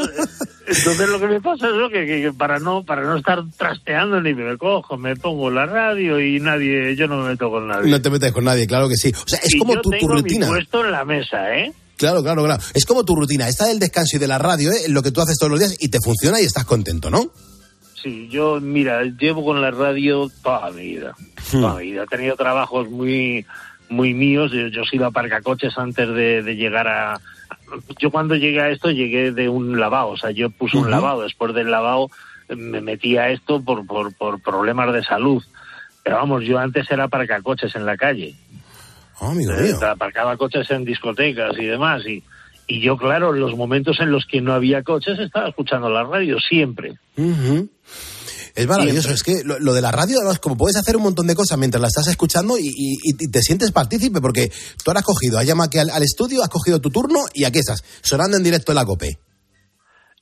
entonces 0.66 1.08
lo 1.08 1.20
que 1.20 1.26
me 1.26 1.40
pasa 1.40 1.66
es 1.68 1.74
eso, 1.74 1.88
que, 1.90 2.06
que- 2.06 2.22
que 2.22 2.32
para 2.32 2.58
no 2.58 2.84
para 2.84 3.02
no 3.02 3.16
estar 3.16 3.42
trasteando 3.56 4.20
ni 4.20 4.32
me 4.34 4.56
cojo, 4.56 4.96
me 4.96 5.16
pongo 5.16 5.50
la 5.50 5.66
radio 5.66 6.20
y 6.20 6.38
nadie, 6.40 6.94
yo 6.96 7.08
no 7.08 7.18
me 7.22 7.30
meto 7.30 7.50
con 7.50 7.66
nadie. 7.68 7.90
No 7.90 8.00
te 8.00 8.10
metes 8.10 8.32
con 8.32 8.44
nadie, 8.44 8.66
claro 8.66 8.88
que 8.88 8.96
sí. 8.96 9.12
O 9.12 9.28
sea, 9.28 9.40
es 9.42 9.54
Y 9.54 9.58
como 9.58 9.74
yo 9.74 9.80
tu, 9.82 9.90
tu 9.90 9.98
tengo 9.98 10.14
rutina. 10.14 10.46
mi 10.46 10.52
puesto 10.52 10.84
en 10.84 10.92
la 10.92 11.04
mesa, 11.04 11.56
¿eh? 11.56 11.72
Claro, 11.96 12.22
claro, 12.22 12.42
claro. 12.44 12.62
Es 12.74 12.84
como 12.84 13.04
tu 13.04 13.14
rutina, 13.14 13.48
esta 13.48 13.66
del 13.66 13.78
descanso 13.78 14.16
y 14.16 14.20
de 14.20 14.26
la 14.26 14.38
radio, 14.38 14.72
¿eh? 14.72 14.88
lo 14.88 15.02
que 15.02 15.10
tú 15.12 15.20
haces 15.20 15.36
todos 15.38 15.50
los 15.50 15.60
días 15.60 15.76
y 15.78 15.88
te 15.88 15.98
funciona 16.02 16.40
y 16.40 16.44
estás 16.44 16.64
contento, 16.64 17.10
¿no? 17.10 17.30
Sí, 18.02 18.28
yo, 18.28 18.60
mira, 18.60 19.02
llevo 19.04 19.44
con 19.44 19.60
la 19.60 19.70
radio 19.70 20.28
toda 20.42 20.70
mi 20.72 20.82
vida. 20.82 21.14
Toda 21.50 21.74
mi 21.76 21.92
vida. 21.92 22.02
He 22.04 22.06
tenido 22.06 22.36
trabajos 22.36 22.90
muy 22.90 23.46
muy 23.88 24.14
míos. 24.14 24.50
Yo, 24.52 24.68
yo 24.68 24.82
he 24.82 24.86
sido 24.86 25.06
aparcacoches 25.06 25.76
antes 25.78 26.08
de, 26.08 26.42
de 26.42 26.56
llegar 26.56 26.88
a... 26.88 27.20
Yo 27.98 28.10
cuando 28.10 28.34
llegué 28.34 28.60
a 28.60 28.70
esto 28.70 28.90
llegué 28.90 29.32
de 29.32 29.48
un 29.48 29.78
lavado, 29.78 30.08
o 30.08 30.16
sea, 30.16 30.30
yo 30.30 30.50
puse 30.50 30.78
un 30.78 30.90
lavado. 30.90 31.22
Después 31.22 31.54
del 31.54 31.70
lavado 31.70 32.08
eh, 32.48 32.56
me 32.56 32.80
metí 32.80 33.16
a 33.18 33.28
esto 33.30 33.62
por, 33.62 33.86
por, 33.86 34.14
por 34.16 34.40
problemas 34.42 34.92
de 34.94 35.04
salud. 35.04 35.42
Pero 36.02 36.16
vamos, 36.16 36.42
yo 36.44 36.58
antes 36.58 36.90
era 36.90 37.04
aparcacoches 37.04 37.76
en 37.76 37.86
la 37.86 37.96
calle. 37.96 38.34
Oh, 39.20 39.28
amigo 39.30 39.52
Eh, 39.52 39.62
mío. 39.74 39.76
aparcaba 39.86 40.36
coches 40.36 40.70
en 40.70 40.84
discotecas 40.84 41.56
y 41.58 41.66
demás. 41.66 42.04
Y, 42.06 42.24
y 42.66 42.80
yo, 42.80 42.96
claro, 42.96 43.34
en 43.34 43.40
los 43.40 43.56
momentos 43.56 43.98
en 44.00 44.10
los 44.10 44.24
que 44.30 44.40
no 44.40 44.52
había 44.52 44.82
coches 44.82 45.18
estaba 45.18 45.48
escuchando 45.48 45.88
la 45.90 46.04
radio 46.04 46.36
siempre. 46.38 46.94
Ujú. 47.16 47.68
Es 48.54 48.66
maravilloso, 48.66 49.10
es 49.10 49.22
que 49.22 49.42
lo, 49.44 49.58
lo 49.58 49.72
de 49.72 49.80
la 49.80 49.90
radio, 49.90 50.18
además, 50.18 50.38
como 50.38 50.58
puedes 50.58 50.76
hacer 50.76 50.96
un 50.96 51.04
montón 51.04 51.26
de 51.26 51.34
cosas 51.34 51.56
mientras 51.58 51.80
la 51.80 51.88
estás 51.88 52.06
escuchando 52.08 52.58
y, 52.58 52.66
y- 52.68 52.98
y 53.02 53.30
te 53.30 53.40
sientes 53.40 53.72
partícipe, 53.72 54.20
porque 54.20 54.48
tú 54.48 54.90
ahora 54.90 55.00
has 55.00 55.06
cogido, 55.06 55.38
has 55.38 55.46
llamado 55.46 55.68
aquí 55.68 55.78
al, 55.78 55.88
al 55.88 56.02
estudio, 56.02 56.42
has 56.42 56.50
cogido 56.50 56.78
tu 56.78 56.90
turno 56.90 57.20
y 57.32 57.44
aquí 57.44 57.60
estás, 57.60 57.82
sonando 58.02 58.36
en 58.36 58.42
directo 58.42 58.72
en 58.72 58.76
la 58.76 58.84
COPE. 58.84 59.18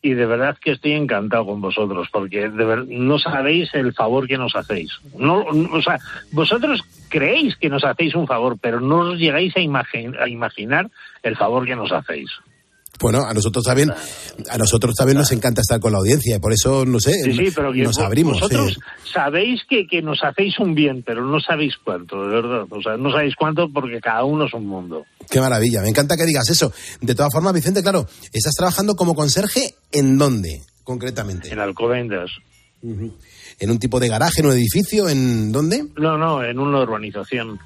Y 0.02 0.14
de 0.14 0.24
verdad 0.24 0.56
que 0.58 0.72
estoy 0.72 0.92
encantado 0.92 1.44
con 1.46 1.60
vosotros, 1.60 2.08
porque 2.10 2.48
de 2.48 2.84
no 2.88 3.18
sabéis 3.18 3.74
el 3.74 3.92
favor 3.92 4.26
que 4.26 4.38
nos 4.38 4.56
hacéis. 4.56 4.90
No, 5.18 5.44
o 5.44 5.82
sea, 5.82 5.98
vosotros 6.32 6.82
creéis 7.10 7.56
que 7.56 7.68
nos 7.68 7.84
hacéis 7.84 8.14
un 8.14 8.26
favor, 8.26 8.56
pero 8.58 8.80
no 8.80 9.10
os 9.10 9.18
llegáis 9.18 9.54
a 9.56 9.60
imaginar 9.60 10.90
el 11.22 11.36
favor 11.36 11.66
que 11.66 11.76
nos 11.76 11.92
hacéis. 11.92 12.30
Bueno, 13.00 13.24
a 13.24 13.32
nosotros 13.32 13.64
también, 13.64 13.90
a 14.50 14.58
nosotros 14.58 14.94
también 14.94 15.16
nos 15.18 15.32
encanta 15.32 15.62
estar 15.62 15.80
con 15.80 15.92
la 15.92 15.98
audiencia, 15.98 16.36
y 16.36 16.38
por 16.38 16.52
eso, 16.52 16.84
no 16.84 17.00
sé, 17.00 17.14
Sí, 17.24 17.32
sí, 17.32 17.52
pero 17.54 17.72
nos 17.72 17.98
abrimos. 17.98 18.34
vosotros 18.40 18.74
sí. 18.74 19.10
sabéis 19.12 19.62
que, 19.68 19.86
que 19.86 20.02
nos 20.02 20.18
hacéis 20.22 20.58
un 20.58 20.74
bien, 20.74 21.02
pero 21.04 21.24
no 21.24 21.40
sabéis 21.40 21.74
cuánto, 21.82 22.22
de 22.22 22.28
verdad. 22.28 22.66
O 22.70 22.82
sea, 22.82 22.96
no 22.98 23.10
sabéis 23.10 23.34
cuánto 23.36 23.68
porque 23.72 24.00
cada 24.00 24.24
uno 24.24 24.46
es 24.46 24.52
un 24.54 24.66
mundo. 24.66 25.04
Qué 25.30 25.40
maravilla, 25.40 25.80
me 25.80 25.88
encanta 25.88 26.16
que 26.16 26.26
digas 26.26 26.50
eso. 26.50 26.72
De 27.00 27.14
todas 27.14 27.32
formas, 27.32 27.52
Vicente, 27.54 27.82
claro, 27.82 28.06
estás 28.32 28.54
trabajando 28.54 28.94
como 28.94 29.14
conserje 29.14 29.74
en 29.92 30.18
dónde, 30.18 30.60
concretamente? 30.84 31.48
En 31.50 31.58
Alcobendas. 31.58 32.30
¿En 32.82 33.70
un 33.70 33.78
tipo 33.78 34.00
de 34.00 34.08
garaje, 34.08 34.40
en 34.40 34.46
un 34.46 34.52
edificio, 34.52 35.08
en 35.08 35.52
dónde? 35.52 35.84
No, 35.96 36.16
no, 36.16 36.42
en 36.42 36.58
una 36.58 36.80
urbanización. 36.80 37.58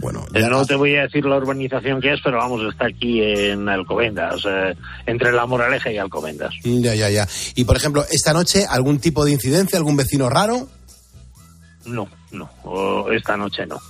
Bueno, 0.00 0.24
Eh, 0.32 0.46
no 0.48 0.64
te 0.64 0.76
voy 0.76 0.94
a 0.96 1.02
decir 1.02 1.24
la 1.24 1.36
urbanización 1.36 2.00
que 2.00 2.12
es, 2.12 2.20
pero 2.22 2.38
vamos, 2.38 2.62
está 2.70 2.86
aquí 2.86 3.20
en 3.22 3.68
Alcobendas, 3.68 4.42
eh, 4.46 4.74
entre 5.06 5.32
La 5.32 5.46
Moraleja 5.46 5.90
y 5.90 5.98
Alcobendas. 5.98 6.54
Ya, 6.62 6.94
ya, 6.94 7.10
ya. 7.10 7.26
Y 7.54 7.64
por 7.64 7.76
ejemplo, 7.76 8.04
esta 8.10 8.32
noche, 8.32 8.64
¿algún 8.68 9.00
tipo 9.00 9.24
de 9.24 9.32
incidencia, 9.32 9.76
algún 9.78 9.96
vecino 9.96 10.28
raro? 10.28 10.68
No, 11.86 12.08
no, 12.30 13.10
esta 13.10 13.36
noche 13.36 13.66
no. 13.66 13.80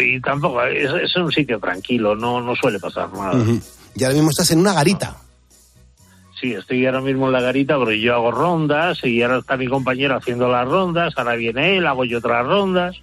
Y 0.00 0.20
tampoco, 0.20 0.62
es, 0.62 0.90
es 1.02 1.16
un 1.16 1.30
sitio 1.32 1.58
tranquilo, 1.58 2.14
no, 2.14 2.40
no 2.40 2.54
suele 2.54 2.78
pasar 2.78 3.12
nada. 3.12 3.34
Ujú. 3.34 3.60
Y 3.96 4.04
ahora 4.04 4.14
mismo 4.14 4.30
estás 4.30 4.50
en 4.52 4.60
una 4.60 4.72
garita. 4.72 5.16
Sí, 6.40 6.54
estoy 6.54 6.86
ahora 6.86 7.02
mismo 7.02 7.26
en 7.26 7.32
la 7.32 7.40
garita 7.42 7.76
porque 7.76 8.00
yo 8.00 8.14
hago 8.14 8.30
rondas 8.30 9.04
y 9.04 9.20
ahora 9.20 9.38
está 9.38 9.58
mi 9.58 9.66
compañero 9.66 10.16
haciendo 10.16 10.48
las 10.48 10.66
rondas, 10.66 11.12
ahora 11.16 11.34
viene 11.34 11.76
él, 11.76 11.86
hago 11.86 12.04
yo 12.06 12.18
otras 12.18 12.46
rondas 12.46 12.96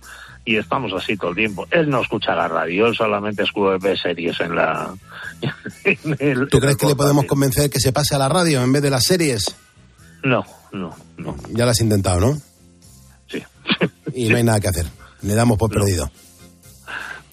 y 0.47 0.55
estamos 0.55 0.93
así 0.93 1.17
todo 1.17 1.31
el 1.31 1.35
tiempo. 1.35 1.67
Él 1.71 1.89
no 1.89 2.01
escucha 2.01 2.33
la 2.33 2.47
radio, 2.47 2.87
él 2.87 2.95
solamente 2.95 3.43
escucha 3.43 3.77
series 4.01 4.39
en 4.39 4.55
la... 4.55 4.95
en 5.83 6.15
el- 6.19 6.47
¿Tú 6.47 6.59
crees 6.59 6.77
que 6.77 6.85
le 6.85 6.95
podemos 6.95 7.25
convencer 7.25 7.69
que 7.69 7.81
se 7.81 7.91
pase 7.91 8.15
a 8.15 8.17
la 8.17 8.29
radio 8.29 8.63
en 8.63 8.71
vez 8.71 8.81
de 8.81 8.89
las 8.89 9.03
series? 9.03 9.53
No, 10.23 10.45
no, 10.71 10.95
no. 11.17 11.35
Ya 11.49 11.65
lo 11.65 11.71
has 11.71 11.81
intentado, 11.81 12.21
¿no? 12.21 12.41
Sí. 13.29 13.43
Y 14.13 14.29
no 14.29 14.37
hay 14.37 14.43
nada 14.43 14.61
que 14.61 14.69
hacer. 14.69 14.85
Le 15.21 15.35
damos 15.35 15.57
por 15.57 15.69
perdido. 15.69 16.09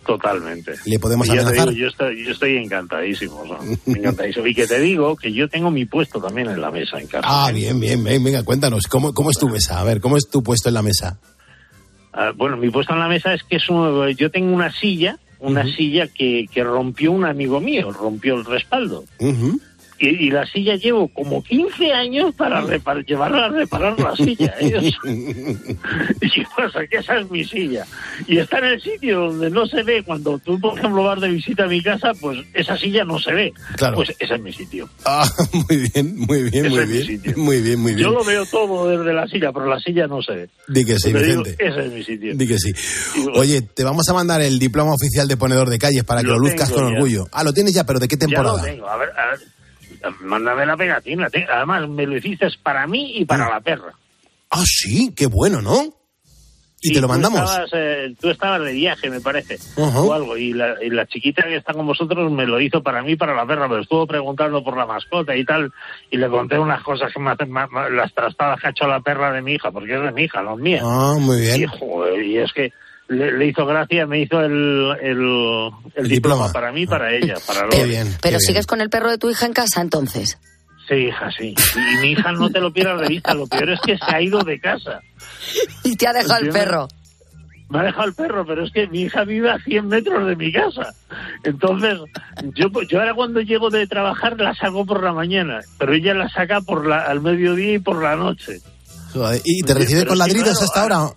Totalmente. 0.05 0.75
¿Le 0.85 0.99
podemos 0.99 1.31
amenazar? 1.31 1.69
digo, 1.69 1.71
yo, 1.71 1.87
estoy, 1.87 2.25
yo 2.27 2.33
estoy 2.33 2.57
encantadísimo, 2.57 3.43
o 3.43 3.47
sea, 3.47 3.59
encantadísimo. 3.95 4.47
Y 4.49 4.55
que 4.57 4.67
te 4.67 4.81
digo 4.81 5.15
que 5.15 5.33
yo 5.33 5.49
tengo 5.49 5.71
mi 5.71 5.87
puesto 5.87 6.21
también 6.21 6.49
en 6.49 6.61
la 6.61 6.73
mesa 6.73 6.99
en 6.99 7.07
casa. 7.07 7.27
Ah, 7.31 7.53
bien, 7.53 7.79
bien, 7.79 8.03
bien. 8.03 8.23
Venga, 8.25 8.43
cuéntanos. 8.43 8.89
¿Cómo, 8.89 9.15
¿Cómo 9.15 9.31
es 9.31 9.39
tu 9.39 9.49
mesa? 9.49 9.79
A 9.79 9.85
ver, 9.85 10.01
¿cómo 10.01 10.17
es 10.17 10.29
tu 10.29 10.43
puesto 10.43 10.69
en 10.69 10.75
la 10.75 10.83
mesa? 10.83 11.21
Ah, 12.15 12.33
bueno, 12.35 12.57
mi 12.57 12.71
puesto 12.71 12.93
en 12.93 13.01
la 13.01 13.09
mesa 13.09 13.35
es 13.35 13.43
que 13.43 13.57
es 13.57 13.69
un- 13.69 14.09
yo 14.17 14.31
tengo 14.31 14.55
una 14.55 14.71
silla, 14.73 15.19
una 15.41 15.65
silla 15.77 16.07
que, 16.07 16.47
que 16.53 16.63
rompió 16.63 17.11
un 17.13 17.25
amigo 17.25 17.61
mío, 17.61 17.91
rompió 17.93 18.37
el 18.37 18.45
respaldo. 18.45 19.05
Y, 20.05 20.27
y 20.27 20.31
la 20.31 20.45
silla 20.47 20.77
llevo 20.77 21.09
como 21.09 21.43
15 21.43 21.93
años 21.93 22.35
para 22.35 22.61
repar- 22.63 23.05
llevarla 23.07 23.47
a 23.47 23.49
reparar 23.49 23.99
la 23.99 24.15
silla. 24.17 24.55
¿eh? 24.61 24.93
y 26.21 26.45
pasa 26.57 26.87
que 26.91 26.97
esa 26.99 27.19
es 27.19 27.31
mi 27.31 27.45
silla. 27.45 27.85
Y 28.27 28.39
está 28.39 28.59
en 28.59 28.65
el 28.65 28.81
sitio 28.83 29.21
donde 29.21 29.51
no 29.51 29.67
se 29.67 29.83
ve. 29.83 30.03
Cuando 30.03 30.39
tú, 30.39 30.61
por 30.61 30.79
ejemplo, 30.79 31.05
vas 31.05 31.21
de 31.21 31.29
visita 31.29 31.65
a 31.65 31.69
mi 31.69 31.83
casa, 31.83 32.13
pues 32.21 32.39
esa 32.55 32.77
silla 32.77 33.05
no 33.05 33.19
se 33.19 33.33
ve. 33.33 33.53
Claro. 33.77 33.97
Pues 33.97 34.11
ese 34.19 34.35
es 34.35 34.41
mi 34.41 34.53
sitio. 34.53 34.89
Ah, 35.05 35.29
muy 35.53 35.89
bien, 35.95 36.17
muy 36.19 36.43
bien, 36.51 36.67
Ese 36.67 36.71
muy 36.71 36.87
bien. 36.87 37.21
Muy 37.37 37.61
bien, 37.63 37.81
muy 37.81 37.95
bien. 37.95 38.09
Yo 38.09 38.13
lo 38.15 38.25
veo 38.25 38.45
todo 38.47 38.89
desde 38.89 39.13
la 39.13 39.27
silla, 39.29 39.53
pero 39.53 39.67
la 39.67 39.79
silla 39.81 40.07
no 40.07 40.23
se 40.23 40.33
ve. 40.35 40.49
Di 40.69 40.85
que 40.85 40.97
sí, 40.99 41.13
digo, 41.13 41.43
Vicente. 41.43 41.57
ese 41.67 41.87
es 41.87 41.93
mi 41.93 42.03
sitio. 42.05 42.35
Di 42.37 42.47
que 42.47 42.59
sí. 42.59 42.73
Oye, 43.35 43.63
te 43.63 43.85
vamos 43.85 44.09
a 44.09 44.15
mandar 44.15 44.41
el 44.43 44.59
diploma 44.59 44.93
oficial 44.93 45.29
de 45.29 45.37
ponedor 45.37 45.69
de 45.71 45.79
calles 45.79 46.05
para 46.05 46.21
que 46.23 46.29
lo, 46.29 46.35
Lo 46.35 46.41
luzcas 46.41 46.71
con 46.71 46.89
ya. 46.89 46.95
orgullo. 46.95 47.27
Ah, 47.33 47.45
lo 47.45 47.53
tienes 47.53 47.75
ya, 47.75 47.85
pero 47.85 47.99
¿de 47.99 48.09
qué 48.09 48.17
Ya 48.17 48.27
temporada? 48.27 48.59
lo 48.59 48.65
tengo. 48.65 48.89
A 48.89 48.97
ver, 48.97 49.09
a 49.11 49.31
ver, 49.31 49.41
mándame 50.21 50.67
la 50.67 50.77
pegatina. 50.77 51.29
Además, 51.53 51.89
me 51.89 52.07
lo 52.07 52.17
hiciste 52.17 52.49
para 52.63 52.87
mí 52.87 53.19
y 53.19 53.25
para 53.25 53.49
la 53.49 53.61
perra. 53.61 53.95
Ah, 54.51 54.65
sí, 54.65 55.13
qué 55.17 55.27
bueno, 55.27 55.61
¿no? 55.61 55.93
Y 56.81 56.89
Sí, 56.89 56.95
te 56.95 57.01
lo 57.01 57.07
tú 57.07 57.13
mandamos. 57.15 57.41
Estabas, 57.41 57.71
eh, 57.73 58.15
tú 58.21 58.29
estabas 58.29 58.63
de 58.63 58.73
viaje, 58.73 59.09
me 59.09 59.21
parece, 59.21 59.59
o 59.77 60.13
algo, 60.13 60.37
y 60.37 60.53
la, 60.53 60.77
y 60.85 60.91
la 60.91 61.07
chiquita 61.07 61.43
que 61.45 61.57
está 61.57 61.73
con 61.73 61.87
vosotros 61.87 62.31
me 62.31 62.45
lo 62.45 62.61
hizo 62.61 62.83
para 62.83 63.03
mí, 63.03 63.13
y 63.13 63.17
para 63.17 63.35
la 63.35 63.47
perra, 63.47 63.69
pero 63.71 63.81
estuvo 63.81 64.07
preguntando 64.07 64.63
por 64.63 64.77
la 64.77 64.85
mascota 64.85 65.35
y 65.35 65.47
tal, 65.47 65.73
y 66.11 66.19
le 66.19 66.29
conté 66.29 66.59
unas 66.59 66.83
cosas 66.83 67.11
que 67.11 67.21
me 67.21 67.31
hacen 67.31 67.55
las 67.97 68.13
trastadas 68.13 68.61
que 68.61 68.67
ha 68.67 68.71
hecho 68.71 68.87
la 68.87 69.01
perra 69.01 69.33
de 69.33 69.41
mi 69.41 69.55
hija, 69.55 69.71
porque 69.71 69.95
es 69.95 70.03
de 70.03 70.13
mi 70.13 70.25
hija, 70.25 70.43
no 70.43 70.57
es 70.57 70.61
mía. 70.61 70.83
Ah, 70.85 71.15
muy 71.19 71.41
bien. 71.41 71.63
Y, 71.63 71.65
joder, 71.65 72.23
y 72.23 72.37
es 72.37 72.53
que 72.53 72.71
le, 73.09 73.33
le 73.37 73.47
hizo 73.47 73.67
gracia, 73.67 74.07
me 74.07 74.21
hizo 74.21 74.41
el, 74.41 74.97
el, 75.03 75.71
el 75.95 76.09
diploma. 76.09 76.53
para 76.53 76.73
mí 76.73 76.83
y 76.83 76.87
para 76.87 77.13
ella. 77.13 77.35
Para 77.47 77.67
los- 77.67 77.75
Pero 78.21 78.39
sigues 78.41 78.67
con 78.67 78.81
el 78.81 78.91
perro 78.91 79.11
de 79.11 79.19
tu 79.19 79.31
hija 79.31 79.47
en 79.47 79.53
casa 79.53 79.81
entonces. 79.81 80.39
Sí, 80.89 80.95
hija, 80.95 81.31
sí. 81.39 81.55
Y 81.77 81.97
mi 82.03 82.13
hija 82.13 82.33
no 82.33 82.51
te 82.51 82.61
lo 82.61 82.71
pierdas 82.73 83.01
de 83.01 83.09
vista, 83.09 83.33
lo 83.35 83.47
peor 83.47 83.71
es 83.71 83.81
que 83.81 83.97
se 83.97 84.05
ha 84.07 84.21
ido 84.21 84.41
de 84.43 84.61
casa. 84.61 85.01
Y 85.85 85.97
te 85.97 86.07
ha 86.07 86.13
dejado 86.13 86.41
el 86.45 86.51
perro. 86.51 86.89
Me 87.71 87.79
ha 87.79 87.83
dejado 87.85 88.05
el 88.09 88.15
perro, 88.15 88.45
pero 88.47 88.65
es 88.65 88.71
que 88.73 88.87
mi 88.89 89.03
hija 89.03 89.25
vive 89.25 89.51
a 89.51 89.59
100 89.59 89.89
metros 89.89 90.27
de 90.27 90.37
mi 90.37 90.53
casa. 90.53 90.95
Entonces, 91.45 91.99
yo, 92.55 92.69
yo 92.91 92.99
ahora 93.01 93.15
cuando 93.15 93.41
llego 93.41 93.71
de 93.71 93.87
trabajar 93.87 94.39
la 94.39 94.55
saco 94.55 94.85
por 94.85 95.03
la 95.03 95.13
mañana, 95.15 95.61
pero 95.79 95.95
ella 95.95 96.13
la 96.15 96.29
saca 96.29 96.61
por 96.61 96.87
la, 96.87 96.99
al 97.01 97.21
mediodía 97.23 97.73
y 97.75 97.79
por 97.79 98.03
la 98.03 98.17
noche. 98.17 98.61
¿Y 99.45 99.63
te 99.63 99.75
recibe 99.75 100.01
pero 100.01 100.11
con 100.11 100.19
ladridos 100.19 100.59
claro, 100.59 100.65
hasta 100.65 100.83
ahora? 100.83 101.15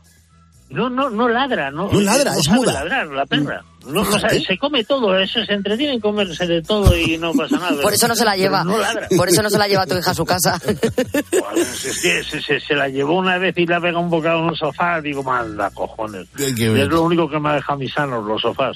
No, 0.69 0.89
no, 0.89 1.09
no 1.09 1.29
ladra, 1.29 1.71
no. 1.71 1.89
No 1.91 2.01
ladra, 2.01 2.35
es 2.37 2.43
sabe 2.45 2.57
muda. 2.59 2.73
ladrar, 2.73 3.07
la 3.07 3.25
perra. 3.25 3.63
No, 3.85 4.03
no 4.03 4.19
sabe, 4.19 4.41
se 4.43 4.57
come 4.57 4.83
todo, 4.83 5.17
eso, 5.17 5.41
se 5.45 5.53
entretiene 5.53 5.93
en 5.93 6.01
comerse 6.01 6.45
de 6.45 6.61
todo 6.61 6.95
y 6.97 7.17
no 7.17 7.31
pasa 7.31 7.55
nada. 7.57 7.81
Por 7.81 7.93
eso 7.93 8.05
no 8.09 8.15
se 8.15 8.25
la 8.25 8.35
lleva. 8.35 8.65
no 8.65 8.77
ladra. 8.77 9.07
Por 9.15 9.29
eso 9.29 9.41
no 9.41 9.49
se 9.49 9.57
la 9.57 9.67
lleva 9.69 9.85
tu 9.85 9.97
hija 9.97 10.11
a 10.11 10.13
su 10.13 10.25
casa. 10.25 10.59
Es 10.65 12.01
que 12.01 12.23
se, 12.23 12.41
se- 12.41 12.59
se 12.59 12.75
la 12.75 12.89
llevó 12.89 13.17
una 13.17 13.37
vez 13.37 13.57
y 13.57 13.65
la 13.65 13.79
pega 13.79 13.97
un 13.97 14.09
bocado 14.09 14.39
en 14.39 14.45
un 14.45 14.55
sofá, 14.57 14.99
digo, 14.99 15.23
manda 15.23 15.69
cojones. 15.71 16.27
Es 16.37 16.87
lo 16.89 17.03
único 17.03 17.29
que 17.29 17.39
me 17.39 17.53
deja 17.53 17.75
mis 17.77 17.93
sanos, 17.93 18.25
los 18.25 18.41
sofás. 18.41 18.75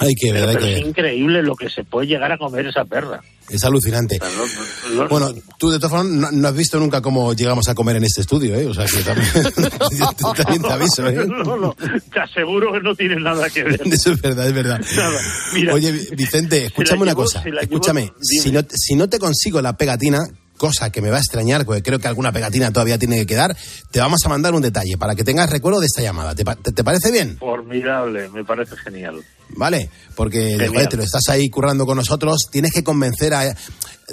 Hay 0.00 0.14
que 0.14 0.32
ver, 0.32 0.48
hay 0.48 0.54
Pero 0.56 0.66
que 0.66 0.74
es 0.78 0.86
increíble 0.86 1.42
lo 1.42 1.54
que 1.54 1.68
se 1.70 1.84
puede 1.84 2.06
llegar 2.08 2.32
a 2.32 2.38
comer 2.38 2.66
esa 2.66 2.84
perra. 2.84 3.20
Es 3.50 3.62
alucinante. 3.64 4.18
No- 4.18 4.94
no- 5.02 5.08
Bueno, 5.08 5.34
tú 5.58 5.70
de 5.70 5.78
todas 5.78 5.90
formas 5.90 6.06
no, 6.12 6.30
no 6.30 6.48
has 6.48 6.54
visto 6.54 6.78
nunca 6.78 7.00
cómo 7.02 7.34
llegamos 7.34 7.68
a 7.68 7.74
comer 7.74 7.96
en 7.96 8.04
este 8.04 8.20
estudio, 8.22 8.54
¿eh? 8.56 8.66
O 8.66 8.72
sea 8.74 8.86
que 8.86 9.02
también, 9.02 9.28
también 10.36 10.62
te 10.62 10.72
aviso, 10.72 11.06
¿eh? 11.08 11.26
No, 11.44 11.56
no, 11.56 11.76
te 12.12 12.20
aseguro 12.20 12.72
que 12.72 12.80
no 12.80 12.94
tiene 12.94 13.16
nada 13.16 13.48
que 13.50 13.64
ver. 13.64 13.80
Eso 13.92 14.12
es 14.12 14.22
verdad, 14.22 14.46
es 14.46 14.54
verdad. 14.54 14.80
Nada. 14.96 15.20
Mira, 15.54 15.74
Oye, 15.74 15.92
Vicente, 16.16 16.66
escúchame 16.66 17.02
una 17.02 17.14
cosa. 17.14 17.42
Escúchame, 17.60 18.12
si 18.20 18.50
no, 18.52 18.60
si 18.72 18.94
no 18.94 19.08
te 19.08 19.18
consigo 19.18 19.60
la 19.60 19.76
pegatina, 19.76 20.20
cosa 20.60 20.90
que 20.92 21.00
me 21.00 21.08
va 21.10 21.16
a 21.16 21.20
extrañar, 21.20 21.64
porque 21.64 21.82
creo 21.82 21.98
que 21.98 22.06
alguna 22.06 22.32
pegatina 22.32 22.70
todavía 22.70 22.98
tiene 22.98 23.16
que 23.16 23.24
quedar, 23.24 23.56
te 23.90 23.98
vamos 23.98 24.20
a 24.26 24.28
mandar 24.28 24.52
un 24.54 24.60
detalle 24.60 24.98
para 24.98 25.14
que 25.14 25.24
tengas 25.24 25.48
recuerdo 25.48 25.80
de 25.80 25.86
esta 25.86 26.02
llamada. 26.02 26.34
¿Te, 26.34 26.44
pa- 26.44 26.56
te- 26.56 26.72
te 26.72 26.84
parece 26.84 27.10
bien? 27.10 27.38
Formidable, 27.38 28.28
me 28.28 28.44
parece 28.44 28.76
genial. 28.76 29.22
¿Vale? 29.56 29.88
Porque 30.14 30.56
joder, 30.68 30.88
te 30.88 30.96
lo 30.98 31.02
estás 31.02 31.28
ahí 31.30 31.48
currando 31.48 31.86
con 31.86 31.96
nosotros, 31.96 32.48
tienes 32.52 32.72
que 32.72 32.84
convencer 32.84 33.32
a 33.32 33.56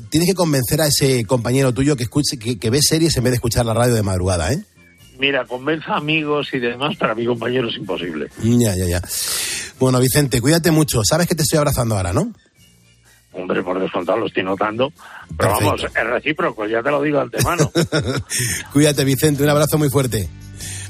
tienes 0.09 0.29
que 0.29 0.35
convencer 0.35 0.79
a 0.79 0.87
ese 0.87 1.25
compañero 1.25 1.73
tuyo 1.73 1.95
que 1.97 2.03
escuche 2.03 2.37
que, 2.39 2.57
que 2.57 2.69
ve 2.69 2.79
series 2.81 3.17
en 3.17 3.23
vez 3.25 3.31
de 3.31 3.35
escuchar 3.35 3.65
la 3.65 3.73
radio 3.73 3.93
de 3.95 4.03
madrugada, 4.03 4.53
¿eh? 4.53 4.63
Mira, 5.19 5.45
convenza 5.45 5.95
amigos 5.95 6.47
y 6.53 6.59
demás, 6.59 6.95
para 6.95 7.13
mi 7.15 7.25
compañero 7.25 7.67
es 7.69 7.75
imposible. 7.75 8.27
Ya, 8.41 8.73
ya, 8.75 8.85
ya. 8.85 9.01
Bueno, 9.79 9.99
Vicente, 9.99 10.39
cuídate 10.39 10.69
mucho. 10.71 11.01
Sabes 11.03 11.27
que 11.27 11.35
te 11.35 11.41
estoy 11.41 11.57
abrazando 11.57 11.97
ahora, 11.97 12.13
¿no? 12.13 12.31
Hombre, 13.37 13.61
por 13.61 13.79
descontado 13.79 14.17
lo 14.17 14.27
estoy 14.27 14.43
notando. 14.43 14.91
Pero 15.37 15.51
vamos, 15.51 15.83
es 15.83 16.03
recíproco, 16.03 16.65
ya 16.65 16.81
te 16.81 16.89
lo 16.89 17.01
digo 17.01 17.17
de 17.17 17.23
antemano. 17.23 17.71
Cuídate, 18.73 19.03
Vicente, 19.05 19.43
un 19.43 19.49
abrazo 19.49 19.77
muy 19.77 19.89
fuerte. 19.89 20.27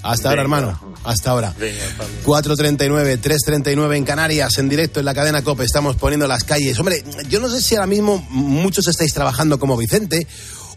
Hasta 0.03 0.29
ahora, 0.29 0.41
hermano. 0.41 0.95
Hasta 1.03 1.31
ahora. 1.31 1.53
4.39, 2.25 3.19
3.39 3.19 3.97
en 3.97 4.05
Canarias, 4.05 4.57
en 4.57 4.69
directo 4.69 4.99
en 4.99 5.05
la 5.05 5.13
cadena 5.13 5.41
COPE. 5.41 5.65
Estamos 5.65 5.97
poniendo 5.97 6.27
las 6.27 6.45
calles. 6.45 6.79
Hombre, 6.79 7.03
yo 7.27 7.41
no 7.41 7.49
sé 7.49 7.61
si 7.61 7.75
ahora 7.75 7.87
mismo 7.87 8.25
muchos 8.29 8.87
estáis 8.87 9.13
trabajando 9.13 9.59
como 9.59 9.75
Vicente. 9.75 10.25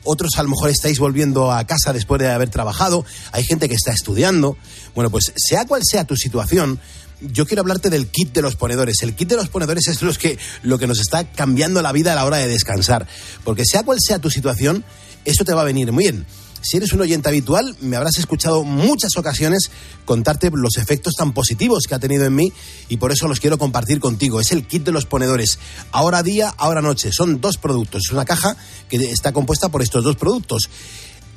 Otros 0.03 0.33
a 0.39 0.43
lo 0.43 0.49
mejor 0.49 0.71
estáis 0.71 0.99
volviendo 0.99 1.53
a 1.53 1.65
casa 1.65 1.93
después 1.93 2.21
de 2.21 2.29
haber 2.29 2.49
trabajado. 2.49 3.05
Hay 3.33 3.45
gente 3.45 3.69
que 3.69 3.75
está 3.75 3.93
estudiando. 3.93 4.57
Bueno, 4.95 5.11
pues 5.11 5.33
sea 5.37 5.67
cual 5.67 5.83
sea 5.85 6.05
tu 6.05 6.17
situación, 6.17 6.81
yo 7.21 7.47
quiero 7.47 7.63
hablarte 7.63 7.91
del 7.91 8.07
kit 8.09 8.33
de 8.33 8.43
los 8.43 8.57
ponedores. 8.57 9.03
El 9.03 9.15
kit 9.15 9.29
de 9.29 9.37
los 9.37 9.49
ponedores 9.49 9.89
es 9.89 10.03
los 10.03 10.19
que, 10.19 10.39
lo 10.63 10.79
que 10.79 10.87
nos 10.87 11.01
está 11.01 11.25
cambiando 11.25 11.83
la 11.83 11.93
vida 11.93 12.13
a 12.13 12.17
la 12.17 12.25
hora 12.25 12.39
de 12.39 12.47
descansar. 12.47 13.07
Porque 13.45 13.65
sea 13.65 13.83
cual 13.83 13.99
sea 14.01 14.19
tu 14.19 14.31
situación, 14.31 14.85
eso 15.25 15.45
te 15.45 15.55
va 15.55 15.63
a 15.63 15.65
venir 15.65 15.93
muy 15.93 16.05
bien. 16.05 16.27
Si 16.63 16.77
eres 16.77 16.93
un 16.93 17.01
oyente 17.01 17.29
habitual, 17.29 17.75
me 17.81 17.97
habrás 17.97 18.19
escuchado 18.19 18.65
muchas 18.65 19.17
ocasiones 19.17 19.71
contarte 20.05 20.51
los 20.53 20.77
efectos 20.77 21.15
tan 21.15 21.33
positivos 21.33 21.85
que 21.89 21.95
ha 21.95 21.99
tenido 21.99 22.27
en 22.27 22.35
mí 22.35 22.53
y 22.89 22.99
por 22.99 23.13
eso 23.13 23.29
los 23.29 23.41
quiero 23.41 23.57
compartir 23.57 23.99
contigo. 23.99 24.41
Es 24.41 24.53
el 24.53 24.67
kit 24.67 24.85
de 24.85 24.93
los 24.93 25.07
ponedores. 25.07 25.59
Ahora 25.91 26.23
día, 26.23 26.53
ahora 26.59 26.83
noche. 26.83 27.13
Son 27.13 27.41
dos 27.41 27.57
productos. 27.57 28.03
Es 28.07 28.13
una 28.13 28.27
caja 28.27 28.57
que 28.91 28.97
está 29.11 29.33
compuesta 29.33 29.71
por 29.71 29.81
estos 29.81 30.05
dos 30.05 30.17
productos. 30.17 30.69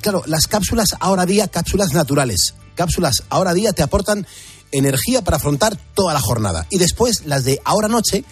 Claro, 0.02 0.22
las 0.26 0.46
cápsulas 0.46 0.88
ahora 1.00 1.24
día, 1.24 1.48
cápsulas 1.48 1.94
naturales. 1.94 2.54
Cápsulas 2.74 3.22
ahora 3.30 3.54
día 3.54 3.72
te 3.72 3.82
aportan 3.82 4.26
energía 4.74 5.22
para 5.22 5.38
afrontar 5.38 5.76
toda 5.94 6.12
la 6.12 6.20
jornada. 6.20 6.66
Y 6.70 6.78
después 6.78 7.26
las 7.26 7.44
de 7.44 7.60
ahora 7.64 7.88
noche 7.88 8.24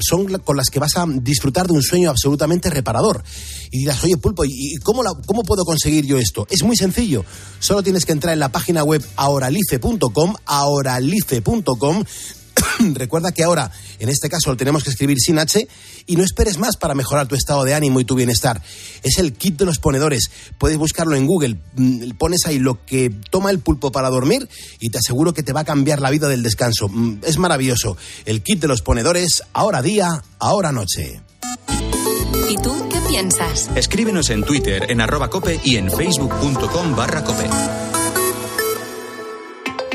son 0.00 0.26
con 0.38 0.56
las 0.56 0.68
que 0.70 0.78
vas 0.78 0.96
a 0.96 1.06
disfrutar 1.08 1.66
de 1.66 1.72
un 1.72 1.82
sueño 1.82 2.10
absolutamente 2.10 2.70
reparador. 2.70 3.22
Y 3.70 3.80
dirás, 3.80 4.02
oye, 4.04 4.16
Pulpo, 4.16 4.44
¿y 4.44 4.76
cómo, 4.82 5.02
cómo 5.26 5.42
puedo 5.42 5.64
conseguir 5.64 6.06
yo 6.06 6.18
esto? 6.18 6.46
Es 6.50 6.62
muy 6.62 6.76
sencillo. 6.76 7.24
Solo 7.58 7.82
tienes 7.82 8.04
que 8.04 8.12
entrar 8.12 8.32
en 8.32 8.40
la 8.40 8.50
página 8.50 8.84
web 8.84 9.04
ahoralice.com, 9.16 10.34
ahoralice.com, 10.46 12.04
Recuerda 12.94 13.32
que 13.32 13.42
ahora, 13.44 13.70
en 13.98 14.08
este 14.08 14.28
caso, 14.28 14.50
lo 14.50 14.56
tenemos 14.56 14.84
que 14.84 14.90
escribir 14.90 15.18
sin 15.18 15.38
H 15.38 15.66
y 16.06 16.16
no 16.16 16.24
esperes 16.24 16.58
más 16.58 16.76
para 16.76 16.94
mejorar 16.94 17.26
tu 17.28 17.34
estado 17.34 17.64
de 17.64 17.74
ánimo 17.74 18.00
y 18.00 18.04
tu 18.04 18.14
bienestar. 18.14 18.62
Es 19.02 19.18
el 19.18 19.32
kit 19.32 19.56
de 19.58 19.64
los 19.64 19.78
ponedores. 19.78 20.30
Puedes 20.58 20.76
buscarlo 20.78 21.16
en 21.16 21.26
Google. 21.26 21.58
Mm, 21.76 22.10
Pones 22.18 22.46
ahí 22.46 22.58
lo 22.58 22.84
que 22.84 23.10
toma 23.30 23.50
el 23.50 23.58
pulpo 23.60 23.92
para 23.92 24.10
dormir 24.10 24.48
y 24.80 24.90
te 24.90 24.98
aseguro 24.98 25.32
que 25.34 25.42
te 25.42 25.52
va 25.52 25.60
a 25.60 25.64
cambiar 25.64 26.00
la 26.00 26.10
vida 26.10 26.28
del 26.28 26.42
descanso. 26.42 26.88
Mm, 26.88 27.20
Es 27.24 27.38
maravilloso. 27.38 27.96
El 28.24 28.42
kit 28.42 28.60
de 28.60 28.68
los 28.68 28.82
ponedores, 28.82 29.42
ahora 29.52 29.82
día, 29.82 30.22
ahora 30.38 30.72
noche. 30.72 31.20
¿Y 32.50 32.56
tú 32.62 32.88
qué 32.90 32.98
piensas? 33.08 33.68
Escríbenos 33.74 34.30
en 34.30 34.42
Twitter 34.42 34.86
en 34.90 35.00
arroba 35.00 35.28
cope 35.28 35.60
y 35.64 35.76
en 35.76 35.90
facebook.com 35.90 36.96
barra 36.96 37.22
cope. 37.22 37.48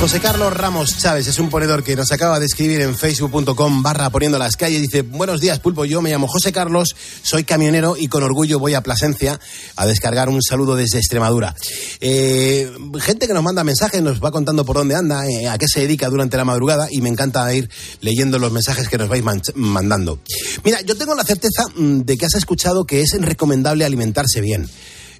José 0.00 0.20
Carlos 0.20 0.52
Ramos 0.52 0.98
Chávez 0.98 1.26
es 1.26 1.38
un 1.38 1.48
ponedor 1.48 1.82
que 1.82 1.96
nos 1.96 2.12
acaba 2.12 2.38
de 2.38 2.44
escribir 2.46 2.82
en 2.82 2.94
facebook.com 2.94 3.82
barra 3.82 4.10
poniendo 4.10 4.38
las 4.38 4.54
calles. 4.56 4.82
Dice, 4.82 5.00
buenos 5.02 5.40
días 5.40 5.58
Pulpo, 5.58 5.84
yo 5.86 6.02
me 6.02 6.10
llamo 6.10 6.28
José 6.28 6.52
Carlos, 6.52 6.94
soy 7.22 7.44
camionero 7.44 7.96
y 7.98 8.06
con 8.08 8.22
orgullo 8.22 8.58
voy 8.58 8.74
a 8.74 8.82
Plasencia 8.82 9.40
a 9.74 9.86
descargar 9.86 10.28
un 10.28 10.42
saludo 10.42 10.76
desde 10.76 10.98
Extremadura. 10.98 11.56
Eh, 12.00 12.70
gente 13.00 13.26
que 13.26 13.32
nos 13.32 13.42
manda 13.42 13.64
mensajes, 13.64 14.02
nos 14.02 14.22
va 14.22 14.30
contando 14.30 14.66
por 14.66 14.76
dónde 14.76 14.94
anda, 14.94 15.26
eh, 15.26 15.48
a 15.48 15.56
qué 15.56 15.66
se 15.66 15.80
dedica 15.80 16.08
durante 16.10 16.36
la 16.36 16.44
madrugada 16.44 16.88
y 16.90 17.00
me 17.00 17.08
encanta 17.08 17.52
ir 17.54 17.70
leyendo 18.02 18.38
los 18.38 18.52
mensajes 18.52 18.88
que 18.88 18.98
nos 18.98 19.08
vais 19.08 19.24
man- 19.24 19.40
mandando. 19.54 20.20
Mira, 20.62 20.82
yo 20.82 20.94
tengo 20.96 21.14
la 21.14 21.24
certeza 21.24 21.64
mm, 21.74 22.00
de 22.02 22.16
que 22.18 22.26
has 22.26 22.34
escuchado 22.34 22.84
que 22.84 23.00
es 23.00 23.16
recomendable 23.18 23.84
alimentarse 23.84 24.42
bien 24.42 24.68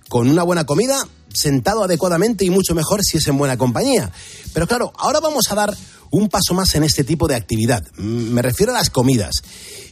con 0.09 0.29
una 0.29 0.43
buena 0.43 0.65
comida, 0.65 1.07
sentado 1.33 1.85
adecuadamente 1.85 2.45
y 2.45 2.51
mucho 2.51 2.75
mejor 2.75 3.03
si 3.05 3.19
es 3.19 3.27
en 3.27 3.39
buena 3.39 3.57
compañía. 3.57 4.11
Pero 4.53 4.67
claro, 4.67 4.93
ahora 4.97 5.21
vamos 5.21 5.51
a 5.51 5.55
dar 5.55 5.77
un 6.11 6.29
paso 6.29 6.55
más 6.55 6.75
en 6.75 6.85
este 6.85 7.05
tipo 7.05 7.29
de 7.29 7.35
actividad. 7.35 7.83
Mm, 7.97 8.33
Me 8.33 8.43
refiero 8.43 8.73
a 8.73 8.79
las 8.79 8.91
comidas. 8.91 9.35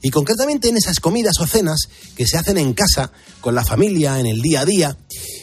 Y 0.03 0.11
concretamente 0.11 0.69
en 0.69 0.77
esas 0.77 1.01
comidas 1.01 1.39
o 1.41 1.47
cenas 1.47 1.89
que 2.17 2.27
se 2.27 2.39
hacen 2.39 2.59
en 2.59 2.75
casa, 2.75 3.11
con 3.41 3.55
la 3.55 3.65
familia, 3.65 4.21
en 4.21 4.27
el 4.27 4.41
día 4.41 4.61
a 4.61 4.65
día. 4.65 4.97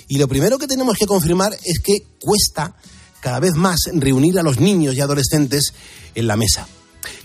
Y 0.07 0.17
lo 0.17 0.27
primero 0.27 0.57
que 0.57 0.67
tenemos 0.67 0.97
que 0.97 1.07
confirmar 1.07 1.53
es 1.63 1.79
que 1.79 2.05
cuesta 2.19 2.75
cada 3.21 3.39
vez 3.39 3.53
más 3.53 3.79
reunir 3.93 4.39
a 4.39 4.43
los 4.43 4.59
niños 4.59 4.95
y 4.95 5.01
adolescentes 5.01 5.73
en 6.15 6.27
la 6.27 6.35
mesa. 6.35 6.67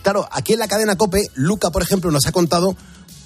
Claro, 0.03 0.29
aquí 0.31 0.53
en 0.53 0.59
la 0.59 0.69
cadena 0.69 0.97
Cope, 0.97 1.31
Luca, 1.35 1.71
por 1.71 1.83
ejemplo, 1.83 2.11
nos 2.11 2.27
ha 2.27 2.33
contado 2.33 2.77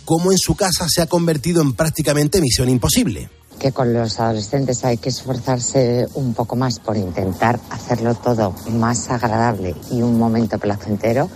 cómo 0.04 0.32
en 0.32 0.38
su 0.38 0.54
casa 0.54 0.86
se 0.88 1.02
ha 1.02 1.06
convertido 1.06 1.62
en 1.62 1.72
prácticamente 1.74 2.40
misión 2.40 2.68
imposible. 2.68 3.30
Que 3.60 3.72
con 3.72 3.92
los 3.92 4.18
adolescentes 4.18 4.84
hay 4.84 4.96
que 4.96 5.10
esforzarse 5.10 6.08
un 6.14 6.32
poco 6.32 6.56
más 6.56 6.78
por 6.80 6.96
intentar 6.96 7.60
hacerlo 7.68 8.14
todo 8.14 8.54
más 8.70 9.10
agradable 9.10 9.74
y 9.92 10.00
un 10.00 10.18
momento 10.18 10.58
placentero, 10.58 11.28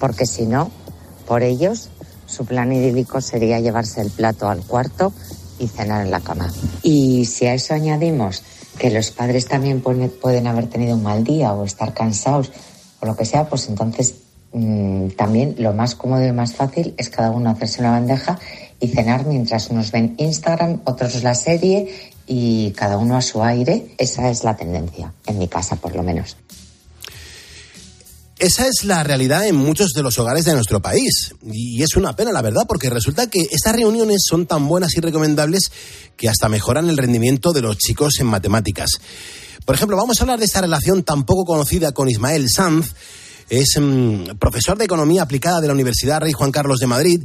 porque 0.00 0.24
si 0.24 0.46
no, 0.46 0.70
por 1.28 1.42
ellos, 1.42 1.90
su 2.26 2.46
plan 2.46 2.72
idílico 2.72 3.20
sería 3.20 3.60
llevarse 3.60 4.00
el 4.00 4.10
plato 4.10 4.48
al 4.48 4.62
cuarto 4.62 5.12
y 5.58 5.68
cenar 5.68 6.06
en 6.06 6.10
la 6.10 6.20
cama. 6.20 6.50
Y 6.82 7.26
si 7.26 7.44
a 7.44 7.52
eso 7.52 7.74
añadimos 7.74 8.42
que 8.78 8.90
los 8.90 9.10
padres 9.10 9.46
también 9.46 9.82
pueden 9.82 10.46
haber 10.46 10.68
tenido 10.70 10.96
un 10.96 11.02
mal 11.02 11.22
día 11.22 11.52
o 11.52 11.64
estar 11.64 11.92
cansados 11.92 12.50
o 13.00 13.06
lo 13.06 13.14
que 13.14 13.26
sea, 13.26 13.46
pues 13.46 13.68
entonces 13.68 14.14
mm, 14.54 15.08
también 15.10 15.56
lo 15.58 15.74
más 15.74 15.96
cómodo 15.96 16.26
y 16.26 16.32
más 16.32 16.54
fácil 16.54 16.94
es 16.96 17.10
cada 17.10 17.30
uno 17.30 17.50
hacerse 17.50 17.82
una 17.82 17.90
bandeja 17.90 18.38
y 18.82 18.88
cenar 18.88 19.24
mientras 19.26 19.70
unos 19.70 19.92
ven 19.92 20.16
Instagram, 20.18 20.80
otros 20.84 21.22
la 21.22 21.36
serie 21.36 22.12
y 22.26 22.72
cada 22.72 22.98
uno 22.98 23.16
a 23.16 23.22
su 23.22 23.42
aire. 23.42 23.94
Esa 23.96 24.28
es 24.28 24.42
la 24.42 24.56
tendencia, 24.56 25.14
en 25.26 25.38
mi 25.38 25.46
casa 25.46 25.76
por 25.76 25.94
lo 25.94 26.02
menos. 26.02 26.36
Esa 28.38 28.66
es 28.66 28.82
la 28.82 29.04
realidad 29.04 29.46
en 29.46 29.54
muchos 29.54 29.92
de 29.92 30.02
los 30.02 30.18
hogares 30.18 30.44
de 30.46 30.54
nuestro 30.54 30.82
país. 30.82 31.32
Y 31.44 31.80
es 31.80 31.94
una 31.94 32.16
pena, 32.16 32.32
la 32.32 32.42
verdad, 32.42 32.62
porque 32.66 32.90
resulta 32.90 33.28
que 33.28 33.46
estas 33.52 33.76
reuniones 33.76 34.22
son 34.28 34.46
tan 34.46 34.66
buenas 34.66 34.96
y 34.96 35.00
recomendables 35.00 35.70
que 36.16 36.28
hasta 36.28 36.48
mejoran 36.48 36.90
el 36.90 36.96
rendimiento 36.96 37.52
de 37.52 37.62
los 37.62 37.78
chicos 37.78 38.18
en 38.18 38.26
matemáticas. 38.26 38.90
Por 39.64 39.76
ejemplo, 39.76 39.96
vamos 39.96 40.18
a 40.18 40.24
hablar 40.24 40.40
de 40.40 40.46
esta 40.46 40.60
relación 40.60 41.04
tan 41.04 41.22
poco 41.24 41.44
conocida 41.44 41.92
con 41.92 42.10
Ismael 42.10 42.48
Sanz. 42.50 42.94
Es 43.48 43.78
mm, 43.80 44.38
profesor 44.40 44.76
de 44.76 44.86
Economía 44.86 45.22
Aplicada 45.22 45.60
de 45.60 45.68
la 45.68 45.74
Universidad 45.74 46.20
Rey 46.20 46.32
Juan 46.32 46.50
Carlos 46.50 46.80
de 46.80 46.86
Madrid 46.88 47.22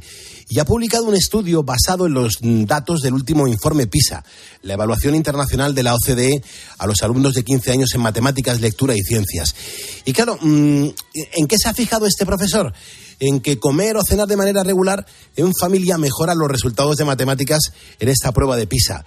y 0.49 0.59
ha 0.59 0.65
publicado 0.65 1.05
un 1.05 1.15
estudio 1.15 1.63
basado 1.63 2.05
en 2.07 2.13
los 2.13 2.41
mm, 2.41 2.63
datos 2.63 3.01
del 3.01 3.13
último 3.13 3.47
informe 3.47 3.87
PISA, 3.87 4.23
la 4.61 4.73
evaluación 4.73 5.13
internacional 5.15 5.75
de 5.75 5.83
la 5.83 5.93
OCDE 5.95 6.41
a 6.77 6.87
los 6.87 7.01
alumnos 7.03 7.33
de 7.33 7.43
15 7.43 7.71
años 7.71 7.89
en 7.93 8.01
matemáticas, 8.01 8.61
lectura 8.61 8.93
y 8.95 9.01
ciencias. 9.01 9.55
Y 10.05 10.13
claro, 10.13 10.37
mm, 10.41 10.87
¿en 11.13 11.47
qué 11.47 11.55
se 11.57 11.67
ha 11.69 11.73
fijado 11.73 12.05
este 12.05 12.25
profesor? 12.25 12.73
En 13.19 13.39
que 13.41 13.59
comer 13.59 13.97
o 13.97 14.03
cenar 14.03 14.27
de 14.27 14.37
manera 14.37 14.63
regular 14.63 15.05
en 15.35 15.51
familia 15.59 15.97
mejora 15.97 16.35
los 16.35 16.49
resultados 16.49 16.97
de 16.97 17.05
matemáticas 17.05 17.71
en 17.99 18.09
esta 18.09 18.31
prueba 18.31 18.55
de 18.55 18.67
PISA. 18.67 19.03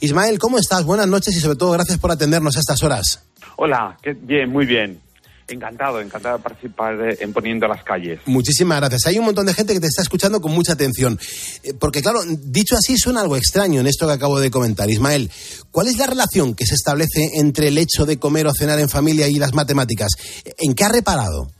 Ismael, 0.00 0.38
¿cómo 0.38 0.58
estás? 0.58 0.84
Buenas 0.84 1.06
noches 1.06 1.34
y 1.36 1.40
sobre 1.40 1.56
todo 1.56 1.70
gracias 1.70 1.98
por 1.98 2.10
atendernos 2.10 2.56
a 2.56 2.60
estas 2.60 2.82
horas. 2.82 3.20
Hola, 3.56 3.96
¿qué- 4.02 4.12
bien, 4.20 4.50
muy 4.50 4.66
bien. 4.66 5.00
Encantado, 5.46 6.00
encantado 6.00 6.38
de 6.38 6.42
participar 6.42 6.94
eh, 7.02 7.18
en 7.20 7.32
Poniendo 7.34 7.68
las 7.68 7.82
Calles. 7.84 8.18
Muchísimas 8.24 8.80
gracias. 8.80 9.06
Hay 9.06 9.18
un 9.18 9.26
montón 9.26 9.44
de 9.44 9.52
gente 9.52 9.74
que 9.74 9.80
te 9.80 9.86
está 9.88 10.00
escuchando 10.00 10.40
con 10.40 10.52
mucha 10.52 10.72
atención. 10.72 11.18
Eh, 11.62 11.74
Porque, 11.78 12.00
claro, 12.00 12.20
dicho 12.26 12.74
así, 12.76 12.96
suena 12.96 13.20
algo 13.20 13.36
extraño 13.36 13.80
en 13.80 13.86
esto 13.86 14.06
que 14.06 14.14
acabo 14.14 14.40
de 14.40 14.50
comentar. 14.50 14.88
Ismael, 14.90 15.30
¿cuál 15.70 15.88
es 15.88 15.98
la 15.98 16.06
relación 16.06 16.54
que 16.54 16.64
se 16.64 16.74
establece 16.74 17.28
entre 17.34 17.68
el 17.68 17.76
hecho 17.76 18.06
de 18.06 18.18
comer 18.18 18.46
o 18.46 18.52
cenar 18.54 18.78
en 18.80 18.88
familia 18.88 19.28
y 19.28 19.34
las 19.34 19.52
matemáticas? 19.52 20.12
¿En 20.58 20.74
qué 20.74 20.84
ha 20.84 20.88
reparado? 20.88 21.50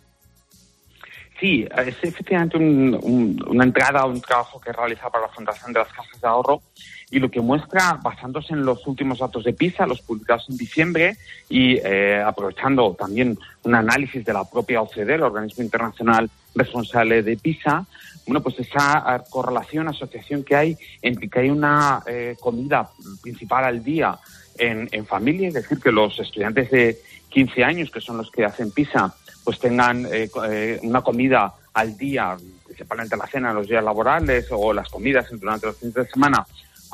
Sí, 1.41 1.66
es 1.76 1.95
efectivamente 2.03 2.57
un- 2.57 2.99
un- 3.03 3.45
una 3.49 3.64
entrada 3.64 4.01
a 4.01 4.07
un 4.07 4.20
trabajo 4.20 4.59
que 4.61 4.72
realiza 4.72 5.11
para 5.11 5.26
la 5.26 5.32
Fundación 5.35 5.72
de 5.72 5.80
las 5.80 5.89
Casas 5.89 6.20
de 6.22 6.26
Ahorro 6.28 6.62
y 7.15 7.21
lo 7.21 7.31
que 7.31 7.41
muestra, 7.41 8.01
basándose 8.03 8.55
en 8.55 8.65
los 8.65 8.85
últimos 8.89 9.21
datos 9.21 9.45
de 9.45 9.53
PISA, 9.53 9.87
los 9.87 10.03
publicados 10.03 10.47
en 10.49 10.57
diciembre, 10.57 11.17
y 11.49 11.77
eh, 11.77 12.21
aprovechando 12.21 12.97
también 12.99 13.39
un 13.62 13.75
análisis 13.77 14.25
de 14.25 14.33
la 14.33 14.45
propia 14.45 14.83
OCDE, 14.83 15.15
el 15.15 15.23
organismo 15.23 15.62
internacional 15.62 16.29
responsable 16.57 17.23
de 17.23 17.37
PISA, 17.37 17.87
bueno, 18.27 18.43
pues 18.43 18.59
esa 18.59 19.05
eh, 19.15 19.23
correlación, 19.31 19.87
asociación 19.87 20.43
que 20.43 20.57
hay 20.57 20.77
entre 21.03 21.29
que 21.29 21.39
hay 21.39 21.51
una 21.51 22.03
eh, 22.05 22.35
comida 22.41 22.91
principal 23.23 23.65
al 23.65 23.85
día 23.85 24.19
en, 24.59 24.89
en 24.91 25.07
familia, 25.07 25.47
es 25.47 25.55
decir, 25.55 25.79
que 25.79 25.93
los 25.93 26.19
estudiantes 26.19 26.69
de 26.73 26.99
15 27.29 27.62
años, 27.62 27.91
que 27.93 28.01
son 28.01 28.17
los 28.17 28.29
que 28.29 28.45
hacen 28.45 28.73
PISA, 28.73 29.15
pues 29.45 29.61
tengan 29.61 30.05
eh, 30.11 30.81
una 30.83 31.03
comida 31.03 31.55
al 31.75 31.97
día, 31.97 32.37
principalmente 32.65 33.17
la 33.17 33.29
cena, 33.29 33.53
los 33.53 33.69
días 33.69 33.85
laborales 33.85 34.49
o 34.51 34.73
las 34.73 34.89
comidas 34.89 35.29
durante 35.31 35.67
los 35.67 35.77
fines 35.77 35.95
de 35.95 36.09
semana 36.09 36.45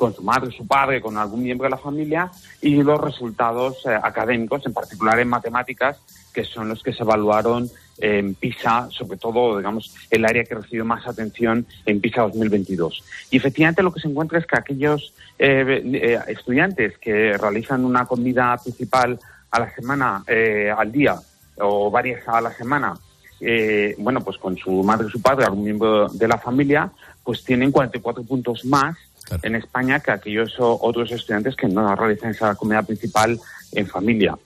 con 0.01 0.15
su 0.15 0.23
madre, 0.23 0.49
su 0.49 0.65
padre, 0.65 0.99
con 0.99 1.15
algún 1.15 1.43
miembro 1.43 1.65
de 1.65 1.69
la 1.69 1.77
familia 1.77 2.31
y 2.59 2.81
los 2.81 2.99
resultados 2.99 3.85
eh, 3.85 3.89
académicos, 3.89 4.65
en 4.65 4.73
particular 4.73 5.19
en 5.19 5.27
matemáticas, 5.27 5.99
que 6.33 6.43
son 6.43 6.69
los 6.69 6.81
que 6.81 6.91
se 6.91 7.03
evaluaron 7.03 7.69
en 7.99 8.33
PISA, 8.33 8.87
sobre 8.89 9.19
todo, 9.19 9.59
digamos, 9.59 9.93
el 10.09 10.25
área 10.25 10.43
que 10.43 10.55
recibió 10.55 10.83
más 10.85 11.07
atención 11.07 11.67
en 11.85 12.01
PISA 12.01 12.23
2022. 12.23 13.03
Y 13.29 13.37
efectivamente 13.37 13.83
lo 13.83 13.93
que 13.93 13.99
se 13.99 14.07
encuentra 14.07 14.39
es 14.39 14.47
que 14.47 14.57
aquellos 14.57 15.13
eh, 15.37 15.83
eh, 15.93 16.19
estudiantes 16.29 16.97
que 16.97 17.37
realizan 17.37 17.85
una 17.85 18.07
comida 18.07 18.57
principal 18.57 19.19
a 19.51 19.59
la 19.59 19.69
semana, 19.75 20.23
eh, 20.25 20.73
al 20.75 20.91
día, 20.91 21.15
o 21.59 21.91
varias 21.91 22.27
a 22.27 22.41
la 22.41 22.51
semana, 22.51 22.95
eh, 23.43 23.95
bueno, 23.97 24.21
pues 24.21 24.37
con 24.37 24.55
su 24.55 24.83
madre 24.83 25.09
su 25.09 25.19
padre, 25.19 25.45
algún 25.45 25.63
miembro 25.63 26.07
de 26.09 26.27
la 26.27 26.37
familia, 26.37 26.91
pues 27.23 27.43
tienen 27.43 27.71
44 27.71 28.23
puntos 28.23 28.63
más 28.65 28.95
en 29.43 29.55
España 29.55 29.99
que 29.99 30.11
aquellos 30.11 30.55
otros 30.59 31.11
estudiantes 31.11 31.55
que 31.55 31.67
no 31.67 31.95
realizan 31.95 32.31
esa 32.31 32.55
comida 32.55 32.83
principal 32.83 33.39
en 33.71 33.87
familia. 33.87 34.37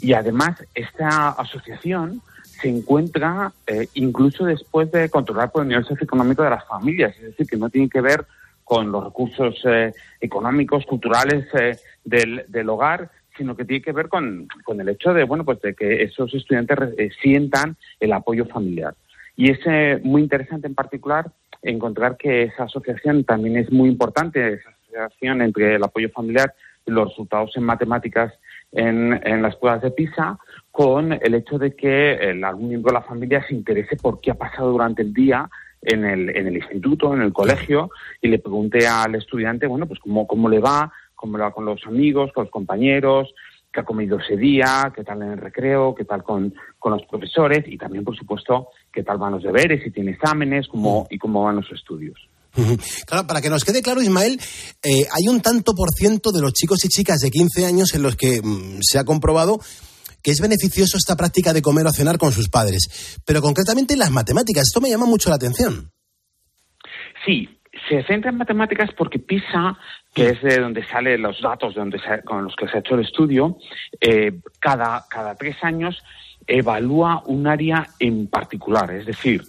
Y 0.00 0.14
además, 0.14 0.62
esta 0.74 1.30
asociación 1.30 2.22
se 2.60 2.68
encuentra 2.68 3.52
eh, 3.66 3.88
incluso 3.94 4.44
después 4.44 4.90
de 4.92 5.08
controlar 5.10 5.50
por 5.50 5.62
el 5.62 5.68
nivel 5.68 5.84
socioeconómico 5.84 6.42
de 6.42 6.50
las 6.50 6.66
familias, 6.66 7.14
es 7.16 7.22
decir, 7.22 7.46
que 7.46 7.56
no 7.56 7.70
tiene 7.70 7.88
que 7.88 8.00
ver 8.00 8.24
con 8.64 8.90
los 8.90 9.04
recursos 9.04 9.60
eh, 9.64 9.92
económicos, 10.20 10.86
culturales 10.86 11.46
eh, 11.54 11.76
del, 12.04 12.44
del 12.48 12.68
hogar, 12.68 13.10
sino 13.36 13.56
que 13.56 13.64
tiene 13.64 13.82
que 13.82 13.92
ver 13.92 14.08
con, 14.08 14.46
con 14.64 14.80
el 14.80 14.88
hecho 14.88 15.12
de, 15.12 15.24
bueno, 15.24 15.44
pues 15.44 15.60
de 15.60 15.74
que 15.74 16.02
esos 16.02 16.32
estudiantes 16.34 16.78
sientan 17.20 17.76
el 17.98 18.12
apoyo 18.12 18.44
familiar. 18.46 18.94
Y 19.36 19.50
es 19.50 19.58
eh, 19.66 20.00
muy 20.04 20.22
interesante 20.22 20.66
en 20.66 20.74
particular 20.74 21.30
encontrar 21.62 22.16
que 22.16 22.42
esa 22.42 22.64
asociación 22.64 23.24
también 23.24 23.56
es 23.56 23.70
muy 23.70 23.88
importante, 23.88 24.54
esa 24.54 24.70
asociación 24.70 25.42
entre 25.42 25.76
el 25.76 25.84
apoyo 25.84 26.10
familiar 26.10 26.52
y 26.84 26.90
los 26.90 27.08
resultados 27.08 27.56
en 27.56 27.62
matemáticas 27.62 28.32
en, 28.72 29.42
las 29.42 29.56
pruebas 29.56 29.82
de 29.82 29.90
PISA, 29.90 30.38
con 30.70 31.12
el 31.12 31.34
hecho 31.34 31.58
de 31.58 31.76
que 31.76 32.14
el, 32.14 32.42
algún 32.42 32.68
miembro 32.68 32.90
de 32.90 33.00
la 33.00 33.06
familia 33.06 33.44
se 33.46 33.54
interese 33.54 33.96
por 33.96 34.20
qué 34.20 34.30
ha 34.30 34.34
pasado 34.34 34.72
durante 34.72 35.02
el 35.02 35.12
día 35.12 35.48
en 35.82 36.04
el, 36.04 36.34
en 36.34 36.46
el 36.46 36.56
instituto, 36.56 37.14
en 37.14 37.22
el 37.22 37.32
colegio, 37.32 37.90
y 38.20 38.28
le 38.28 38.38
pregunte 38.38 38.86
al 38.86 39.14
estudiante, 39.14 39.66
bueno, 39.66 39.86
pues 39.86 40.00
cómo, 40.00 40.26
cómo 40.26 40.48
le 40.48 40.58
va, 40.58 40.92
cómo 41.14 41.36
le 41.36 41.44
va 41.44 41.52
con 41.52 41.66
los 41.66 41.86
amigos, 41.86 42.32
con 42.32 42.44
los 42.44 42.50
compañeros, 42.50 43.34
qué 43.72 43.80
ha 43.80 43.84
comido 43.84 44.18
ese 44.18 44.36
día, 44.36 44.92
qué 44.94 45.04
tal 45.04 45.22
en 45.22 45.32
el 45.32 45.38
recreo, 45.38 45.94
qué 45.94 46.04
tal 46.04 46.22
con, 46.22 46.54
con 46.78 46.92
los 46.92 47.04
profesores 47.06 47.64
y 47.66 47.76
también, 47.76 48.04
por 48.04 48.16
supuesto, 48.16 48.68
qué 48.92 49.02
tal 49.02 49.18
van 49.18 49.32
los 49.32 49.42
deberes, 49.42 49.82
si 49.84 49.90
tiene 49.90 50.12
exámenes 50.12 50.68
cómo, 50.68 51.06
y 51.10 51.18
cómo 51.18 51.44
van 51.44 51.56
los 51.56 51.70
estudios. 51.72 52.18
Claro, 53.06 53.26
para 53.26 53.40
que 53.40 53.48
nos 53.48 53.64
quede 53.64 53.80
claro, 53.80 54.02
Ismael, 54.02 54.38
eh, 54.82 55.06
hay 55.10 55.28
un 55.28 55.40
tanto 55.40 55.72
por 55.74 55.88
ciento 55.94 56.30
de 56.32 56.42
los 56.42 56.52
chicos 56.52 56.84
y 56.84 56.88
chicas 56.88 57.20
de 57.20 57.30
15 57.30 57.64
años 57.64 57.94
en 57.94 58.02
los 58.02 58.14
que 58.16 58.40
mm, 58.42 58.80
se 58.82 58.98
ha 58.98 59.04
comprobado 59.04 59.58
que 60.22 60.30
es 60.30 60.40
beneficioso 60.40 60.96
esta 60.98 61.16
práctica 61.16 61.52
de 61.52 61.62
comer 61.62 61.84
o 61.86 61.90
cenar 61.92 62.16
con 62.18 62.30
sus 62.30 62.48
padres. 62.48 63.20
Pero 63.26 63.40
concretamente 63.42 63.94
en 63.94 63.98
las 64.00 64.10
matemáticas, 64.12 64.64
esto 64.68 64.80
me 64.80 64.88
llama 64.90 65.06
mucho 65.06 65.30
la 65.30 65.34
atención. 65.36 65.90
Sí, 67.24 67.48
se 67.88 68.04
centra 68.04 68.30
en 68.30 68.36
matemáticas 68.36 68.90
porque 68.96 69.18
PISA, 69.18 69.76
que 70.14 70.28
es 70.30 70.42
de 70.42 70.58
donde 70.60 70.86
salen 70.86 71.22
los 71.22 71.40
datos 71.40 71.74
de 71.74 71.80
donde 71.80 71.98
se- 71.98 72.22
con 72.24 72.44
los 72.44 72.54
que 72.54 72.68
se 72.68 72.76
ha 72.76 72.80
hecho 72.80 72.94
el 72.94 73.04
estudio, 73.04 73.56
eh, 74.00 74.40
cada, 74.60 75.04
cada 75.08 75.34
tres 75.34 75.56
años 75.62 75.96
evalúa 76.46 77.22
un 77.26 77.46
área 77.46 77.88
en 77.98 78.26
particular. 78.26 78.90
Es 78.92 79.06
decir, 79.06 79.42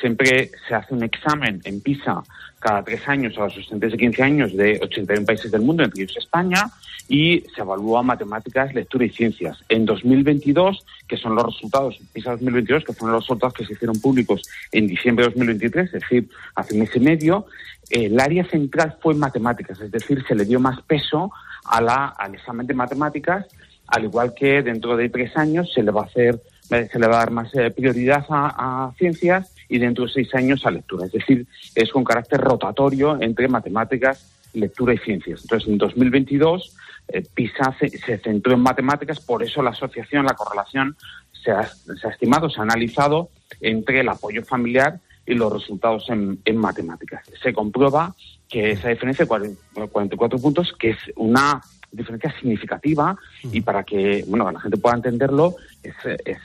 siempre 0.00 0.50
se 0.68 0.74
hace 0.74 0.94
un 0.94 1.02
examen 1.02 1.60
en 1.64 1.80
PISA 1.80 2.22
cada 2.58 2.84
tres 2.84 3.06
años 3.08 3.36
a 3.36 3.40
los 3.42 3.56
estudiantes 3.56 3.92
de 3.92 3.98
15 3.98 4.22
años 4.22 4.56
de 4.56 4.78
81 4.80 5.26
países 5.26 5.50
del 5.50 5.62
mundo, 5.62 5.82
entre 5.82 6.04
ellos 6.04 6.16
España, 6.16 6.70
y 7.08 7.40
se 7.54 7.60
evalúa 7.60 8.02
matemáticas, 8.02 8.72
lectura 8.72 9.04
y 9.04 9.10
ciencias. 9.10 9.58
En 9.68 9.84
2022, 9.84 10.86
que 11.08 11.16
son 11.16 11.34
los 11.34 11.44
resultados, 11.44 11.98
PISA 12.12 12.30
2022, 12.32 12.84
que 12.84 12.92
fueron 12.92 13.14
los 13.14 13.24
resultados 13.24 13.54
que 13.54 13.66
se 13.66 13.72
hicieron 13.72 14.00
públicos 14.00 14.42
en 14.70 14.86
diciembre 14.86 15.24
de 15.24 15.30
2023, 15.30 15.86
es 15.86 15.92
decir, 15.92 16.28
hace 16.54 16.74
un 16.74 16.80
mes 16.80 16.90
y 16.94 17.00
medio, 17.00 17.46
el 17.90 18.18
área 18.20 18.44
central 18.44 18.96
fue 19.02 19.14
matemáticas, 19.14 19.80
es 19.80 19.90
decir, 19.90 20.24
se 20.26 20.34
le 20.34 20.44
dio 20.44 20.60
más 20.60 20.80
peso 20.82 21.32
a 21.64 21.80
la, 21.80 22.06
al 22.06 22.34
examen 22.34 22.66
de 22.66 22.74
matemáticas, 22.74 23.46
al 23.86 24.04
igual 24.04 24.34
que 24.34 24.62
dentro 24.62 24.96
de 24.96 25.08
tres 25.08 25.36
años 25.36 25.70
se 25.72 25.82
le 25.82 25.90
va 25.90 26.02
a 26.02 26.06
hacer, 26.06 26.40
se 26.68 26.98
le 26.98 27.06
va 27.06 27.16
a 27.16 27.18
dar 27.18 27.30
más 27.30 27.54
eh, 27.54 27.70
prioridad 27.70 28.24
a, 28.28 28.92
ciencias 28.96 29.54
y 29.68 29.78
dentro 29.78 30.06
de 30.06 30.12
seis 30.12 30.34
años 30.34 30.64
a 30.64 30.70
lectura. 30.70 31.06
Es 31.06 31.12
decir, 31.12 31.46
es 31.74 31.90
con 31.90 32.04
carácter 32.04 32.40
rotatorio 32.40 33.20
entre 33.20 33.48
matemáticas, 33.48 34.32
lectura 34.54 34.94
y 34.94 34.98
ciencias. 34.98 35.42
Entonces, 35.42 35.68
en 35.68 35.78
2022, 35.78 36.76
eh, 37.08 37.22
PISA 37.34 37.76
se, 37.78 38.18
centró 38.18 38.54
en 38.54 38.60
matemáticas, 38.60 39.20
por 39.20 39.42
eso 39.42 39.62
la 39.62 39.70
asociación, 39.70 40.24
la 40.24 40.34
correlación, 40.34 40.96
se 41.32 41.50
ha, 41.50 41.66
se 41.66 42.06
ha 42.06 42.10
estimado, 42.10 42.48
se 42.48 42.60
ha 42.60 42.62
analizado 42.62 43.30
entre 43.60 44.00
el 44.00 44.08
apoyo 44.08 44.44
familiar 44.44 45.00
y 45.26 45.34
los 45.34 45.52
resultados 45.52 46.08
en, 46.08 46.40
en 46.44 46.56
matemáticas. 46.56 47.24
Se 47.42 47.52
comprueba 47.52 48.14
que 48.48 48.72
esa 48.72 48.88
diferencia 48.88 49.24
de 49.24 49.28
40 49.28 49.86
44 49.90 50.38
puntos, 50.38 50.72
que 50.78 50.90
es 50.90 50.98
una 51.16 51.62
diferencia 51.92 52.34
significativa 52.40 53.16
y 53.44 53.60
para 53.60 53.84
que 53.84 54.24
bueno 54.26 54.50
la 54.50 54.60
gente 54.60 54.78
pueda 54.78 54.96
entenderlo 54.96 55.56
es, 55.82 55.94
es 56.24 56.38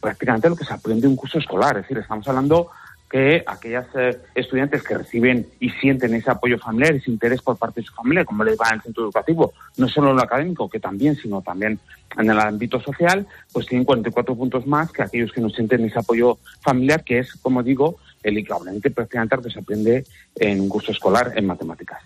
prácticamente 0.00 0.48
lo 0.48 0.56
que 0.56 0.64
se 0.64 0.72
aprende 0.72 1.06
en 1.06 1.12
un 1.12 1.16
curso 1.16 1.38
escolar. 1.38 1.76
Es 1.76 1.82
decir 1.82 1.98
estamos 1.98 2.26
hablando 2.26 2.70
que 3.14 3.44
aquellas 3.46 3.86
eh, 3.94 4.18
estudiantes 4.34 4.82
que 4.82 4.98
reciben 4.98 5.46
y 5.60 5.70
sienten 5.70 6.14
ese 6.14 6.32
apoyo 6.32 6.58
familiar, 6.58 6.96
ese 6.96 7.12
interés 7.12 7.40
por 7.42 7.56
parte 7.56 7.80
de 7.80 7.86
su 7.86 7.94
familia, 7.94 8.24
como 8.24 8.42
les 8.42 8.58
va 8.58 8.70
en 8.70 8.74
el 8.74 8.82
centro 8.82 9.04
educativo, 9.04 9.52
no 9.76 9.88
solo 9.88 10.10
en 10.10 10.16
lo 10.16 10.22
académico, 10.22 10.68
que 10.68 10.80
también, 10.80 11.14
sino 11.14 11.40
también 11.40 11.78
en 12.18 12.28
el 12.28 12.36
ámbito 12.40 12.80
social, 12.80 13.24
pues 13.52 13.68
tienen 13.68 13.84
44 13.84 14.34
puntos 14.34 14.66
más 14.66 14.90
que 14.90 15.04
aquellos 15.04 15.30
que 15.30 15.40
no 15.40 15.48
sienten 15.48 15.84
ese 15.84 16.00
apoyo 16.00 16.38
familiar, 16.60 17.04
que 17.04 17.20
es, 17.20 17.32
como 17.34 17.62
digo, 17.62 17.98
el 18.24 18.36
equivalente 18.36 18.90
prácticamente 18.90 19.36
que 19.44 19.50
se 19.50 19.60
aprende 19.60 20.04
en 20.34 20.62
un 20.62 20.68
curso 20.68 20.90
escolar 20.90 21.34
en 21.36 21.46
matemáticas. 21.46 22.02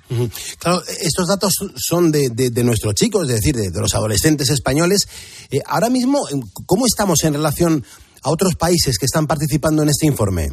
Claro, 0.58 0.82
estos 1.00 1.26
datos 1.26 1.54
son 1.74 2.12
de, 2.12 2.62
nuestros 2.62 2.94
chicos, 2.94 3.22
es 3.30 3.36
decir, 3.36 3.54
de, 3.54 3.70
de 3.70 3.80
los 3.80 3.94
adolescentes 3.94 4.50
españoles. 4.50 5.08
Eh, 5.50 5.60
ahora 5.64 5.88
mismo, 5.88 6.26
¿cómo 6.66 6.84
estamos 6.84 7.24
en 7.24 7.32
relación 7.32 7.82
a 8.22 8.28
otros 8.28 8.56
países 8.56 8.98
que 8.98 9.06
están 9.06 9.26
participando 9.26 9.82
en 9.82 9.88
este 9.88 10.04
informe? 10.04 10.50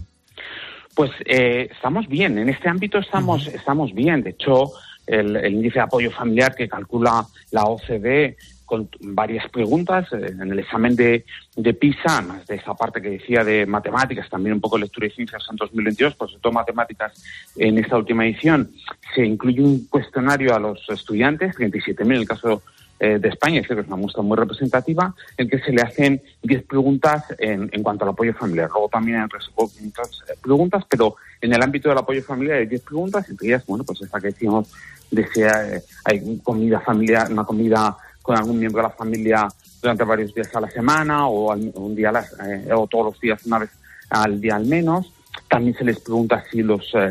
Pues 0.96 1.12
eh, 1.26 1.70
estamos 1.72 2.08
bien, 2.08 2.38
en 2.38 2.50
este 2.50 2.70
ámbito 2.70 3.00
estamos, 3.00 3.48
estamos 3.48 3.94
bien. 3.94 4.24
De 4.24 4.32
hecho, 4.32 4.72
el, 5.06 5.36
el 5.36 5.54
índice 5.54 5.76
de 5.76 5.82
apoyo 5.82 6.10
familiar 6.10 6.56
que 6.56 6.70
calcula 6.70 7.26
la 7.52 7.64
OCDE 7.66 8.38
con 8.66 8.90
varias 9.00 9.50
preguntas 9.50 10.12
eh, 10.12 10.28
en 10.32 10.52
el 10.52 10.60
examen 10.60 10.96
de, 10.96 11.26
de 11.56 11.74
PISA, 11.74 12.22
más 12.22 12.48
de 12.48 12.56
esa 12.56 12.74
parte 12.74 13.02
que 13.02 13.12
decía 13.12 13.44
de 13.44 13.66
matemáticas, 13.66 14.30
también 14.30 14.54
un 14.54 14.62
poco 14.62 14.78
lectura 14.78 15.08
y 15.08 15.12
ciencias 15.12 15.44
en 15.50 15.56
2022, 15.56 16.16
pues 16.16 16.32
sobre 16.32 16.42
todo 16.42 16.54
matemáticas 16.54 17.14
en 17.56 17.78
esta 17.78 17.98
última 17.98 18.26
edición, 18.26 18.72
se 19.14 19.26
incluye 19.26 19.62
un 19.62 19.86
cuestionario 19.88 20.56
a 20.56 20.60
los 20.60 20.84
estudiantes, 20.90 21.56
37.000 21.56 22.02
en 22.02 22.12
el 22.12 22.28
caso 22.28 22.64
eh, 23.00 23.20
de 23.20 23.30
España, 23.30 23.60
es 23.62 23.70
es 23.70 23.88
una 23.88 23.96
muestra 23.98 24.22
muy 24.24 24.38
representativa, 24.38 25.14
en 25.38 25.50
que 25.50 25.60
se 25.60 25.72
le 25.72 25.82
hacen 25.82 26.22
10 26.44 26.64
preguntas 26.64 27.26
en, 27.40 27.70
en 27.72 27.84
cuanto 27.84 28.06
al 28.06 28.12
apoyo 28.12 28.34
familiar. 28.34 28.70
Luego 28.72 28.90
también 28.90 29.18
hay 29.20 29.26
otras 29.26 29.50
otras, 29.56 30.24
eh, 30.30 30.34
preguntas, 30.42 30.84
pero 30.90 31.16
en 31.42 31.54
el 31.54 31.62
ámbito 31.62 31.90
del 31.90 31.98
apoyo 31.98 32.24
familiar 32.24 32.58
hay 32.60 32.66
10 32.68 32.82
preguntas, 32.82 33.30
entre 33.30 33.48
ellas, 33.48 33.66
bueno, 33.66 33.84
pues 33.84 34.02
esta 34.02 34.20
que 34.20 34.28
decimos 34.28 34.72
de 35.12 35.28
si 35.28 35.44
hay, 35.44 35.80
hay 36.06 36.38
comida 36.44 36.80
familiar, 36.80 37.32
una 37.32 37.44
comida 37.44 37.96
con 38.22 38.38
algún 38.38 38.58
miembro 38.60 38.82
de 38.82 38.88
la 38.88 38.94
familia 38.96 39.48
durante 39.82 40.04
varios 40.04 40.34
días 40.34 40.56
a 40.56 40.62
la 40.62 40.70
semana 40.72 41.28
o 41.28 41.52
al- 41.52 41.72
un 41.76 41.96
día 41.96 42.10
a 42.10 42.14
las- 42.14 42.34
eh, 42.48 42.70
o 42.74 42.88
todos 42.88 43.06
los 43.14 43.20
días 43.22 43.46
una 43.46 43.60
vez 43.60 43.70
al 44.10 44.42
día 44.42 44.56
al 44.56 44.66
menos. 44.66 45.12
También 45.50 45.78
se 45.78 45.84
les 45.84 46.00
pregunta 46.00 46.44
si 46.50 46.64
los 46.64 46.90
eh, 46.96 47.10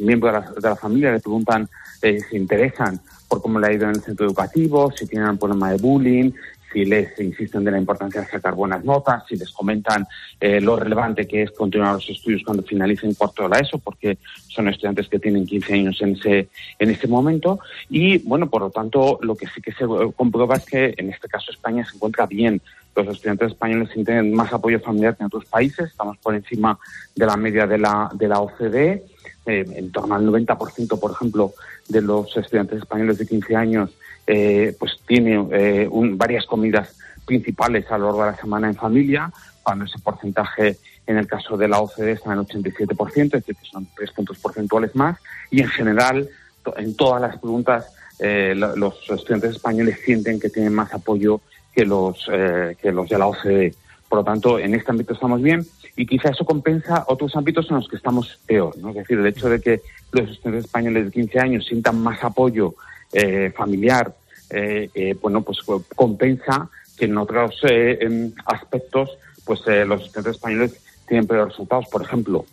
miembros 0.00 0.32
de 0.34 0.40
la, 0.40 0.50
de 0.60 0.68
la 0.68 0.76
familia 0.76 1.12
le 1.12 1.20
preguntan 1.20 1.68
eh, 2.02 2.20
si 2.30 2.36
interesan 2.36 3.00
por 3.28 3.42
cómo 3.42 3.58
le 3.58 3.66
ha 3.66 3.72
ido 3.72 3.84
en 3.84 3.90
el 3.90 4.00
centro 4.00 4.26
educativo, 4.26 4.92
si 4.92 5.06
tienen 5.06 5.30
un 5.30 5.38
problema 5.38 5.70
de 5.70 5.78
bullying, 5.78 6.32
si 6.72 6.84
les 6.84 7.18
insisten 7.20 7.64
de 7.64 7.70
la 7.70 7.78
importancia 7.78 8.20
de 8.20 8.26
sacar 8.26 8.54
buenas 8.54 8.84
notas, 8.84 9.24
si 9.26 9.36
les 9.36 9.50
comentan 9.50 10.06
eh, 10.40 10.60
lo 10.60 10.76
relevante 10.76 11.26
que 11.26 11.42
es 11.42 11.50
continuar 11.52 11.94
los 11.94 12.10
estudios 12.10 12.42
cuando 12.44 12.62
finalicen 12.62 13.14
cuarto 13.14 13.44
de 13.44 13.48
la 13.48 13.58
ESO, 13.60 13.78
porque 13.78 14.18
son 14.48 14.68
estudiantes 14.68 15.08
que 15.08 15.18
tienen 15.18 15.46
15 15.46 15.72
años 15.72 16.02
en 16.02 16.16
ese, 16.16 16.48
en 16.78 16.90
ese 16.90 17.08
momento. 17.08 17.60
Y, 17.88 18.18
bueno, 18.18 18.50
por 18.50 18.60
lo 18.62 18.70
tanto, 18.70 19.18
lo 19.22 19.36
que 19.36 19.46
sí 19.46 19.62
que 19.62 19.72
se 19.72 19.86
comprueba 20.14 20.56
es 20.56 20.66
que 20.66 20.94
en 20.98 21.10
este 21.10 21.28
caso 21.28 21.50
España 21.50 21.84
se 21.84 21.96
encuentra 21.96 22.26
bien. 22.26 22.60
Los 22.94 23.08
estudiantes 23.08 23.52
españoles 23.52 23.90
tienen 23.92 24.34
más 24.34 24.52
apoyo 24.52 24.80
familiar 24.80 25.16
que 25.16 25.22
en 25.22 25.26
otros 25.28 25.46
países, 25.46 25.90
estamos 25.90 26.18
por 26.18 26.34
encima 26.34 26.78
de 27.14 27.26
la 27.26 27.36
media 27.36 27.66
de 27.66 27.78
la, 27.78 28.10
de 28.12 28.28
la 28.28 28.40
OCDE. 28.40 29.02
Eh, 29.48 29.64
en 29.76 29.92
torno 29.92 30.16
al 30.16 30.26
90%, 30.26 30.98
por 30.98 31.12
ejemplo, 31.12 31.52
de 31.88 32.00
los 32.02 32.36
estudiantes 32.36 32.78
españoles 32.78 33.18
de 33.18 33.26
15 33.26 33.56
años, 33.56 33.90
eh, 34.26 34.74
pues 34.78 34.98
tiene 35.06 35.46
eh, 35.52 35.88
un- 35.90 36.18
varias 36.18 36.44
comidas 36.46 36.96
principales 37.24 37.90
a 37.90 37.98
lo 37.98 38.06
largo 38.06 38.24
de 38.24 38.30
la 38.32 38.36
semana 38.36 38.68
en 38.68 38.74
familia, 38.74 39.32
cuando 39.62 39.84
ese 39.84 39.98
porcentaje 39.98 40.76
en 41.06 41.18
el 41.18 41.26
caso 41.26 41.56
de 41.56 41.68
la 41.68 41.80
OCDE 41.80 42.12
está 42.12 42.32
en 42.32 42.40
el 42.40 42.46
87%, 42.46 43.24
es 43.24 43.30
decir, 43.46 43.54
que 43.56 43.68
son 43.70 43.86
tres 43.96 44.10
puntos 44.12 44.38
porcentuales 44.38 44.94
más, 44.96 45.18
y 45.50 45.60
en 45.62 45.68
general, 45.68 46.28
en 46.76 46.96
todas 46.96 47.20
las 47.22 47.38
preguntas, 47.38 47.86
eh, 48.18 48.54
lo- 48.56 48.74
los 48.76 48.94
estudiantes 49.10 49.52
españoles 49.52 50.00
sienten 50.04 50.40
que 50.40 50.48
tienen 50.50 50.72
más 50.74 50.92
apoyo 50.94 51.40
que 51.72 51.84
los, 51.84 52.28
eh, 52.32 52.76
que 52.80 52.90
los 52.90 53.08
de 53.08 53.18
la 53.18 53.26
OCDE. 53.28 53.74
Por 54.16 54.24
lo 54.24 54.32
tanto, 54.32 54.58
en 54.58 54.74
este 54.74 54.90
ámbito 54.90 55.12
estamos 55.12 55.42
bien 55.42 55.62
y 55.94 56.06
quizá 56.06 56.30
eso 56.30 56.46
compensa 56.46 57.04
otros 57.06 57.36
ámbitos 57.36 57.68
en 57.68 57.76
los 57.76 57.86
que 57.86 57.96
estamos 57.96 58.38
peor. 58.46 58.74
¿no? 58.78 58.88
Es 58.88 58.94
decir, 58.94 59.18
el 59.18 59.26
hecho 59.26 59.50
de 59.50 59.60
que 59.60 59.82
los 60.10 60.30
estudiantes 60.30 60.64
españoles 60.64 61.04
de 61.04 61.10
15 61.10 61.38
años 61.38 61.66
sientan 61.66 62.00
más 62.02 62.24
apoyo 62.24 62.74
eh, 63.12 63.52
familiar, 63.54 64.14
eh, 64.48 64.88
eh, 64.94 65.14
bueno, 65.20 65.42
pues 65.42 65.58
co- 65.60 65.84
compensa 65.94 66.70
que 66.96 67.04
en 67.04 67.18
otros 67.18 67.56
em, 67.64 68.32
aspectos, 68.46 69.10
pues 69.44 69.60
los 69.86 70.00
estudiantes 70.06 70.36
españoles 70.36 70.80
tienen 71.06 71.26
peores 71.26 71.48
resultados. 71.48 71.84
Por 71.92 72.00
ejemplo, 72.00 72.46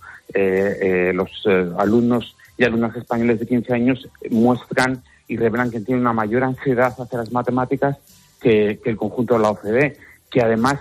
los 1.14 1.48
alumnos 1.78 2.36
y 2.58 2.66
alumnas 2.66 2.94
españoles 2.98 3.40
de 3.40 3.48
15 3.48 3.72
años 3.74 4.10
muestran 4.30 5.02
y 5.30 5.38
revelan 5.38 5.72
que 5.72 5.80
tienen 5.80 6.02
una 6.02 6.12
mayor 6.12 6.44
ansiedad 6.44 6.94
hacia 7.00 7.20
las 7.20 7.32
matemáticas 7.32 8.00
que, 8.42 8.82
que 8.84 8.90
el 8.90 8.98
conjunto 8.98 9.36
de 9.36 9.40
la 9.40 9.52
OCDE, 9.52 9.98
que 10.30 10.42
además 10.42 10.78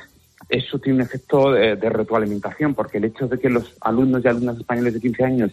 eso 0.52 0.78
tiene 0.78 0.98
un 0.98 1.06
efecto 1.06 1.50
de, 1.50 1.76
de 1.76 1.88
retroalimentación, 1.88 2.74
porque 2.74 2.98
el 2.98 3.06
hecho 3.06 3.26
de 3.26 3.38
que 3.38 3.48
los 3.48 3.74
alumnos 3.80 4.22
y 4.22 4.28
alumnas 4.28 4.58
españoles 4.58 4.92
de 4.92 5.00
15 5.00 5.24
años 5.24 5.50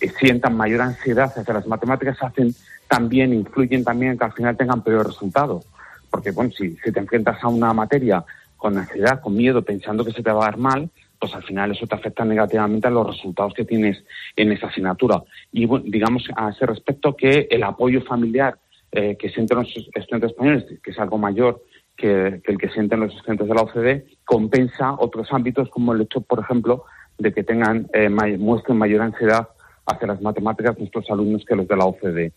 eh, 0.00 0.10
sientan 0.18 0.56
mayor 0.56 0.80
ansiedad 0.80 1.32
hacia 1.34 1.54
las 1.54 1.68
matemáticas 1.68 2.20
hacen 2.20 2.52
también, 2.88 3.32
influyen 3.32 3.84
también 3.84 4.12
en 4.12 4.18
que 4.18 4.24
al 4.24 4.32
final 4.32 4.56
tengan 4.56 4.82
peores 4.82 5.06
resultados. 5.06 5.64
Porque, 6.10 6.32
bueno, 6.32 6.50
si, 6.50 6.76
si 6.82 6.90
te 6.90 6.98
enfrentas 6.98 7.38
a 7.44 7.46
una 7.46 7.72
materia 7.72 8.24
con 8.56 8.76
ansiedad, 8.76 9.20
con 9.20 9.36
miedo, 9.36 9.62
pensando 9.62 10.04
que 10.04 10.10
se 10.10 10.22
te 10.22 10.32
va 10.32 10.42
a 10.42 10.50
dar 10.50 10.58
mal, 10.58 10.90
pues 11.20 11.32
al 11.32 11.44
final 11.44 11.70
eso 11.70 11.86
te 11.86 11.94
afecta 11.94 12.24
negativamente 12.24 12.88
a 12.88 12.90
los 12.90 13.06
resultados 13.06 13.54
que 13.54 13.64
tienes 13.64 14.02
en 14.34 14.50
esa 14.50 14.66
asignatura. 14.66 15.22
Y 15.52 15.64
bueno, 15.64 15.84
digamos 15.86 16.24
a 16.34 16.50
ese 16.50 16.66
respecto 16.66 17.14
que 17.14 17.46
el 17.48 17.62
apoyo 17.62 18.02
familiar 18.02 18.58
eh, 18.90 19.16
que 19.16 19.30
sienten 19.30 19.58
los 19.58 19.68
estudiantes 19.94 20.32
españoles, 20.32 20.64
que 20.82 20.90
es 20.90 20.98
algo 20.98 21.18
mayor 21.18 21.62
que, 22.00 22.40
que 22.42 22.52
el 22.52 22.58
que 22.58 22.70
sienten 22.70 23.00
los 23.00 23.14
estudiantes 23.14 23.46
de 23.48 23.54
la 23.54 23.62
OCDE, 23.62 24.06
compensa 24.24 24.94
otros 24.98 25.28
ámbitos 25.32 25.68
como 25.68 25.92
el 25.92 26.00
hecho, 26.00 26.20
por 26.22 26.40
ejemplo, 26.40 26.84
de 27.18 27.32
que 27.32 27.44
tengan 27.44 27.88
eh, 27.92 28.08
muestren 28.08 28.78
mayor 28.78 29.02
ansiedad 29.02 29.48
hacia 29.86 30.06
las 30.06 30.20
matemáticas 30.20 30.78
nuestros 30.78 31.04
alumnos 31.10 31.42
que 31.46 31.56
los 31.56 31.66
de 31.66 31.76
la 31.76 31.84
OCDE. 31.84 32.32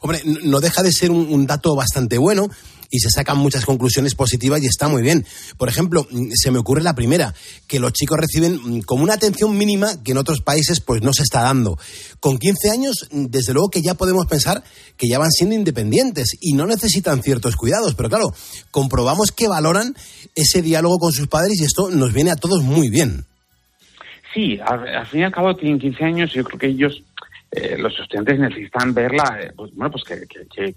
Hombre, 0.00 0.20
no 0.44 0.60
deja 0.60 0.82
de 0.82 0.92
ser 0.92 1.10
un, 1.10 1.32
un 1.32 1.46
dato 1.46 1.74
bastante 1.76 2.18
bueno 2.18 2.48
y 2.94 3.00
se 3.00 3.10
sacan 3.10 3.38
muchas 3.38 3.64
conclusiones 3.64 4.14
positivas 4.14 4.62
y 4.62 4.66
está 4.66 4.86
muy 4.86 5.02
bien. 5.02 5.26
Por 5.56 5.68
ejemplo, 5.68 6.06
se 6.32 6.52
me 6.52 6.60
ocurre 6.60 6.80
la 6.80 6.94
primera, 6.94 7.34
que 7.66 7.80
los 7.80 7.92
chicos 7.92 8.18
reciben 8.20 8.82
como 8.82 9.02
una 9.02 9.14
atención 9.14 9.58
mínima 9.58 10.00
que 10.04 10.12
en 10.12 10.18
otros 10.18 10.42
países 10.42 10.80
pues 10.80 11.02
no 11.02 11.12
se 11.12 11.24
está 11.24 11.42
dando. 11.42 11.76
Con 12.20 12.38
15 12.38 12.70
años, 12.70 13.08
desde 13.10 13.52
luego 13.52 13.68
que 13.68 13.82
ya 13.82 13.94
podemos 13.94 14.26
pensar 14.26 14.62
que 14.96 15.08
ya 15.08 15.18
van 15.18 15.32
siendo 15.32 15.56
independientes 15.56 16.36
y 16.40 16.52
no 16.52 16.66
necesitan 16.66 17.20
ciertos 17.20 17.56
cuidados, 17.56 17.96
pero 17.96 18.08
claro, 18.08 18.32
comprobamos 18.70 19.32
que 19.32 19.48
valoran 19.48 19.96
ese 20.36 20.62
diálogo 20.62 20.98
con 20.98 21.12
sus 21.12 21.26
padres 21.26 21.60
y 21.60 21.64
esto 21.64 21.90
nos 21.90 22.12
viene 22.12 22.30
a 22.30 22.36
todos 22.36 22.62
muy 22.62 22.90
bien. 22.90 23.26
Sí, 24.34 24.58
al, 24.66 24.86
al 24.88 25.06
fin 25.06 25.20
y 25.20 25.24
al 25.24 25.32
cabo 25.32 25.54
tienen 25.56 25.78
15 25.78 26.04
años 26.04 26.30
y 26.32 26.38
yo 26.38 26.44
creo 26.44 26.58
que 26.58 26.66
ellos, 26.66 27.02
eh, 27.52 27.76
los 27.78 27.96
estudiantes 28.00 28.38
necesitan 28.40 28.92
verla, 28.92 29.38
eh, 29.40 29.52
pues 29.54 29.72
bueno, 29.74 29.92
pues 29.92 30.02
que, 30.04 30.74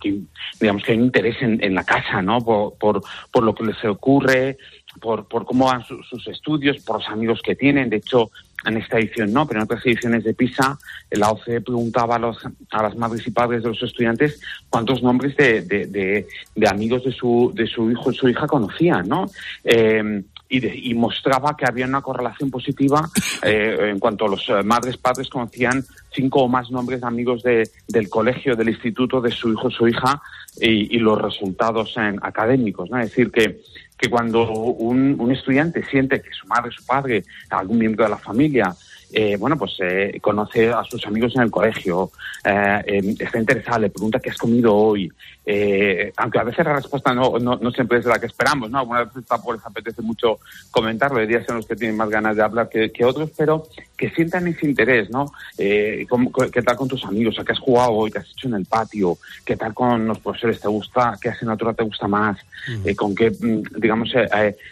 digamos 0.62 0.84
que 0.84 0.92
hay 0.92 0.98
un 1.00 1.06
interés 1.06 1.36
en, 1.42 1.74
la 1.76 1.84
casa, 1.84 2.22
¿no? 2.22 2.40
Por, 2.46 2.76
por, 2.78 3.44
lo 3.44 3.56
que 3.56 3.64
les 3.66 3.84
ocurre, 3.86 4.58
por, 5.02 5.28
por 5.28 5.46
cómo 5.46 5.66
van 5.66 5.84
su- 5.84 6.04
sus 6.04 6.28
estudios, 6.28 6.78
por 6.84 6.98
los 6.98 7.10
amigos 7.10 7.42
que 7.44 7.56
tienen. 7.56 7.90
De 7.90 7.98
hecho, 7.98 8.30
en 8.66 8.78
esta 8.78 9.00
edición 9.00 9.34
no, 9.34 9.48
pero 9.48 9.60
en 9.60 9.64
otras 9.64 9.84
ediciones 9.86 10.24
de 10.24 10.34
PISA, 10.36 10.78
la 11.12 11.32
OCDE 11.32 11.62
preguntaba 11.62 12.18
a, 12.18 12.20
los, 12.20 12.38
a 12.72 12.84
las 12.84 12.96
madres 12.96 13.26
y 13.26 13.32
padres 13.32 13.64
de 13.64 13.70
los 13.70 13.82
estudiantes 13.82 14.40
cuántos 14.70 15.02
nombres 15.02 15.36
de, 15.36 15.62
de, 15.64 15.88
de- 15.88 16.28
de 16.56 16.68
amigos 16.68 17.04
de 17.06 17.12
su, 17.12 17.52
de 17.56 17.66
su 17.66 17.90
hijo 17.90 18.12
y 18.12 18.16
su 18.16 18.30
hija 18.30 18.46
conocían, 18.46 19.08
¿no? 19.08 19.26
Eh, 19.64 20.22
y, 20.50 20.60
de- 20.60 20.76
y 20.76 20.94
mostraba 20.94 21.56
que 21.58 21.66
había 21.68 21.86
una 21.86 22.02
correlación 22.02 22.50
positiva 22.52 23.08
eh, 23.44 23.90
en 23.92 24.00
cuanto 24.00 24.26
a 24.26 24.30
los 24.30 24.48
eh, 24.50 24.64
madres 24.64 24.98
padres 24.98 25.30
conocían 25.30 25.84
cinco 26.12 26.44
o 26.44 26.48
más 26.48 26.72
nombres 26.72 27.02
de 27.02 27.08
amigos 27.08 27.44
de- 27.44 27.70
del 27.88 28.10
colegio, 28.10 28.56
del 28.56 28.70
instituto, 28.70 29.22
de 29.22 29.32
su 29.32 29.52
hijo 29.52 29.70
su 29.70 29.88
hija 29.88 30.22
y, 30.60 30.96
y 30.96 31.00
los 31.00 31.22
resultados 31.22 31.96
en 31.98 32.20
académicos. 32.22 32.90
¿no? 32.90 33.00
Es 33.00 33.10
decir, 33.10 33.32
que, 33.32 33.62
que 33.98 34.10
cuando 34.10 34.50
un, 34.52 35.16
un 35.20 35.32
estudiante 35.32 35.84
siente 35.86 36.22
que 36.22 36.32
su 36.32 36.48
madre, 36.48 36.72
su 36.72 36.86
padre, 36.86 37.24
algún 37.50 37.78
miembro 37.80 38.04
de 38.06 38.10
la 38.12 38.18
familia, 38.18 38.74
eh, 39.14 39.38
bueno, 39.38 39.58
pues 39.58 39.74
eh, 39.80 40.18
conoce 40.22 40.70
a 40.70 40.84
sus 40.84 41.06
amigos 41.08 41.36
en 41.36 41.44
el 41.44 41.52
colegio, 41.52 42.12
eh, 42.44 42.82
eh, 42.86 43.16
está 43.20 43.40
interesada, 43.40 43.80
le 43.80 43.90
pregunta 43.90 44.20
qué 44.20 44.30
has 44.30 44.38
comido 44.38 44.76
hoy, 44.76 45.12
eh, 45.46 46.12
aunque 46.18 46.40
a 46.40 46.44
veces 46.44 46.66
la 46.66 46.76
respuesta 46.76 47.14
no, 47.14 47.40
no, 47.40 47.56
no 47.56 47.72
siempre 47.72 48.00
es 48.00 48.06
la 48.06 48.20
que 48.20 48.26
esperamos, 48.26 48.70
¿no? 48.70 48.80
Algunas 48.80 49.08
veces 49.08 49.26
tampoco 49.28 49.54
les 49.54 49.66
apetece 49.66 50.02
mucho 50.02 50.40
comentarlo, 50.72 51.20
hay 51.20 51.28
días 51.28 51.46
en 51.48 51.56
los 51.56 51.66
que 51.66 51.76
tienen 51.76 51.96
más 51.96 52.10
ganas 52.10 52.36
de 52.36 52.44
hablar 52.44 52.68
que, 52.70 52.92
que 52.92 53.06
otros, 53.06 53.32
pero 53.38 53.68
que 53.98 54.10
sientan 54.12 54.48
ese 54.48 54.66
interés, 54.68 55.10
¿no? 55.10 55.32
Eh, 55.58 56.06
¿cómo- 56.10 56.32
¿Qué 56.32 56.62
tal 56.62 56.76
con 56.76 56.88
tus 56.88 57.04
amigos? 57.06 57.40
¿A 57.40 57.46
qué 57.46 57.54
has 57.54 57.60
jugado 57.60 57.92
hoy? 57.94 58.12
¿Qué 58.12 58.20
has 58.20 58.30
hecho 58.30 58.48
en 58.50 58.56
el 58.56 58.66
patio? 58.66 59.18
¿Qué 59.46 59.56
tal 59.56 59.74
con 59.74 60.06
los 60.08 60.20
profesores? 60.20 60.60
¿Te 60.60 60.68
gusta? 60.68 61.18
¿Qué 61.22 61.30
asignatura 61.30 61.74
te 61.74 61.84
gusta 61.84 62.08
más? 62.08 62.38
Eh, 62.86 62.96
¿Con 62.96 63.16
qué, 63.16 63.32
mm, 63.32 63.80
digamos, 63.80 64.10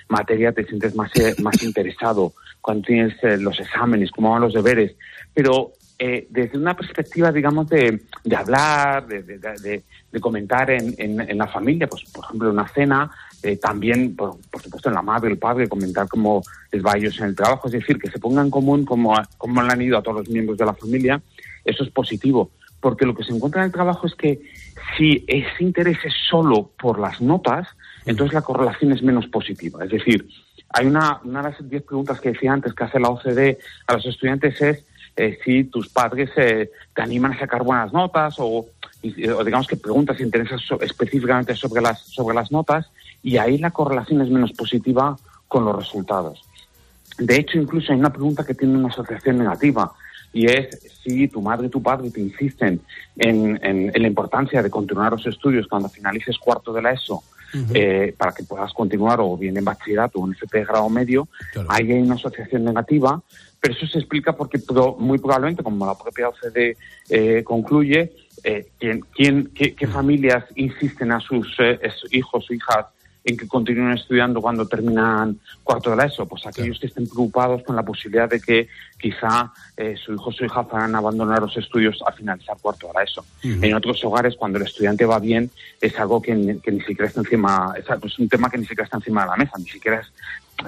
materia 0.10 0.52
te 0.52 0.66
sientes 0.66 0.94
más, 0.96 1.10
eh, 1.16 1.34
más 1.42 1.62
interesado? 1.64 2.34
Cuando 2.66 2.84
tienes 2.88 3.14
eh, 3.24 3.38
los 3.38 3.60
exámenes, 3.60 4.10
cómo 4.12 4.32
van 4.32 4.42
los 4.42 4.54
deberes, 4.54 4.96
pero 5.36 5.74
eh, 6.00 6.28
desde 6.32 6.58
una 6.58 6.76
perspectiva, 6.76 7.32
digamos, 7.32 7.70
de, 7.70 8.02
de 8.24 8.36
hablar, 8.36 9.06
de, 9.08 9.22
de- 9.24 9.84
comentar 10.20 10.72
en, 10.72 10.96
en- 10.98 11.22
en 11.22 11.38
la 11.38 11.46
familia, 11.48 11.88
pues 11.88 12.04
por 12.14 12.24
ejemplo, 12.26 12.50
una 12.50 12.68
cena, 12.70 13.12
eh, 13.44 13.58
también, 13.58 14.16
por, 14.16 14.38
por 14.50 14.62
supuesto, 14.64 14.88
en 14.90 14.96
la 14.96 15.02
madre, 15.02 15.30
el 15.30 15.38
padre, 15.38 15.68
comentar 15.68 16.08
cómo 16.08 16.42
les 16.72 16.82
va 16.84 16.94
a 16.94 16.98
ellos 16.98 17.20
en 17.20 17.26
el 17.26 17.36
trabajo, 17.36 17.68
es 17.68 17.74
decir, 17.74 17.98
que 18.00 18.10
se 18.10 18.18
ponga 18.20 18.42
en 18.42 18.50
común 18.50 18.84
cómo, 18.86 19.14
cómo 19.38 19.62
le 19.62 19.72
han 19.74 19.82
ido 19.82 19.98
a 19.98 20.02
todos 20.02 20.18
los 20.20 20.30
miembros 20.30 20.58
de 20.58 20.66
la 20.66 20.74
familia, 20.74 21.22
eso 21.66 21.84
es 21.84 21.90
positivo, 21.92 22.50
porque 22.80 23.06
lo 23.06 23.14
que 23.14 23.24
se 23.26 23.34
encuentra 23.34 23.62
en 23.62 23.68
el 23.68 23.72
trabajo 23.74 24.08
es 24.08 24.16
que 24.16 24.40
si 24.98 25.24
ese 25.28 25.60
interés 25.64 25.98
es 26.06 26.14
solo 26.30 26.72
por 26.82 26.98
las 27.00 27.22
notas, 27.22 27.68
entonces 28.06 28.34
la 28.34 28.42
correlación 28.42 28.92
es 28.94 29.04
menos 29.04 29.28
positiva, 29.28 29.84
es 29.84 29.92
decir, 29.92 30.28
hay 30.78 30.86
una, 30.88 31.20
de 31.24 31.32
las 31.32 31.70
diez 31.70 31.84
preguntas 31.84 32.20
que 32.20 32.32
decía 32.34 32.52
antes 32.54 32.74
que 32.74 32.84
hace 32.84 33.00
la 33.00 33.10
OCDE 33.10 33.58
a 33.88 33.94
los 33.94 34.06
estudiantes 34.06 34.62
es 34.62 34.84
eh, 35.18 35.40
si 35.44 35.64
tus 35.64 35.88
padres 35.90 36.30
eh, 36.36 36.70
te 36.94 37.02
animan 37.02 37.32
a 37.34 37.40
sacar 37.40 37.64
buenas 37.64 37.94
notas 37.94 38.36
o, 38.40 38.66
o 39.38 39.44
digamos 39.44 39.68
que 39.68 39.78
preguntas 39.78 40.20
interesas 40.20 40.62
específicamente 40.82 41.56
sobre 41.56 41.82
las, 41.82 42.02
sobre 42.02 42.36
las 42.36 42.52
notas 42.52 42.92
y 43.24 43.38
ahí 43.38 43.58
la 43.58 43.72
correlación 43.72 44.22
es 44.22 44.30
menos 44.30 44.52
positiva 44.52 45.16
con 45.48 45.64
los 45.64 45.76
resultados. 45.76 46.44
De 47.18 47.38
hecho, 47.38 47.58
incluso 47.58 47.94
hay 47.94 48.00
una 48.00 48.12
pregunta 48.12 48.46
que 48.46 48.54
tiene 48.54 48.78
una 48.78 48.90
asociación 48.90 49.38
negativa 49.38 49.94
y 50.34 50.48
es 50.48 50.68
si 51.02 51.30
tu 51.30 51.42
madre 51.42 51.68
y 51.68 51.70
tu 51.70 51.82
padre 51.82 52.12
te 52.12 52.20
insisten 52.20 52.82
en, 53.18 53.58
en- 53.64 53.92
en 53.96 54.02
la 54.02 54.08
importancia 54.10 54.62
de 54.62 54.70
continuar 54.70 55.14
los 55.14 55.26
estudios 55.26 55.66
cuando 55.68 55.88
finalices 55.88 56.38
cuarto 56.38 56.74
de 56.74 56.82
la 56.82 56.92
ESO 56.92 57.24
eh, 57.74 58.14
para 58.18 58.32
que 58.34 58.44
puedas 58.44 58.72
continuar 58.74 59.20
o 59.22 59.38
bien 59.38 59.56
en 59.58 59.64
bachillerato 59.66 60.20
o 60.20 60.28
en 60.28 60.34
FP 60.34 60.60
de 60.60 60.66
grado 60.66 60.90
medio, 60.90 61.28
ahí 61.70 61.92
hay 61.92 62.02
una 62.02 62.16
asociación 62.16 62.64
negativa, 62.66 63.22
pero 63.60 63.74
eso 63.74 63.88
se 63.88 64.00
explica 64.00 64.34
porque 64.34 64.60
pro- 64.60 64.96
muy 65.00 65.18
probablemente, 65.18 65.64
como 65.64 65.86
la 65.86 65.98
propia 65.98 66.30
OCDE 66.30 66.78
eh, 67.10 67.44
concluye, 67.44 68.14
eh, 68.44 68.68
¿quién, 68.80 69.02
quién- 69.16 69.52
qué, 69.56 69.74
qué 69.74 69.88
familias 69.88 70.44
insisten 70.56 71.12
a 71.12 71.20
sus 71.20 71.56
eh, 71.60 71.80
hijos 72.12 72.46
o 72.50 72.54
hijas 72.54 72.86
en 73.26 73.36
que 73.36 73.48
continúen 73.48 73.92
estudiando 73.98 74.40
cuando 74.40 74.68
terminan 74.68 75.40
cuarto 75.64 75.90
de 75.90 75.96
la 75.98 76.06
ESO? 76.06 76.28
Pues 76.28 76.46
aquellos 76.46 76.80
que 76.80 76.88
estén 76.88 77.06
preocupados 77.08 77.64
con 77.64 77.76
la 77.76 77.84
posibilidad 77.84 78.30
de 78.30 78.40
que 78.40 78.68
quizá 79.00 79.52
eh, 79.76 79.96
su 79.98 80.14
hijo 80.14 80.30
o 80.30 80.32
su 80.32 80.46
hija 80.46 80.60
a 80.96 80.98
abandonar 81.00 81.42
los 81.42 81.58
estudios 81.58 82.00
al 82.06 82.14
finalizar 82.14 82.56
cuarto 82.62 82.88
de 82.88 82.94
la 82.94 83.04
ESO. 83.04 83.26
En 83.64 83.74
otros 83.74 84.04
hogares, 84.06 84.36
cuando 84.38 84.60
el 84.60 84.66
estudiante 84.66 85.06
va 85.06 85.20
bien, 85.20 85.50
es 85.82 85.98
algo 86.00 86.22
que, 86.22 86.36
ni- 86.36 86.60
que 86.60 86.72
ni 86.72 86.80
siquiera 86.82 87.08
está 87.08 87.22
encima, 87.22 87.74
es, 87.78 88.20
un 88.20 88.30
tema 88.30 88.50
que 88.50 88.58
ni 88.60 88.64
siquiera 88.66 88.84
está 88.86 88.98
encima 88.98 89.24
de 89.24 89.30
la 89.32 89.36
mesa, 89.38 89.58
ni 89.58 89.66
siquiera 89.66 90.00
es- 90.02 90.12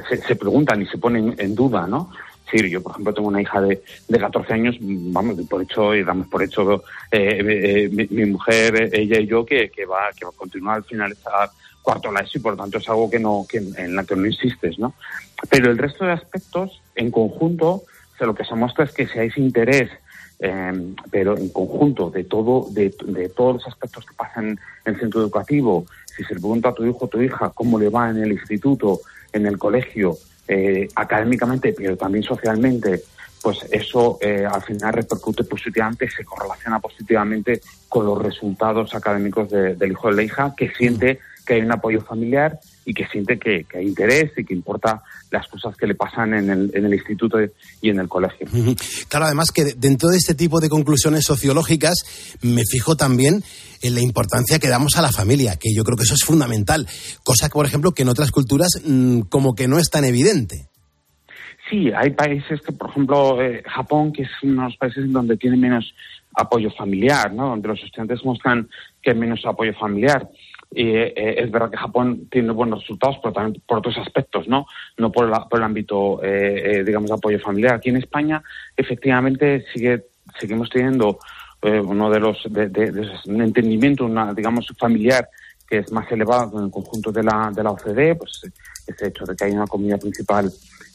se, 0.10 0.18
se 0.18 0.36
pregunta 0.36 0.76
ni 0.76 0.86
se 0.88 0.98
pone 0.98 1.20
en, 1.20 1.36
en 1.38 1.56
duda, 1.56 1.86
¿no? 1.88 2.12
Sí, 2.50 2.70
yo, 2.70 2.82
por 2.82 2.94
ejemplo, 2.94 3.14
tengo 3.14 3.28
una 3.28 3.42
hija 3.42 3.60
de, 3.62 3.84
de 4.08 4.20
14 4.20 4.54
años, 4.54 4.78
vamos, 4.80 5.38
por 5.50 5.62
hecho, 5.62 5.94
y 5.94 6.04
damos 6.04 6.28
por 6.28 6.42
hecho 6.44 6.84
eh, 7.12 7.40
eh, 7.42 7.90
mi, 7.92 8.08
mi 8.10 8.26
mujer, 8.26 8.84
eh, 8.84 8.90
ella 8.94 9.20
y 9.20 9.28
yo, 9.28 9.46
que, 9.46 9.70
que 9.70 9.86
va 9.86 10.10
que 10.18 10.26
va 10.26 10.32
a 10.32 10.38
continuar 10.38 10.78
al 10.78 10.84
finalizar 10.86 11.50
cuarto 11.82 12.10
de 12.10 12.16
la 12.16 12.20
ESO 12.22 12.38
y 12.38 12.42
por 12.42 12.54
lo 12.54 12.64
tanto 12.64 12.78
es 12.78 12.90
algo 12.90 13.10
que 13.10 13.20
no 13.20 13.46
que 13.48 13.58
en 13.58 13.96
la 13.96 14.04
que 14.04 14.16
no 14.16 14.26
insistes, 14.26 14.80
¿no? 14.80 14.94
Pero 15.50 15.72
el 15.72 15.78
resto 15.78 16.06
de 16.06 16.14
aspectos, 16.14 16.82
en 16.96 17.12
conjunto, 17.12 17.84
lo 18.20 18.34
que 18.34 18.44
se 18.46 18.56
muestra 18.56 18.86
es 18.86 18.92
que 18.92 19.08
si 19.08 19.20
hay 19.20 19.28
ese 19.28 19.42
interés, 19.42 19.90
eh, 20.40 20.94
pero 21.12 21.38
en 21.38 21.50
conjunto 21.50 22.10
de 22.10 22.24
todo, 22.24 22.68
de, 22.72 22.94
de 23.06 23.30
todos 23.30 23.56
los 23.56 23.68
aspectos 23.68 24.06
que 24.06 24.16
pasan 24.16 24.60
en 24.86 24.94
el 24.94 25.00
centro 25.00 25.22
educativo, 25.22 25.86
si 26.16 26.24
se 26.24 26.34
le 26.34 26.40
pregunta 26.40 26.70
a 26.70 26.74
tu 26.74 26.86
hijo 26.86 27.06
o 27.06 27.08
tu 27.08 27.22
hija 27.22 27.52
cómo 27.54 27.80
le 27.80 27.90
va 27.90 28.10
en 28.10 28.18
el 28.18 28.32
instituto, 28.32 29.02
en 29.34 29.46
el 29.46 29.58
colegio, 29.58 30.18
eh, 30.48 30.88
académicamente, 30.96 31.74
pero 31.78 31.98
también 31.98 32.24
socialmente, 32.24 33.02
pues 33.42 33.66
eso 33.72 34.18
eh, 34.22 34.46
al 34.50 34.62
final 34.64 34.94
repercute 34.94 35.44
positivamente, 35.44 36.10
se 36.10 36.24
correlaciona 36.26 36.80
positivamente 36.80 37.62
con 37.90 38.06
los 38.06 38.22
resultados 38.22 38.94
académicos 38.96 39.50
de- 39.50 39.76
del 39.76 39.92
hijo 39.92 40.10
de 40.10 40.16
la 40.16 40.24
hija, 40.24 40.54
que 40.58 40.70
siente 40.72 41.20
que 41.48 41.56
hay 41.56 41.62
un 41.62 41.72
apoyo 41.72 42.02
familiar 42.02 42.60
y 42.86 42.94
que 42.94 43.08
siente 43.08 43.40
que, 43.40 43.64
que 43.64 43.78
hay 43.80 43.88
interés 43.88 44.32
y 44.38 44.44
que 44.44 44.54
importa 44.54 45.02
las 45.32 45.48
cosas 45.48 45.76
que 45.76 45.88
le 45.88 45.96
pasan 45.96 46.34
en 46.34 46.50
el, 46.50 46.72
en 46.74 46.86
el 46.86 46.94
instituto 46.94 47.38
y 47.82 47.90
en 47.90 48.00
el 48.00 48.08
colegio. 48.08 48.48
Claro, 49.08 49.26
además 49.26 49.52
que 49.52 49.74
dentro 49.76 50.10
de 50.10 50.18
este 50.18 50.36
tipo 50.36 50.60
de 50.60 50.70
conclusiones 50.70 51.26
sociológicas 51.26 52.38
me 52.42 52.64
fijo 52.70 52.96
también 52.96 53.44
en 53.82 53.96
la 53.96 54.02
importancia 54.02 54.60
que 54.60 54.68
damos 54.68 54.98
a 54.98 55.02
la 55.02 55.12
familia, 55.12 55.56
que 55.56 55.74
yo 55.76 55.84
creo 55.84 55.98
que 55.98 56.04
eso 56.04 56.16
es 56.16 56.26
fundamental, 56.26 56.88
cosa 57.24 57.48
que, 57.48 57.54
por 57.54 57.66
ejemplo, 57.66 57.92
que 57.92 58.04
en 58.04 58.10
otras 58.10 58.32
culturas 58.32 58.70
mm, 58.86 59.22
como 59.22 59.56
que 59.56 59.68
no 59.68 59.80
es 59.80 59.90
tan 59.90 60.04
evidente. 60.04 60.68
Sí, 61.70 61.92
hay 61.96 62.12
países 62.12 62.62
que, 62.62 62.72
por 62.72 62.90
ejemplo, 62.90 63.42
eh, 63.42 63.62
Japón, 63.66 64.14
que 64.14 64.24
es 64.24 64.30
uno 64.42 64.64
de 64.64 64.70
los 64.70 64.78
países 64.78 65.04
en 65.04 65.12
donde 65.12 65.36
tiene 65.36 65.58
menos 65.58 65.94
apoyo 66.34 66.70
familiar, 66.72 67.34
¿no? 67.34 67.50
Donde 67.50 67.68
los 67.68 67.84
estudiantes 67.84 68.24
muestran 68.24 68.70
que 69.02 69.12
hay 69.12 69.18
menos 69.18 69.46
apoyo 69.46 69.74
familiar. 69.74 70.30
Y, 70.72 70.90
eh, 70.96 71.14
es 71.44 71.50
verdad 71.50 71.72
que 71.72 71.78
Japón 71.78 72.28
tiene 72.30 72.52
buenos 72.52 72.82
resultados, 72.82 73.18
pero 73.22 73.34
también 73.34 73.62
por 73.66 73.80
otros 73.80 73.98
aspectos, 73.98 74.48
¿no? 74.48 74.66
No 74.98 75.12
por, 75.12 75.30
la- 75.30 75.48
por 75.48 75.60
el 75.60 75.66
ámbito, 75.66 76.22
eh, 76.24 76.80
eh, 76.80 76.84
digamos, 76.84 77.10
de 77.10 77.16
apoyo 77.16 77.40
familiar. 77.40 77.76
Aquí 77.76 77.90
en 77.90 77.98
España, 77.98 78.42
efectivamente, 78.76 79.66
sigue, 79.74 80.08
seguimos 80.40 80.70
teniendo 80.70 81.20
eh, 81.62 81.80
uno 81.80 82.10
de 82.10 82.20
los, 82.20 82.38
de, 82.50 82.68
un 83.28 83.42
entendimiento, 83.42 84.06
una, 84.06 84.34
digamos, 84.34 84.68
familiar 84.78 85.28
que 85.68 85.80
es 85.80 85.92
más 85.92 86.10
elevado 86.12 86.60
en 86.60 86.66
el 86.66 86.72
conjunto 86.72 87.12
de 87.12 87.24
la, 87.24 87.52
de 87.54 87.62
la 87.64 87.72
OCDE, 87.72 88.16
pues 88.16 88.42
ese 88.88 89.08
hecho 89.08 89.26
de 89.26 89.36
que 89.36 89.46
hay 89.46 89.52
una 89.52 89.68
comida 89.68 89.98
principal 89.98 90.50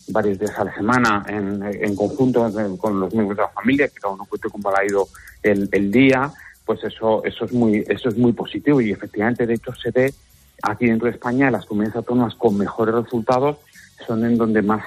varios 0.08 0.38
días 0.38 0.58
a 0.58 0.64
la 0.64 0.74
semana 0.74 1.22
en, 1.28 1.62
en 1.62 1.94
conjunto 1.94 2.50
con 2.78 2.98
los 3.00 3.12
miembros 3.12 3.36
de 3.36 3.42
la 3.42 3.48
familia, 3.50 3.88
que 3.88 4.00
cada 4.00 4.14
uno 4.14 4.24
cuente 4.24 4.48
con 4.48 4.62
ido 4.88 5.08
el, 5.42 5.68
el 5.72 5.90
día, 5.90 6.30
pues 6.74 6.94
eso, 6.94 7.22
eso 7.24 7.44
es 7.44 7.52
muy, 7.52 7.84
eso 7.88 8.08
es 8.08 8.16
muy 8.16 8.32
positivo 8.32 8.80
y 8.80 8.90
efectivamente 8.90 9.46
de 9.46 9.54
hecho 9.54 9.74
se 9.74 9.90
ve 9.90 10.14
aquí 10.62 10.86
dentro 10.86 11.06
de 11.06 11.12
España 11.12 11.50
las 11.50 11.66
comunidades 11.66 11.96
autónomas 11.96 12.34
con 12.34 12.56
mejores 12.56 12.94
resultados 12.94 13.58
son 14.06 14.24
en 14.24 14.36
donde 14.36 14.62
más 14.62 14.84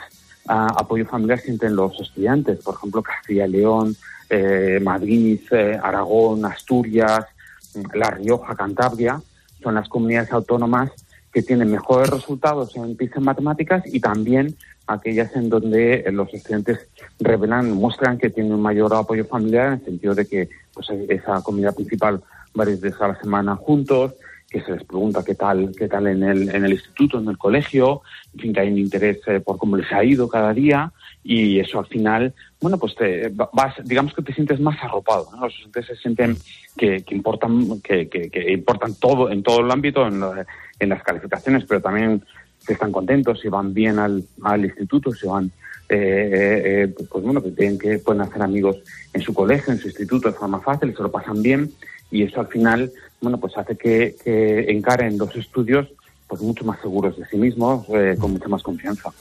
ah, 0.48 0.74
apoyo 0.78 1.06
familiar 1.06 1.40
sienten 1.40 1.76
los 1.76 2.00
estudiantes, 2.00 2.60
por 2.64 2.76
ejemplo 2.76 3.04
Castilla 3.04 3.46
y 3.46 3.52
León, 3.52 3.96
eh, 4.30 4.80
Madrid, 4.82 5.40
eh, 5.52 5.80
Aragón, 5.82 6.46
Asturias, 6.46 7.26
mm, 7.76 7.98
La 7.98 8.10
Rioja, 8.10 8.56
Cantabria, 8.56 9.22
son 9.62 9.76
las 9.76 9.88
comunidades 9.88 10.32
autónomas 10.32 10.92
que 11.36 11.44
tienen 11.44 11.70
mejores 11.70 12.10
resultados 12.10 12.74
en 12.78 12.96
PISA 12.96 13.18
en 13.18 13.26
matemáticas 13.26 13.84
y 13.94 14.00
también 14.00 14.56
aquellas 14.88 15.36
en 15.36 15.50
donde 15.50 16.06
los 16.14 16.34
estudiantes 16.34 16.88
revelan, 17.20 17.74
muestran 17.74 18.18
que 18.18 18.30
tienen 18.30 18.54
un 18.54 18.62
mayor 18.62 18.94
apoyo 18.94 19.26
familiar 19.26 19.68
en 19.68 19.74
el 19.74 19.84
sentido 19.84 20.16
de 20.16 20.26
que 20.26 20.50
pues, 20.74 20.88
esa 21.10 21.42
comida 21.42 21.74
principal 21.74 22.22
varios 22.54 22.80
días 22.80 23.02
a 23.02 23.10
la 23.10 23.20
semana 23.20 23.58
juntos, 23.58 24.14
que 24.50 24.62
se 24.62 24.72
les 24.72 24.86
pregunta 24.86 25.26
qué 25.26 25.36
tal, 25.36 25.74
qué 25.78 25.90
tal 25.90 26.08
en 26.08 26.24
el, 26.24 26.56
en 26.56 26.64
el 26.64 26.72
instituto, 26.72 27.20
en 27.20 27.28
el 27.28 27.38
colegio, 27.38 28.02
en 28.34 28.40
fin, 28.40 28.54
que 28.54 28.62
hay 28.62 28.72
un 28.72 28.78
interés 28.78 29.20
eh, 29.28 29.42
por 29.42 29.58
cómo 29.58 29.76
les 29.76 29.92
ha 29.92 30.06
ido 30.06 30.30
cada 30.30 30.54
día 30.54 30.94
y 31.28 31.60
eso 31.60 31.80
al 31.80 31.88
final, 31.88 32.34
bueno, 32.62 32.78
pues 32.78 32.94
te 32.96 33.32
vas, 33.52 33.74
digamos 33.84 34.14
que 34.14 34.22
te 34.22 34.32
sientes 34.34 34.60
más 34.60 34.78
arropado, 34.84 35.28
¿no? 35.32 35.42
Los 35.46 35.54
estudiantes 35.56 35.88
se 35.88 35.96
sienten 35.96 36.38
que, 36.78 37.02
que 37.02 37.16
importan, 37.16 37.82
que, 37.82 38.08
que, 38.08 38.30
que 38.30 38.52
importan 38.54 38.94
todo, 38.94 39.32
en 39.32 39.42
todo 39.42 39.62
el 39.62 39.72
ámbito, 39.72 40.06
en, 40.08 40.20
lo- 40.20 40.34
en 40.80 40.90
las 40.90 41.02
calificaciones, 41.02 41.66
pero 41.68 41.82
también 41.82 42.24
que 42.68 42.74
están 42.74 42.92
contentos, 42.92 43.40
si 43.42 43.50
van 43.50 43.74
bien 43.74 43.98
al, 43.98 44.24
al 44.44 44.66
instituto, 44.66 45.12
si 45.12 45.26
van, 45.28 45.46
eh, 45.90 45.96
eh, 45.98 46.84
eh, 46.84 46.96
pues 47.10 47.24
bueno, 47.24 47.42
que 47.42 47.50
tienen 47.52 47.80
que 47.80 47.98
pueden 47.98 48.22
hacer 48.22 48.44
amigos 48.44 48.78
en 49.14 49.22
su 49.22 49.34
colegio, 49.34 49.74
en 49.74 49.80
su 49.80 49.88
instituto 49.88 50.30
de 50.30 50.36
forma 50.36 50.60
fácil, 50.62 50.96
se 50.96 51.02
lo 51.02 51.12
pasan 51.12 51.42
bien 51.42 51.72
y 52.12 52.22
eso 52.22 52.40
al 52.40 52.48
final, 52.48 52.92
bueno, 53.20 53.40
pues 53.40 53.58
hace 53.58 53.76
que, 53.76 54.16
que 54.24 54.72
encaren 54.72 55.18
los 55.18 55.36
estudios 55.36 55.88
pues 56.28 56.42
mucho 56.42 56.66
más 56.66 56.80
seguros 56.82 57.16
de 57.18 57.24
sí 57.30 57.38
mismos, 57.38 57.86
eh, 57.90 58.16
con 58.20 58.32
mucha 58.32 58.48
más 58.48 58.64
confianza. 58.64 59.12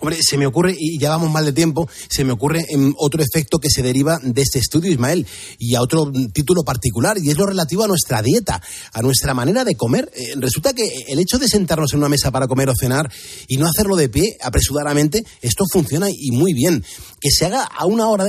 Hombre, 0.00 0.18
se 0.20 0.38
me 0.38 0.46
ocurre, 0.46 0.74
y 0.78 0.98
ya 0.98 1.10
vamos 1.10 1.30
mal 1.30 1.44
de 1.44 1.52
tiempo, 1.52 1.88
se 2.08 2.24
me 2.24 2.32
ocurre 2.32 2.64
em, 2.70 2.94
otro 2.96 3.22
efecto 3.22 3.58
que 3.58 3.68
se 3.68 3.82
deriva 3.82 4.18
de 4.22 4.40
este 4.40 4.58
estudio, 4.58 4.90
Ismael, 4.90 5.26
y 5.58 5.74
a 5.74 5.82
otro 5.82 6.06
mm, 6.06 6.30
título 6.32 6.62
particular, 6.62 7.18
y 7.18 7.30
es 7.30 7.36
lo 7.36 7.46
relativo 7.46 7.84
a 7.84 7.88
nuestra 7.88 8.22
dieta, 8.22 8.62
a 8.92 9.02
nuestra 9.02 9.34
manera 9.34 9.64
de 9.64 9.74
comer. 9.74 10.10
Eh, 10.14 10.34
resulta 10.36 10.72
que 10.72 10.86
el 11.08 11.18
hecho 11.18 11.38
de 11.38 11.48
sentarnos 11.48 11.92
en 11.92 11.98
una 11.98 12.08
mesa 12.08 12.30
para 12.30 12.48
comer 12.48 12.70
o 12.70 12.74
cenar 12.74 13.10
y 13.46 13.58
no 13.58 13.66
hacerlo 13.66 13.96
de 13.96 14.08
pie, 14.08 14.36
apresuradamente, 14.42 15.24
esto 15.42 15.64
funciona 15.70 16.08
y 16.10 16.30
muy 16.30 16.54
bien. 16.54 16.82
Que 17.22 17.30
se 17.30 17.46
haga 17.46 17.62
a 17.62 17.86
una 17.86 18.08
hora 18.08 18.24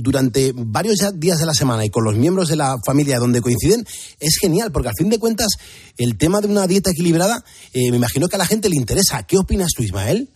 durante 0.00 0.52
varios 0.54 0.96
días 1.14 1.38
de 1.38 1.44
la 1.46 1.52
semana 1.52 1.84
y 1.84 1.90
con 1.90 2.04
los 2.04 2.16
miembros 2.16 2.48
de 2.48 2.56
la 2.56 2.76
familia 2.86 3.18
donde 3.18 3.42
coinciden, 3.42 3.84
es 4.18 4.38
genial, 4.40 4.72
porque 4.72 4.88
al 4.88 4.94
fin 4.96 5.10
de 5.10 5.18
cuentas, 5.18 5.48
el 5.98 6.16
tema 6.16 6.40
de 6.40 6.46
una 6.48 6.66
dieta 6.66 6.90
equilibrada, 6.90 7.44
eh, 7.74 7.90
me 7.90 7.98
imagino 7.98 8.28
que 8.28 8.36
a 8.36 8.38
la 8.38 8.46
gente 8.46 8.70
le 8.70 8.76
interesa. 8.76 9.24
¿Qué 9.24 9.36
opinas 9.36 9.72
tú, 9.76 9.82
Ismael? 9.82 10.30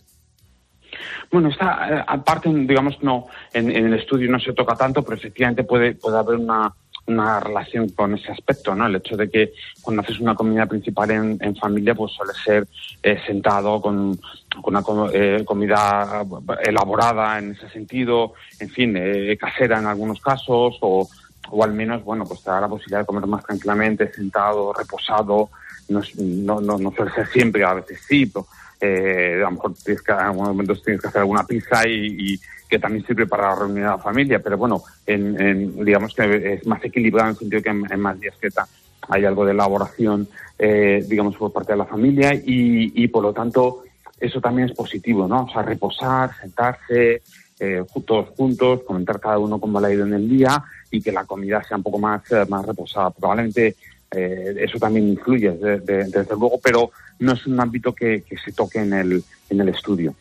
Bueno, 1.31 1.49
esta 1.49 1.89
eh, 1.89 2.03
aparte, 2.07 2.49
digamos, 2.53 2.95
no, 3.01 3.25
en, 3.53 3.71
en 3.71 3.87
el 3.87 3.95
estudio 3.95 4.29
no 4.29 4.39
se 4.39 4.53
toca 4.53 4.75
tanto, 4.75 5.01
pero 5.01 5.17
efectivamente 5.17 5.63
puede, 5.63 5.95
puede 5.95 6.17
haber 6.17 6.35
una, 6.35 6.71
una 7.07 7.39
relación 7.39 7.89
con 7.89 8.15
ese 8.15 8.31
aspecto, 8.31 8.73
¿no? 8.73 8.87
El 8.87 8.95
hecho 8.95 9.15
de 9.15 9.29
que 9.29 9.53
cuando 9.81 10.01
haces 10.01 10.19
una 10.19 10.35
comida 10.35 10.65
principal 10.65 11.11
en, 11.11 11.37
en 11.39 11.55
familia, 11.55 11.93
pues 11.93 12.13
suele 12.13 12.33
ser 12.33 12.67
eh, 13.03 13.19
sentado 13.25 13.81
con, 13.81 14.19
una 14.63 14.83
eh, 15.13 15.43
comida 15.45 16.25
elaborada 16.63 17.37
en 17.37 17.51
ese 17.51 17.69
sentido, 17.69 18.33
en 18.59 18.69
fin, 18.69 18.95
eh, 18.97 19.37
casera 19.39 19.79
en 19.79 19.85
algunos 19.85 20.19
casos, 20.19 20.77
o, 20.81 21.07
o 21.51 21.63
al 21.63 21.73
menos, 21.73 22.03
bueno, 22.03 22.25
pues 22.25 22.41
te 22.41 22.49
da 22.49 22.61
la 22.61 22.67
posibilidad 22.69 22.99
de 22.99 23.05
comer 23.05 23.27
más 23.27 23.45
tranquilamente, 23.45 24.11
sentado, 24.11 24.73
reposado, 24.73 25.49
no, 25.89 26.01
no, 26.17 26.61
no, 26.61 26.77
no 26.77 26.91
suele 26.91 27.11
ser 27.11 27.27
siempre, 27.27 27.63
a 27.63 27.75
veces 27.75 27.99
sí, 28.07 28.25
pero 28.25 28.47
eh, 28.81 29.35
a 29.37 29.45
lo 29.45 29.51
mejor 29.51 29.73
tienes 29.83 30.01
que, 30.01 30.11
en 30.11 30.17
algunos 30.19 30.49
momentos 30.49 30.83
tienes 30.83 31.01
que 31.01 31.07
hacer 31.07 31.21
alguna 31.21 31.43
pizza 31.45 31.87
y, 31.87 32.39
que 32.67 32.79
también 32.79 33.05
sirve 33.05 33.27
para 33.27 33.53
reunir 33.55 33.83
a 33.83 33.91
la 33.91 33.97
familia, 33.99 34.39
pero 34.39 34.57
bueno, 34.57 34.81
en, 35.05 35.39
en- 35.39 35.85
digamos 35.85 36.15
que 36.15 36.53
es 36.55 36.65
más 36.65 36.83
equilibrado 36.83 37.29
en 37.29 37.33
el 37.35 37.39
sentido 37.39 37.61
que 37.61 37.69
en, 37.69 37.99
más 37.99 38.19
días 38.19 38.33
que 38.41 38.49
ta- 38.49 38.67
hay 39.07 39.23
algo 39.23 39.45
de 39.45 39.51
elaboración, 39.51 40.27
eh, 40.57 41.05
digamos, 41.07 41.35
por 41.37 41.53
parte 41.53 41.73
de 41.73 41.77
la 41.77 41.85
familia 41.85 42.31
y, 42.33 43.07
por 43.09 43.21
lo 43.21 43.33
tanto 43.33 43.83
eso 44.19 44.41
también 44.41 44.69
es 44.69 44.75
positivo, 44.75 45.27
¿no? 45.27 45.43
O 45.43 45.49
sea, 45.51 45.61
reposar, 45.61 46.31
sentarse, 46.41 47.21
eh, 47.59 47.83
todos 48.05 48.29
juntos, 48.29 48.81
comentar 48.85 49.19
cada 49.19 49.37
uno 49.37 49.59
cómo 49.59 49.79
le 49.79 49.87
ha 49.87 49.93
ido 49.93 50.05
en 50.07 50.13
el 50.15 50.27
día 50.27 50.63
y 50.89 51.01
que 51.01 51.11
la 51.11 51.25
comida 51.25 51.61
sea 51.63 51.77
un 51.77 51.83
poco 51.83 51.99
más, 51.99 52.23
eh, 52.31 52.45
más 52.49 52.65
reposada. 52.65 53.11
Probablemente 53.11 53.75
eh, 54.11 54.55
eso 54.59 54.77
también 54.79 55.07
influye, 55.09 55.51
de- 55.51 55.79
de- 55.79 56.05
desde 56.05 56.35
luego, 56.37 56.59
pero 56.63 56.91
no 57.19 57.33
es 57.33 57.45
un 57.47 57.59
ámbito 57.59 57.93
que, 57.93 58.23
se 58.43 58.51
toque 58.51 58.79
en 58.79 58.93
el, 58.93 59.23
en 59.49 59.61
el 59.61 59.69
estudio. 59.69 60.15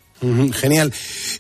Genial. 0.54 0.90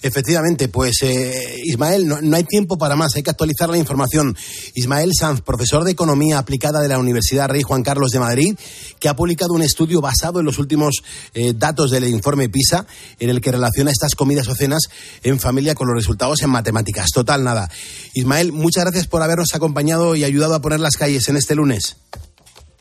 Efectivamente, 0.02 0.68
pues 0.68 0.98
eh, 1.02 1.32
Ismael, 1.64 2.06
no, 2.06 2.20
no 2.20 2.36
hay 2.36 2.44
tiempo 2.44 2.76
para 2.76 2.96
más, 2.96 3.16
hay 3.16 3.22
que 3.22 3.30
actualizar 3.30 3.70
la 3.70 3.78
información. 3.78 4.36
Ismael 4.74 5.12
Sanz, 5.18 5.40
profesor 5.40 5.84
de 5.84 5.92
Economía 5.92 6.36
Aplicada 6.38 6.80
de 6.82 6.88
la 6.88 6.98
Universidad 6.98 7.48
Rey 7.48 7.62
Juan 7.62 7.82
Carlos 7.82 8.10
de 8.10 8.18
Madrid, 8.18 8.58
que 9.00 9.08
ha 9.08 9.16
publicado 9.16 9.54
un 9.54 9.62
estudio 9.62 10.02
basado 10.02 10.40
en 10.40 10.44
los 10.44 10.58
últimos 10.58 11.02
eh, 11.32 11.54
datos 11.56 11.92
del 11.92 12.06
informe 12.08 12.50
PISA, 12.50 12.84
en 13.20 13.30
el 13.30 13.40
que 13.40 13.52
relaciona 13.52 13.90
estas 13.90 14.14
comidas 14.14 14.48
o 14.48 14.54
cenas 14.54 14.82
en 15.22 15.38
familia 15.40 15.74
con 15.74 15.86
los 15.86 15.96
resultados 15.96 16.42
en 16.42 16.50
matemáticas. 16.50 17.10
Total, 17.10 17.42
nada. 17.42 17.70
Ismael, 18.12 18.52
muchas 18.52 18.84
gracias 18.84 19.06
por 19.06 19.22
habernos 19.22 19.54
acompañado 19.54 20.14
y 20.14 20.24
ayudado 20.24 20.54
a 20.56 20.60
poner 20.60 20.80
las 20.80 20.96
calles 20.96 21.26
en 21.30 21.36
este 21.36 21.54
lunes. 21.54 21.96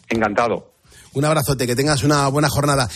Encantado. 0.10 0.73
Un 1.14 1.26
abrazote, 1.26 1.68
que 1.68 1.76
tengas 1.76 2.04
una 2.04 2.28
buena 2.28 2.50
jornada. 2.50 2.90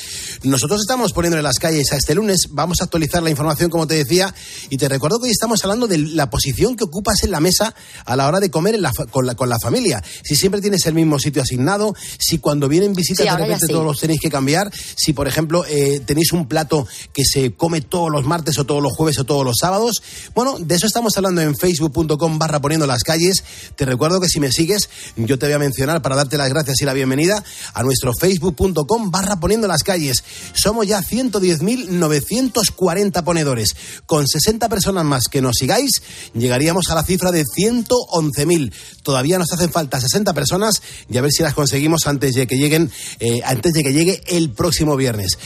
Nosotros 0.43 0.81
estamos 0.81 1.13
poniendo 1.13 1.37
en 1.37 1.43
las 1.43 1.59
calles 1.59 1.91
a 1.91 1.97
este 1.97 2.15
lunes, 2.15 2.47
vamos 2.49 2.81
a 2.81 2.85
actualizar 2.85 3.21
la 3.21 3.29
información, 3.29 3.69
como 3.69 3.85
te 3.85 3.95
decía, 3.95 4.33
y 4.69 4.77
te 4.77 4.89
recuerdo 4.89 5.19
que 5.19 5.25
hoy 5.25 5.31
estamos 5.31 5.63
hablando 5.63 5.87
de 5.87 5.97
la 5.97 6.29
posición 6.29 6.75
que 6.75 6.83
ocupas 6.83 7.23
en 7.23 7.31
la 7.31 7.39
mesa 7.39 7.75
a 8.05 8.15
la 8.15 8.27
hora 8.27 8.39
de 8.39 8.49
comer 8.49 8.75
en 8.75 8.81
la 8.81 8.91
con, 9.11 9.25
la, 9.25 9.35
con 9.35 9.49
la 9.49 9.59
familia. 9.59 10.03
Si 10.23 10.35
siempre 10.35 10.61
tienes 10.61 10.85
el 10.87 10.93
mismo 10.93 11.19
sitio 11.19 11.41
asignado, 11.41 11.93
si 12.19 12.39
cuando 12.39 12.67
vienen 12.67 12.93
visitas 12.93 13.17
Sí, 13.17 13.23
de 13.23 13.37
repente 13.37 13.65
sí. 13.67 13.71
todos 13.71 13.85
los 13.85 13.99
tenéis 13.99 14.19
que 14.21 14.29
cambiar, 14.29 14.71
si 14.73 15.13
por 15.13 15.27
ejemplo 15.27 15.65
eh, 15.67 16.01
tenéis 16.05 16.33
un 16.33 16.47
plato 16.47 16.87
que 17.13 17.23
se 17.23 17.53
come 17.53 17.81
todos 17.81 18.11
los 18.11 18.25
martes 18.25 18.57
o 18.57 18.65
todos 18.65 18.81
los 18.81 18.93
jueves 18.93 19.17
o 19.19 19.23
todos 19.23 19.45
los 19.45 19.57
sábados. 19.59 20.01
Bueno, 20.35 20.57
de 20.59 20.75
eso 20.75 20.87
estamos 20.87 21.15
hablando 21.17 21.41
en 21.41 21.55
facebook.com 21.55 22.39
barra 22.39 22.59
poniendo 22.59 22.85
las 22.87 23.03
calles. 23.03 23.43
Te 23.75 23.85
recuerdo 23.85 24.19
que 24.19 24.27
si 24.27 24.39
me 24.39 24.51
sigues, 24.51 24.89
yo 25.15 25.37
te 25.39 25.45
voy 25.45 25.53
a 25.53 25.59
mencionar 25.59 26.01
para 26.01 26.15
darte 26.15 26.37
las 26.37 26.49
gracias 26.49 26.81
y 26.81 26.85
la 26.85 26.93
bienvenida 26.93 27.43
a 27.73 27.83
facebook.com 28.19 29.11
barra 29.11 29.39
poniendo 29.39 29.67
las 29.67 29.83
calles. 29.83 30.23
Somos 30.53 30.87
ya 30.87 31.01
110.940 31.01 33.23
ponedores. 33.23 33.75
Con 34.05 34.27
60 34.27 34.67
personas 34.69 35.05
más 35.05 35.25
que 35.25 35.41
nos 35.41 35.57
sigáis, 35.57 36.01
llegaríamos 36.33 36.89
a 36.89 36.95
la 36.95 37.03
cifra 37.03 37.31
de 37.31 37.43
111.000. 37.43 38.73
Todavía 39.03 39.37
nos 39.39 39.51
hacen 39.51 39.71
falta 39.71 40.01
60 40.01 40.33
personas 40.33 40.81
y 41.09 41.17
a 41.17 41.21
ver 41.21 41.31
si 41.31 41.43
las 41.43 41.53
conseguimos 41.53 42.07
antes 42.07 42.33
de 42.33 42.47
que 42.47 42.57
lleguen, 42.57 42.91
eh, 43.19 43.41
antes 43.45 43.73
de 43.73 43.83
que 43.83 43.93
llegue 43.93 44.23
el 44.27 44.51
próximo 44.51 44.95
viernes. 44.95 45.37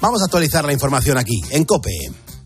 Vamos 0.00 0.20
a 0.22 0.24
actualizar 0.24 0.64
la 0.64 0.72
información 0.72 1.18
aquí, 1.18 1.40
en 1.50 1.64
COPE. 1.64 2.39